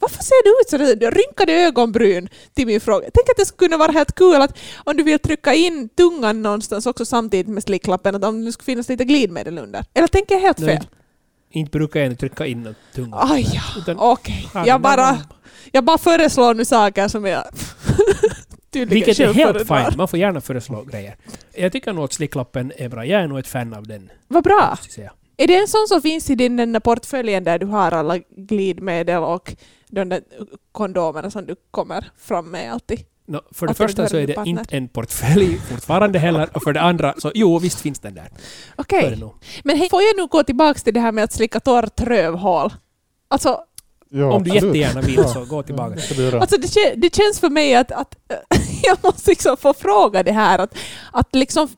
Varför 0.01 0.23
ser 0.25 0.45
du 0.45 0.51
ut 0.61 0.71
sådär? 0.71 0.97
Du 0.97 1.11
rynkade 1.11 1.53
ögonbryn 1.53 2.29
till 2.55 2.67
min 2.67 2.81
fråga. 2.81 3.07
Tänk 3.15 3.29
att 3.31 3.37
det 3.37 3.47
skulle 3.47 3.69
kunna 3.69 3.77
vara 3.79 3.93
helt 3.93 4.15
kul 4.15 4.43
att 4.43 4.59
om 4.85 4.97
du 4.97 5.03
vill 5.03 5.19
trycka 5.19 5.55
in 5.55 5.89
tungan 5.89 6.43
någonstans 6.43 6.87
också 6.87 7.05
samtidigt 7.05 7.49
med 7.49 7.63
slicklappen, 7.63 8.15
att 8.15 8.25
om 8.25 8.45
det 8.45 8.53
skulle 8.53 8.65
finnas 8.65 8.89
lite 8.89 9.05
glidmedel 9.05 9.59
under. 9.59 9.85
Eller 9.95 10.09
tänker 10.09 10.35
jag 10.35 10.43
helt 10.43 10.59
Nej, 10.59 10.77
fel? 10.77 10.87
Inte 11.51 11.71
brukar 11.71 12.01
jag 12.01 12.19
trycka 12.19 12.47
in 12.47 12.75
tungt. 12.95 13.15
Aj, 13.19 13.47
ja. 13.87 13.95
Okej. 13.97 14.49
Ja, 14.55 14.67
Jag 14.67 14.81
bara- 14.81 15.19
jag 15.73 15.85
bara 15.85 15.99
föreslår 15.99 16.55
nu 16.55 16.65
saker 16.65 17.09
som 17.09 17.25
jag 17.27 17.45
Vilket 18.73 19.21
är 19.21 19.33
helt 19.33 19.59
fint. 19.59 19.97
Man 19.97 20.09
får 20.09 20.19
gärna 20.19 20.41
föreslå 20.41 20.83
grejer. 20.83 21.17
Jag 21.55 21.73
tycker 21.73 21.93
nog 21.93 22.05
att 22.05 22.13
slicklappen 22.13 22.73
är 22.77 22.89
bra. 22.89 23.07
Jag 23.07 23.23
är 23.23 23.27
nog 23.29 23.39
ett 23.39 23.47
fan 23.47 23.75
av 23.75 23.87
den. 23.87 24.11
Vad 24.29 24.45
bra. 24.45 24.79
Är 25.37 25.47
det 25.47 25.57
en 25.57 25.69
sån 25.69 25.89
som 25.89 26.03
finns 26.03 26.31
i 26.31 26.35
din 26.35 26.57
den 26.57 26.73
där 26.73 26.81
portföljen 26.81 27.45
där 27.45 27.59
du 27.59 27.67
har 27.67 27.93
alla 27.93 28.19
glidmedel 28.37 29.23
och 29.23 29.55
de 29.89 30.09
där 30.09 30.21
kondomerna 30.73 31.31
som 31.31 31.47
du 31.47 31.57
kommer 31.71 32.05
fram 32.19 32.51
med 32.51 32.73
alltid? 32.73 33.01
Nå, 33.27 33.41
för 33.51 33.67
det 33.67 33.75
första 33.75 34.09
så 34.09 34.17
är 34.17 34.27
det 34.27 34.35
partner? 34.35 34.61
inte 34.61 34.77
en 34.77 34.89
portfölj 34.89 35.59
fortfarande 35.59 36.19
heller. 36.19 36.49
Och 36.55 36.63
för 36.63 36.73
det 36.73 36.81
andra 36.81 37.15
så 37.19 37.33
jo, 37.35 37.59
visst 37.59 37.81
finns 37.81 37.99
den 37.99 38.15
där. 38.15 38.29
Okej. 38.77 39.17
Nog. 39.17 39.35
Men 39.65 39.77
hej, 39.77 39.89
får 39.91 40.03
jag 40.03 40.17
nu 40.17 40.27
gå 40.27 40.43
tillbaka 40.43 40.81
till 40.81 40.95
det 40.95 41.01
här 41.01 41.13
med 41.13 41.25
att 41.25 41.33
slicka 41.33 41.61
torrt 41.61 42.01
rövhål? 42.01 42.73
Alltså, 43.29 43.61
Ja, 44.15 44.33
Om 44.33 44.43
du 44.43 44.51
absolut. 44.51 44.77
jättegärna 44.77 45.01
vill 45.01 45.29
så 45.29 45.45
gå 45.45 45.63
tillbaka. 45.63 45.95
Det 46.17 46.35
alltså 46.35 46.57
det, 46.57 46.95
det 46.97 47.15
känns 47.15 47.41
för 47.41 47.51
mig 47.51 47.75
att, 47.75 47.93
att 47.93 48.15
jag 48.83 48.99
måste 49.03 49.31
liksom 49.31 49.57
få 49.57 49.75
fråga 49.75 50.23
det 50.23 50.33
här. 50.33 50.59
Att, 50.59 50.75
att 51.13 51.35
liksom, 51.35 51.69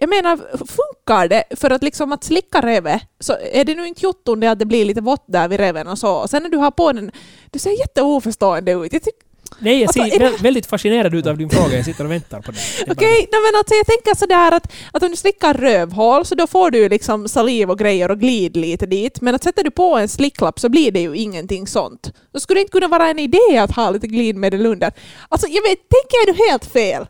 jag 0.00 0.08
menar, 0.08 0.36
funkar 0.56 1.28
det 1.28 1.44
för 1.56 1.70
att, 1.70 1.82
liksom 1.82 2.12
att 2.12 2.24
slicka 2.24 2.60
revet 2.60 3.02
så 3.20 3.36
är 3.52 3.64
det 3.64 3.74
nu 3.74 3.86
inte 3.86 4.04
jotton 4.04 4.40
det 4.40 4.50
att 4.50 4.58
det 4.58 4.66
blir 4.66 4.84
lite 4.84 5.00
vått 5.00 5.24
där 5.26 5.48
vid 5.48 5.60
reven 5.60 5.88
och 5.88 5.98
så. 5.98 6.14
Och 6.16 6.30
sen 6.30 6.42
när 6.42 6.50
du 6.50 6.56
har 6.56 6.70
på 6.70 6.92
den, 6.92 7.10
du 7.50 7.58
ser 7.58 7.80
jätteoförstående 7.80 8.72
ut. 8.72 8.92
Jag 8.92 9.02
tycker 9.02 9.25
Nej, 9.58 9.80
jag 9.80 9.88
Alltså, 9.88 10.02
ser 10.18 10.18
vä- 10.30 10.42
väldigt 10.42 10.66
fascinerad 10.66 11.14
ut 11.14 11.26
av 11.26 11.38
din 11.38 11.50
fråga. 11.50 11.76
Jag 11.76 11.84
sitter 11.84 12.04
och 12.04 12.10
väntar 12.10 12.40
på 12.40 12.50
den. 12.52 12.60
Det 12.76 12.82
är 12.82 12.86
bara 12.86 12.92
Okej, 12.92 13.28
men 13.32 13.58
alltså 13.58 13.74
jag 13.74 13.86
tänker 13.86 14.14
sådär 14.18 14.52
att, 14.52 14.72
att 14.92 15.02
om 15.02 15.10
du 15.10 15.16
slickar 15.16 15.54
rövhål 15.54 16.24
så 16.24 16.34
då 16.34 16.46
får 16.46 16.70
du 16.70 16.88
liksom 16.88 17.28
saliv 17.28 17.70
och 17.70 17.78
grejer 17.78 18.10
och 18.10 18.20
glid 18.20 18.56
lite 18.56 18.86
dit. 18.86 19.20
Men 19.20 19.34
att 19.34 19.44
sätter 19.44 19.64
du 19.64 19.70
på 19.70 19.96
en 19.96 20.08
slicklapp 20.08 20.60
så 20.60 20.68
blir 20.68 20.92
det 20.92 21.00
ju 21.00 21.16
ingenting 21.16 21.66
sånt. 21.66 22.12
Då 22.32 22.40
skulle 22.40 22.58
det 22.58 22.62
inte 22.62 22.72
kunna 22.72 22.88
vara 22.88 23.08
en 23.08 23.18
idé 23.18 23.58
att 23.58 23.76
ha 23.76 23.90
lite 23.90 24.06
glidmedel 24.06 24.66
under. 24.66 24.92
Alltså 25.28 25.46
jag 25.48 25.62
vet, 25.62 25.78
tänker 25.88 26.26
jag 26.26 26.36
du 26.36 26.50
helt 26.50 26.64
fel? 26.64 27.06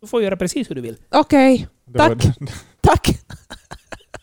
Du 0.00 0.06
får 0.06 0.22
göra 0.22 0.36
precis 0.36 0.70
hur 0.70 0.74
du 0.74 0.80
vill. 0.80 0.96
Okej, 1.10 1.68
Det 1.86 1.98
var- 1.98 2.18
tack. 2.80 3.08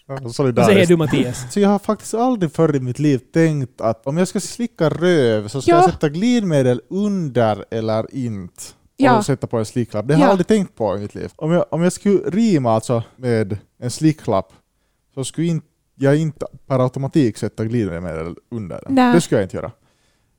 Ja, 0.08 0.14
Vad 0.14 0.20
säger 0.22 0.30
Solidariskt. 0.34 0.88
du 0.88 0.98
Mattias? 0.98 1.54
Så 1.54 1.60
jag 1.60 1.70
har 1.70 1.80
faktiskt 1.80 2.14
aldrig 2.14 2.52
förr 2.52 2.76
i 2.76 2.80
mitt 2.80 3.00
liv 3.00 3.18
tänkt 3.34 3.82
att 3.82 4.08
om 4.08 4.18
jag 4.18 4.28
ska 4.28 4.40
slicka 4.40 4.90
röv 4.90 5.48
så 5.48 5.62
ska 5.62 5.72
Ja. 5.72 5.78
jag 5.78 5.92
sätta 5.92 6.10
glidmedel 6.10 6.82
under 6.90 7.66
eller 7.72 8.16
inte. 8.16 8.64
Ja. 8.98 9.18
Och 9.18 9.26
sätta 9.26 9.48
på 9.48 9.58
en 9.58 9.66
slicklapp. 9.66 10.08
Det 10.08 10.14
har 10.14 10.22
Ja. 10.22 10.26
jag 10.26 10.32
aldrig 10.32 10.48
tänkt 10.48 10.76
på 10.76 10.96
i 10.96 11.00
mitt 11.00 11.16
liv. 11.16 11.32
Om 11.36 11.52
jag, 11.52 11.66
om 11.70 11.84
jag 11.84 11.94
skulle 11.94 12.18
rima 12.30 12.72
alltså 12.72 13.04
med 13.16 13.58
en 13.80 13.92
slicklapp 13.92 14.54
så 15.14 15.24
skulle 15.24 15.48
inte, 15.48 15.68
jag 15.96 16.18
inte 16.18 16.46
per 16.68 16.80
automatik 16.80 17.38
sätta 17.38 17.66
glidmedel 17.66 18.36
under 18.52 18.82
den. 18.86 18.96
Nej. 18.96 19.14
Det 19.14 19.22
skulle 19.22 19.42
jag 19.42 19.46
inte 19.46 19.58
göra. 19.58 19.72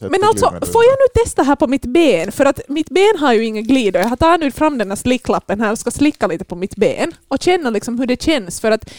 Sätta 0.00 0.10
Men 0.10 0.24
alltså, 0.28 0.46
får 0.46 0.84
jag 0.84 0.96
nu 1.00 1.22
testa 1.24 1.42
här 1.42 1.56
på 1.56 1.66
mitt 1.66 1.86
ben? 1.86 2.32
För 2.32 2.44
att 2.44 2.60
mitt 2.68 2.90
ben 2.90 3.18
har 3.20 3.32
ju 3.32 3.44
ingen 3.44 3.64
glid 3.64 3.96
och 3.96 4.02
jag 4.02 4.18
tar 4.18 4.38
nu 4.38 4.50
fram 4.50 4.78
den 4.78 4.88
här 4.88 4.96
slicklappen 4.96 5.60
här 5.60 5.72
och 5.72 5.78
ska 5.78 5.90
slicka 5.90 6.26
lite 6.26 6.44
på 6.44 6.56
mitt 6.56 6.76
ben 6.76 7.12
och 7.28 7.42
känna 7.42 7.70
liksom 7.70 7.98
hur 7.98 8.06
det 8.06 8.22
känns. 8.22 8.60
För 8.60 8.70
att 8.70 8.90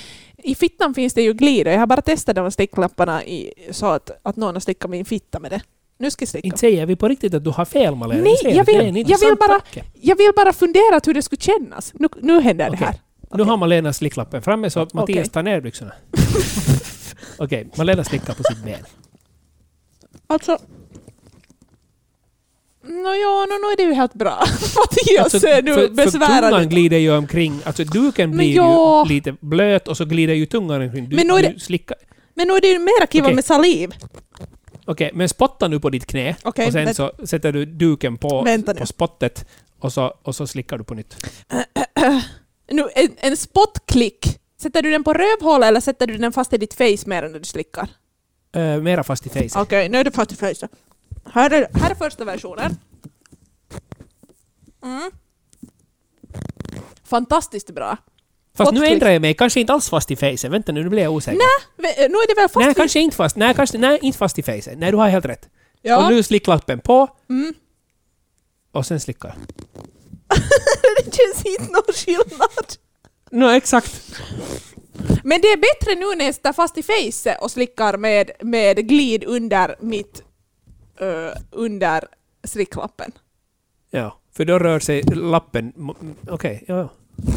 i 0.45 0.55
fittan 0.55 0.93
finns 0.93 1.13
det 1.13 1.21
ju 1.21 1.33
glid 1.33 1.67
och 1.67 1.73
jag 1.73 1.79
har 1.79 1.87
bara 1.87 2.01
testat 2.01 2.35
de 2.35 2.41
här 2.41 2.49
slicklapparna 2.49 3.23
i, 3.25 3.53
så 3.71 3.85
att, 3.85 4.11
att 4.23 4.35
någon 4.35 4.55
har 4.55 4.59
slickat 4.59 4.89
min 4.89 5.05
fitta 5.05 5.39
med 5.39 5.51
det. 5.51 5.61
Nu 5.97 6.11
ska 6.11 6.21
jag 6.23 6.29
slicka. 6.29 6.45
Inte 6.47 6.57
säger 6.57 6.85
vi 6.85 6.95
på 6.95 7.07
riktigt 7.07 7.33
att 7.33 7.43
du 7.43 7.49
har 7.49 7.65
fel 7.65 7.95
Malena. 7.95 8.23
Nej, 8.23 8.35
jag 8.43 8.65
det 8.65 8.71
vill- 8.91 9.09
jag 9.09 9.19
vill 9.19 9.35
bara- 9.39 9.59
tanke. 9.59 9.83
Jag 10.01 10.15
vill 10.17 10.31
bara 10.35 10.53
fundera 10.53 10.99
hur 11.05 11.13
det 11.13 11.21
skulle 11.21 11.41
kännas. 11.41 11.93
Nu, 11.93 12.07
nu 12.21 12.41
händer 12.41 12.65
det 12.69 12.75
Okej. 12.75 12.87
här. 12.87 12.95
Nu 13.37 13.43
har 13.43 13.57
Malena 13.57 13.93
slicklappen 13.93 14.41
framme 14.41 14.69
så 14.69 14.79
Mattias 14.79 15.03
Okej. 15.03 15.25
tar 15.29 15.43
ner 15.43 15.61
byxorna. 15.61 15.91
Okej, 17.37 17.67
Malena 17.77 18.03
slickar 18.03 18.33
på 18.33 18.43
sitt 18.43 18.63
ben. 18.65 18.79
Alltså... 20.27 20.57
Nå 22.87 23.09
ja, 23.15 23.45
no, 23.49 23.53
nu 23.61 23.71
är 23.73 23.77
det 23.77 23.83
ju 23.83 23.93
helt 23.93 24.13
bra. 24.13 24.39
Mattias 24.51 25.33
Alltså, 25.33 25.47
är 25.47 25.61
nu 25.61 25.73
för, 25.73 26.11
för 26.11 26.19
tungan 26.49 26.69
glider 26.69 26.97
ju 26.97 27.17
omkring, 27.17 27.59
alltså 27.65 27.83
duken 27.83 28.29
Men 28.29 28.37
blir 28.37 28.55
ja. 28.55 29.05
ju 29.07 29.13
lite 29.13 29.35
blöt 29.41 29.87
och 29.87 29.97
så 29.97 30.05
glider 30.05 30.33
ju 30.33 30.45
tungan 30.45 30.81
omkring. 30.81 31.09
Du, 31.09 31.15
Men 31.15 31.27
nu 31.27 31.33
är 31.33 31.41
du 31.43 31.49
det- 31.53 31.59
slickar. 31.59 31.97
Men 32.33 32.47
nu 32.47 32.53
är 32.53 32.61
det 32.61 32.67
ju 32.67 32.79
mera 32.79 33.07
kiva 33.07 33.25
Okej. 33.25 33.35
med 33.35 33.45
saliv. 33.45 33.91
Okej, 34.85 35.11
men 35.13 35.29
spotta 35.29 35.67
nu 35.67 35.79
på 35.79 35.89
ditt 35.89 36.05
knä 36.05 36.35
Okej, 36.43 36.67
och 36.67 36.73
sen 36.73 36.83
men- 36.83 36.93
så 36.95 37.11
sätter 37.25 37.51
du 37.51 37.65
duken 37.65 38.17
på, 38.17 38.47
på 38.79 38.85
spottet 38.85 39.45
och 39.79 39.93
så, 39.93 40.13
och 40.23 40.35
så 40.35 40.47
slickar 40.47 40.77
du 40.77 40.83
på 40.83 40.93
nytt. 40.93 41.15
Nu, 42.71 42.87
en, 42.95 43.09
en 43.17 43.37
spotklick. 43.37 44.39
Sätter 44.61 44.81
du 44.81 44.91
den 44.91 45.03
på 45.03 45.13
rövhålet 45.13 45.67
eller 45.67 45.79
sätter 45.79 46.07
du 46.07 46.17
den 46.17 46.31
fast 46.33 46.53
i 46.53 46.57
ditt 46.57 46.73
face 46.73 46.97
mer 47.09 47.23
än 47.23 47.31
när 47.31 47.39
du 47.39 47.45
slickar? 47.45 47.87
Uh, 48.57 48.81
mera 48.81 49.03
fast 49.03 49.25
i 49.25 49.29
facet. 49.29 49.55
Okej, 49.55 49.89
nu 49.89 49.97
är 49.97 50.03
det 50.03 50.11
fast 50.11 50.31
i 50.31 50.35
face. 50.35 50.67
Här 51.31 51.51
är, 51.51 51.67
här 51.73 51.91
är 51.91 51.95
första 51.95 52.25
versionen. 52.25 52.77
Mm. 54.83 55.11
Fantastiskt 57.03 57.69
bra. 57.69 57.97
Fast 58.57 58.71
nu 58.71 58.85
ändrar 58.85 59.09
jag 59.09 59.21
mig, 59.21 59.33
kanske 59.33 59.59
inte 59.59 59.73
alls 59.73 59.89
fast 59.89 60.11
i 60.11 60.15
facet. 60.15 60.51
Vänta 60.51 60.71
nu, 60.71 60.83
nu 60.83 60.89
blir 60.89 61.03
jag 61.03 61.13
osäker. 61.13 61.37
Nej, 61.37 61.47
ve- 61.95 62.07
nu 62.07 62.15
är 62.15 62.27
det 62.27 62.41
väl 62.41 62.49
fast 62.49 62.65
Nej, 62.65 62.73
kanske 62.75 62.99
inte 62.99 63.15
fast. 63.17 63.35
Nej, 63.35 63.53
kanske, 63.53 63.77
nej, 63.77 63.99
inte 64.01 64.17
fast 64.17 64.39
i 64.39 64.43
facet. 64.43 64.77
Nej, 64.77 64.91
du 64.91 64.97
har 64.97 65.07
helt 65.09 65.25
rätt. 65.25 65.49
Ja. 65.81 66.05
Och 66.05 66.11
nu 66.13 66.23
slicklappen 66.23 66.79
på 66.79 67.07
Mm. 67.29 67.53
och 68.71 68.85
sen 68.85 68.99
slickar. 68.99 69.35
det 71.05 71.15
känns 71.15 71.45
inte 71.45 71.71
någon 71.71 71.93
skillnad. 71.93 72.73
No, 73.31 73.49
exakt. 73.49 74.21
Men 75.23 75.41
det 75.41 75.47
är 75.47 75.57
bättre 75.57 75.95
nu 75.95 76.15
när 76.15 76.25
jag 76.25 76.35
står 76.35 76.53
fast 76.53 76.77
i 76.77 76.83
face 76.83 77.35
och 77.41 77.51
slickar 77.51 77.97
med, 77.97 78.31
med 78.41 78.87
glid 78.87 79.23
under 79.23 79.75
mitt... 79.79 80.21
ö, 80.99 81.31
under 81.51 82.03
slicklappen. 82.43 83.11
Ja, 83.91 84.17
för 84.33 84.45
då 84.45 84.59
rör 84.59 84.79
sig 84.79 85.01
lappen... 85.03 85.73
Okej, 86.29 86.63
ja, 86.67 86.75
ja. 86.77 86.89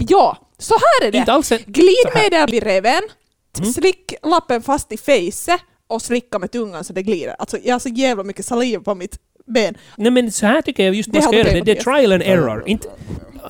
Ja, 0.08 0.38
så 0.58 0.74
här 0.74 1.08
är 1.08 1.12
det. 1.12 1.18
Inte 1.18 1.32
alls 1.32 1.52
en, 1.52 1.58
Glidmedel 1.66 2.54
i 2.54 2.60
reven, 2.60 3.02
Mm. 3.58 3.72
slick 3.72 4.14
lappen 4.22 4.62
fast 4.62 4.92
i 4.92 4.96
face 4.96 5.58
och 5.86 6.02
slicka 6.02 6.38
med 6.38 6.50
tungan 6.50 6.84
så 6.84 6.92
det 6.92 7.02
glider. 7.02 7.36
Alltså 7.38 7.58
jag 7.64 7.74
har 7.74 7.78
så 7.78 7.88
jävla 7.88 8.22
mycket 8.24 8.44
saliv 8.46 8.78
på 8.78 8.94
mitt 8.94 9.18
ben. 9.48 9.74
Nej 9.96 10.11
men 10.11 10.32
så 10.32 10.46
här 10.46 10.62
tycker 10.62 10.84
jag 10.84 10.94
just 10.94 11.12
man 11.12 11.22
ska 11.22 11.37
göra 11.37 11.52
det. 11.52 11.61
Det 11.61 11.78
är 11.78 11.82
trial 11.82 12.12
and 12.12 12.22
error. 12.22 12.62
Inte, 12.66 12.88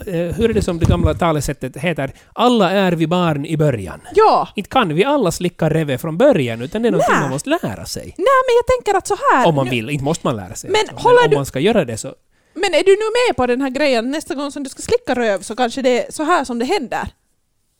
eh, 0.06 0.12
hur 0.14 0.50
är 0.50 0.54
det 0.54 0.62
som 0.62 0.78
det 0.78 0.86
gamla 0.86 1.14
talesättet 1.14 1.76
heter? 1.76 2.12
Alla 2.32 2.70
är 2.70 2.92
vi 2.92 3.06
barn 3.06 3.46
i 3.46 3.56
början. 3.56 4.00
Ja, 4.14 4.48
Inte 4.56 4.70
kan 4.70 4.94
vi 4.94 5.04
alla 5.04 5.32
slicka 5.32 5.68
reve 5.70 5.98
från 5.98 6.18
början, 6.18 6.62
utan 6.62 6.82
det 6.82 6.88
är 6.88 6.92
någonting 6.92 7.16
man 7.20 7.30
måste 7.30 7.50
lära 7.50 7.84
sig. 7.86 8.02
nej 8.04 8.14
men 8.46 8.54
jag 8.56 8.66
tänker 8.76 8.98
att 8.98 9.06
så 9.06 9.16
här. 9.32 9.46
Om 9.48 9.54
man 9.54 9.64
nu- 9.64 9.70
vill. 9.70 9.90
Inte 9.90 10.04
måste 10.04 10.26
man 10.26 10.36
lära 10.36 10.54
sig. 10.54 10.70
Men 10.70 10.96
håller 10.98 11.24
om 11.24 11.30
du- 11.30 11.36
man 11.36 11.46
ska 11.46 11.60
göra 11.60 11.84
det 11.84 11.96
så... 11.96 12.14
Men 12.54 12.74
är 12.74 12.84
du 12.84 12.90
nu 12.92 13.28
med 13.28 13.36
på 13.36 13.46
den 13.46 13.60
här 13.60 13.70
grejen? 13.70 14.10
Nästa 14.10 14.34
gång 14.34 14.52
som 14.52 14.62
du 14.62 14.70
ska 14.70 14.82
slicka 14.82 15.14
röv 15.14 15.40
så 15.40 15.56
kanske 15.56 15.82
det 15.82 16.06
är 16.06 16.12
så 16.12 16.22
här 16.24 16.44
som 16.44 16.58
det 16.58 16.64
händer. 16.64 17.08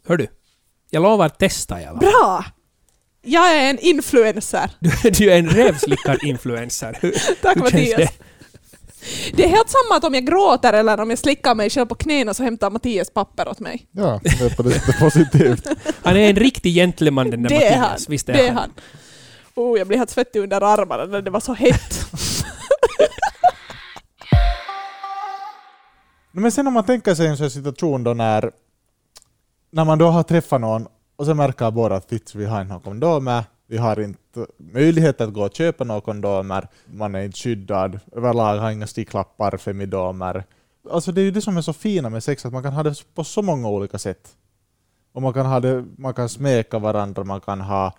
Hör 0.09 0.17
du? 0.17 0.27
Jag 0.91 1.03
lovar 1.03 1.27
att 1.27 1.39
testa 1.39 1.81
i 1.81 1.85
alla 1.85 2.01
fall. 2.01 2.11
Bra! 2.11 2.45
Jag 3.23 3.57
är 3.57 3.71
en 3.71 3.79
influencer. 3.79 4.71
Du, 4.81 5.11
du 5.11 5.33
är 5.33 5.39
en 5.39 5.49
revslickar-influencer. 5.51 6.99
Hur- 7.01 7.13
Tack 7.43 7.57
hur 7.57 7.63
känns 7.63 7.73
Mattias. 7.73 7.97
det? 7.97 8.11
Det 9.37 9.45
är 9.45 9.49
helt 9.49 9.69
samma 9.71 9.97
att 9.97 10.05
om 10.05 10.15
jag 10.15 10.27
gråter 10.27 10.73
eller 10.73 11.01
om 11.01 11.11
jag 11.11 11.19
slickar 11.19 11.55
mig 11.55 11.71
själv 11.71 11.87
på 11.87 11.95
knäna 11.95 12.35
så 12.35 12.43
hämtar 12.43 12.71
Mattias 12.71 13.11
papper 13.11 13.49
åt 13.49 13.61
mig. 13.61 13.87
Ja, 13.93 14.21
det 14.23 14.41
är 14.41 14.57
på 14.57 14.63
det 14.63 14.71
sättet 14.71 14.99
positivt. 14.99 15.67
Han 16.03 16.17
är 16.17 16.31
en 16.31 16.37
riktig 16.37 16.75
gentleman 16.75 17.31
den 17.31 17.43
där 17.43 17.49
Det 17.51 17.67
är 17.67 17.77
han. 17.77 17.81
Mattias. 17.91 18.09
Visst 18.09 18.29
är, 18.29 18.33
Det 18.33 18.47
är 18.47 18.53
han. 18.53 18.57
han. 18.57 18.71
Oh, 19.55 19.79
jag 19.79 19.87
blir 19.87 19.99
helt 19.99 20.11
svettig 20.11 20.41
under 20.41 20.61
armarna 20.63 21.05
när 21.05 21.23
det 21.23 21.31
var 21.31 21.41
så 21.41 21.55
hett. 21.55 21.95
Men 26.33 26.53
sen 26.53 26.67
om 26.67 26.73
man 26.73 26.85
tänker 26.85 27.15
sig 27.15 27.27
en 27.27 27.37
sån 27.37 27.51
situation 27.51 28.05
då 28.05 28.15
när, 28.15 28.51
när 29.71 29.85
man 29.85 29.99
då 29.99 30.07
har 30.09 30.23
träffat 30.23 30.61
någon 30.61 30.87
och 31.19 31.27
så 31.27 31.35
märker 31.35 31.71
båda 31.71 31.95
att 31.97 32.09
"Fitz, 32.09 32.35
vi 32.35 32.45
har 32.45 32.61
inte 32.61 32.69
några 32.73 32.85
kondomer, 32.85 33.45
vi 33.67 33.77
har 33.77 34.01
inte 34.01 34.47
möjlighet 34.57 35.21
att 35.21 35.33
gå 35.33 35.43
och 35.47 35.55
köpa 35.55 35.85
några 35.85 36.01
kondomer, 36.01 36.69
man 36.87 37.15
är 37.15 37.23
inte 37.23 37.39
skyddad, 37.39 38.01
överlag 38.13 38.57
har 38.59 38.71
inga 38.71 38.87
sticklappar, 38.87 39.57
femidomer. 39.57 40.45
Alltså 40.91 41.13
det 41.13 41.21
är 41.21 41.25
ju 41.25 41.31
det 41.31 41.41
som 41.43 41.57
är 41.57 41.63
så 41.63 41.73
fina 41.73 42.11
med 42.11 42.25
sex, 42.25 42.47
att 42.47 42.53
man 42.53 42.63
kan 42.63 42.73
ha 42.73 42.83
det 42.83 43.15
på 43.15 43.25
så 43.25 43.43
många 43.43 43.69
olika 43.69 43.99
sätt. 43.99 44.29
Och 45.13 45.23
man 45.23 45.33
kan, 45.33 45.47
ha 45.47 45.61
det, 45.61 45.85
man 45.99 46.15
kan 46.15 46.29
smeka 46.29 46.79
varandra, 46.79 47.25
man 47.25 47.41
kan 47.41 47.61
ha 47.61 47.93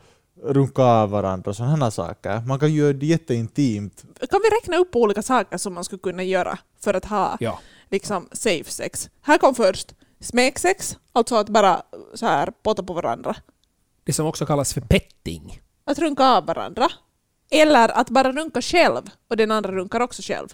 runka 0.43 0.83
av 0.83 1.09
varandra 1.09 1.49
och 1.49 1.55
sådana 1.55 1.91
saker. 1.91 2.41
Man 2.47 2.59
kan 2.59 2.73
göra 2.73 2.93
det 2.93 3.05
jätteintimt. 3.05 4.01
Kan 4.29 4.39
vi 4.43 4.49
räkna 4.61 4.77
upp 4.77 4.95
olika 4.95 5.21
saker 5.21 5.57
som 5.57 5.73
man 5.73 5.83
skulle 5.83 5.99
kunna 5.99 6.23
göra 6.23 6.57
för 6.79 6.93
att 6.93 7.05
ha 7.05 7.37
Ja. 7.39 7.59
liksom 7.89 8.27
safe 8.31 8.71
sex? 8.71 9.09
Här 9.21 9.37
kom 9.37 9.55
först 9.55 9.95
smeksex, 10.19 10.97
alltså 11.11 11.35
att 11.35 11.49
bara 11.49 11.81
så 12.13 12.25
här 12.25 12.51
potta 12.63 12.83
på 12.83 12.93
varandra. 12.93 13.35
Det 14.03 14.13
som 14.13 14.25
också 14.25 14.45
kallas 14.45 14.73
för 14.73 14.81
petting. 14.81 15.61
Att 15.85 15.99
runka 15.99 16.25
av 16.25 16.45
varandra. 16.45 16.87
Eller 17.51 17.89
att 17.89 18.09
bara 18.09 18.31
runka 18.31 18.61
själv 18.61 19.01
och 19.27 19.37
den 19.37 19.51
andra 19.51 19.71
runkar 19.71 19.99
också 19.99 20.21
själv. 20.21 20.47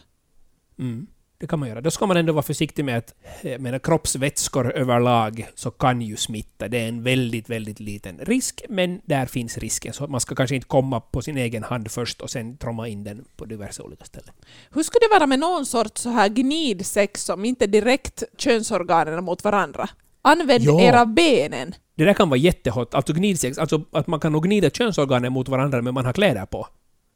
Mm. 0.80 1.07
Det 1.38 1.47
kan 1.47 1.59
man 1.59 1.69
göra. 1.69 1.81
Då 1.81 1.91
ska 1.91 2.05
man 2.05 2.17
ändå 2.17 2.33
vara 2.33 2.43
försiktig 2.43 2.86
med 2.86 2.97
att 2.97 3.13
jag 3.41 3.61
menar, 3.61 3.79
kroppsvätskor 3.79 4.71
överlag 4.71 5.47
så 5.55 5.71
kan 5.71 6.01
ju 6.01 6.17
smitta. 6.17 6.67
Det 6.67 6.77
är 6.79 6.88
en 6.88 7.03
väldigt, 7.03 7.49
väldigt 7.49 7.79
liten 7.79 8.17
risk, 8.19 8.61
men 8.69 9.01
där 9.05 9.25
finns 9.25 9.57
risken. 9.57 9.93
Så 9.93 10.07
man 10.07 10.19
ska 10.21 10.36
kanske 10.36 10.55
inte 10.55 10.67
komma 10.67 10.99
på 10.99 11.21
sin 11.21 11.38
egen 11.38 11.63
hand 11.63 11.91
först 11.91 12.21
och 12.21 12.29
sen 12.29 12.57
tromma 12.57 12.88
in 12.88 13.03
den 13.03 13.25
på 13.36 13.45
diverse 13.45 13.81
olika 13.83 14.05
ställen. 14.05 14.33
Hur 14.71 14.83
skulle 14.83 14.99
det 15.07 15.15
vara 15.19 15.27
med 15.27 15.39
någon 15.39 15.65
sorts 15.65 16.01
så 16.01 16.09
här 16.09 16.29
gnidsex 16.29 17.23
som 17.23 17.45
inte 17.45 17.67
direkt 17.67 18.23
könsorganen 18.38 19.23
mot 19.23 19.43
varandra? 19.43 19.89
Använd 20.21 20.63
Ja. 20.63 20.81
era 20.81 21.05
benen. 21.05 21.75
Det 21.95 22.05
där 22.05 22.13
kan 22.13 22.29
vara 22.29 22.38
jättehot. 22.39 22.93
Alltså 22.95 23.13
gnidsex, 23.13 23.57
alltså 23.57 23.81
att 23.91 24.07
man 24.07 24.19
kan 24.19 24.31
nog 24.31 24.43
gnida 24.43 24.69
könsorganen 24.69 25.33
mot 25.33 25.49
varandra 25.49 25.81
men 25.81 25.93
man 25.93 26.05
har 26.05 26.13
kläder 26.13 26.45
på. 26.45 26.67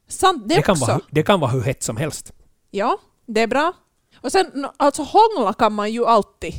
Sant 0.08 0.48
det, 0.48 0.54
Det 0.56 0.62
kan, 0.62 0.72
också. 0.72 0.86
vara, 0.86 1.00
det 1.10 1.22
kan 1.22 1.40
vara 1.40 1.50
hur 1.50 1.60
hett 1.62 1.82
som 1.82 1.96
helst. 1.96 2.32
Ja, 2.70 2.98
det 3.26 3.40
är 3.40 3.46
bra. 3.46 3.72
Och 4.20 4.32
sen, 4.32 4.66
alltså 4.76 5.02
hångla 5.02 5.52
kan 5.52 5.72
man 5.72 5.92
ju 5.92 6.06
alltid. 6.06 6.54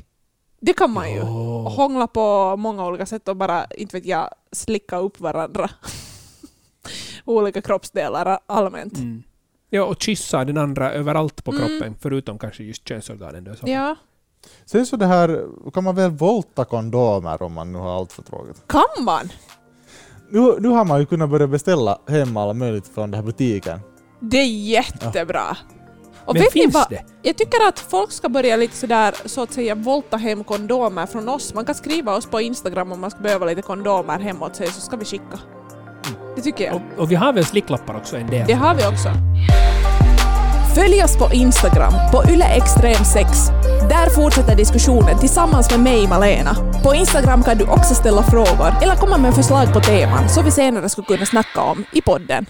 Det 0.62 0.74
kan 0.74 0.92
man 0.92 1.12
ju. 1.12 1.18
Ja. 1.18 1.70
Hångla 1.70 2.08
på 2.08 2.56
många 2.58 2.88
olika 2.88 3.06
sätt 3.06 3.28
och 3.28 3.36
bara, 3.36 3.66
inte 3.66 3.98
vet 3.98 4.06
jag, 4.06 4.30
slicka 4.52 4.98
upp 4.98 5.20
varandra. 5.20 5.70
olika 7.26 7.62
kroppsdelar 7.62 8.40
allmänt. 8.46 8.98
Mm. 8.98 9.24
Ja, 9.70 9.84
och 9.84 10.02
kyssa 10.02 10.46
den 10.46 10.58
andra 10.58 10.94
överallt 10.94 11.44
på 11.44 11.52
kroppen, 11.52 11.96
förutom 12.02 12.40
kanske 12.40 12.64
just 12.64 12.88
könsorganen. 12.88 13.44
Då, 13.44 13.56
så. 13.56 13.70
Ja. 13.70 13.96
Sen 14.66 14.86
så 14.86 14.96
det 14.96 15.06
här, 15.06 15.46
kan 15.74 15.84
man 15.84 15.96
väl 15.96 16.12
volta 16.12 16.66
kondomer 16.66 17.42
om 17.42 17.54
man 17.54 17.72
nu 17.72 17.78
har 17.78 17.96
allt 17.96 18.12
för 18.12 18.24
tråkigt. 18.24 18.64
Kan 18.68 19.06
man? 19.06 19.32
Nu, 20.30 20.56
nu 20.60 20.68
har 20.68 20.86
man 20.86 21.00
ju 21.00 21.06
kunnat 21.06 21.30
börja 21.30 21.48
beställa 21.48 22.00
hem 22.08 22.38
alla 22.38 22.54
möjligt 22.54 22.88
från 22.88 23.12
den 23.12 23.18
här 23.20 23.26
butiken. 23.26 23.80
Det 24.20 24.38
är 24.38 24.46
jättebra. 24.46 25.58
Och 26.32 26.36
Men 26.36 26.44
vet 26.44 26.56
ni 26.56 26.62
finns 26.62 26.74
vad? 26.74 26.90
det? 26.90 27.04
Jag 27.22 27.38
tycker 27.38 27.68
att 27.68 27.80
folk 27.80 28.12
ska 28.12 28.30
börja 28.30 28.56
lite 28.56 28.76
sådär, 28.76 29.16
så 29.26 29.44
att 29.44 29.54
säga, 29.54 29.76
volta 29.76 30.18
hem 30.18 30.44
kondomer 30.44 31.06
från 31.06 31.30
oss. 31.30 31.54
Man 31.54 31.66
kan 31.66 31.76
skriva 31.76 32.16
oss 32.16 32.26
på 32.26 32.42
Instagram 32.42 32.92
om 32.92 33.02
man 33.02 33.12
ska 33.12 33.20
behöva 33.20 33.46
lite 33.46 33.62
kondomer 33.62 34.20
hem 34.20 34.44
åt 34.44 34.56
sig, 34.56 34.68
så 34.68 34.82
ska 34.82 34.96
vi 34.96 35.06
skicka. 35.06 35.40
Det 36.36 36.42
tycker 36.42 36.64
jag. 36.66 36.76
Och, 36.76 36.82
och 36.98 37.12
vi 37.12 37.16
har 37.16 37.34
väl 37.34 37.46
slicklappar 37.46 37.98
också 37.98 38.18
en 38.18 38.28
del. 38.28 38.48
Det 38.48 38.54
har 38.54 38.76
vi 38.76 38.82
också. 38.86 39.10
Följ 40.76 41.04
oss 41.04 41.18
på 41.18 41.30
Instagram, 41.34 41.94
på 42.12 42.24
yleextrem6. 42.24 43.26
Där 43.90 44.10
fortsätter 44.10 44.56
diskussionen 44.56 45.20
tillsammans 45.20 45.72
med 45.72 45.80
mig, 45.80 46.08
Malena. 46.08 46.56
På 46.84 46.96
Instagram 46.96 47.44
kan 47.44 47.58
du 47.58 47.66
också 47.66 47.94
ställa 47.96 48.24
frågor 48.24 48.74
eller 48.84 48.96
komma 48.96 49.18
med 49.18 49.34
förslag 49.36 49.74
på 49.74 49.80
teman 49.80 50.30
som 50.30 50.46
vi 50.46 50.52
senare 50.52 50.90
skulle 50.90 51.08
kunna 51.08 51.26
snacka 51.26 51.62
om 51.62 51.86
i 51.92 52.02
podden. 52.02 52.46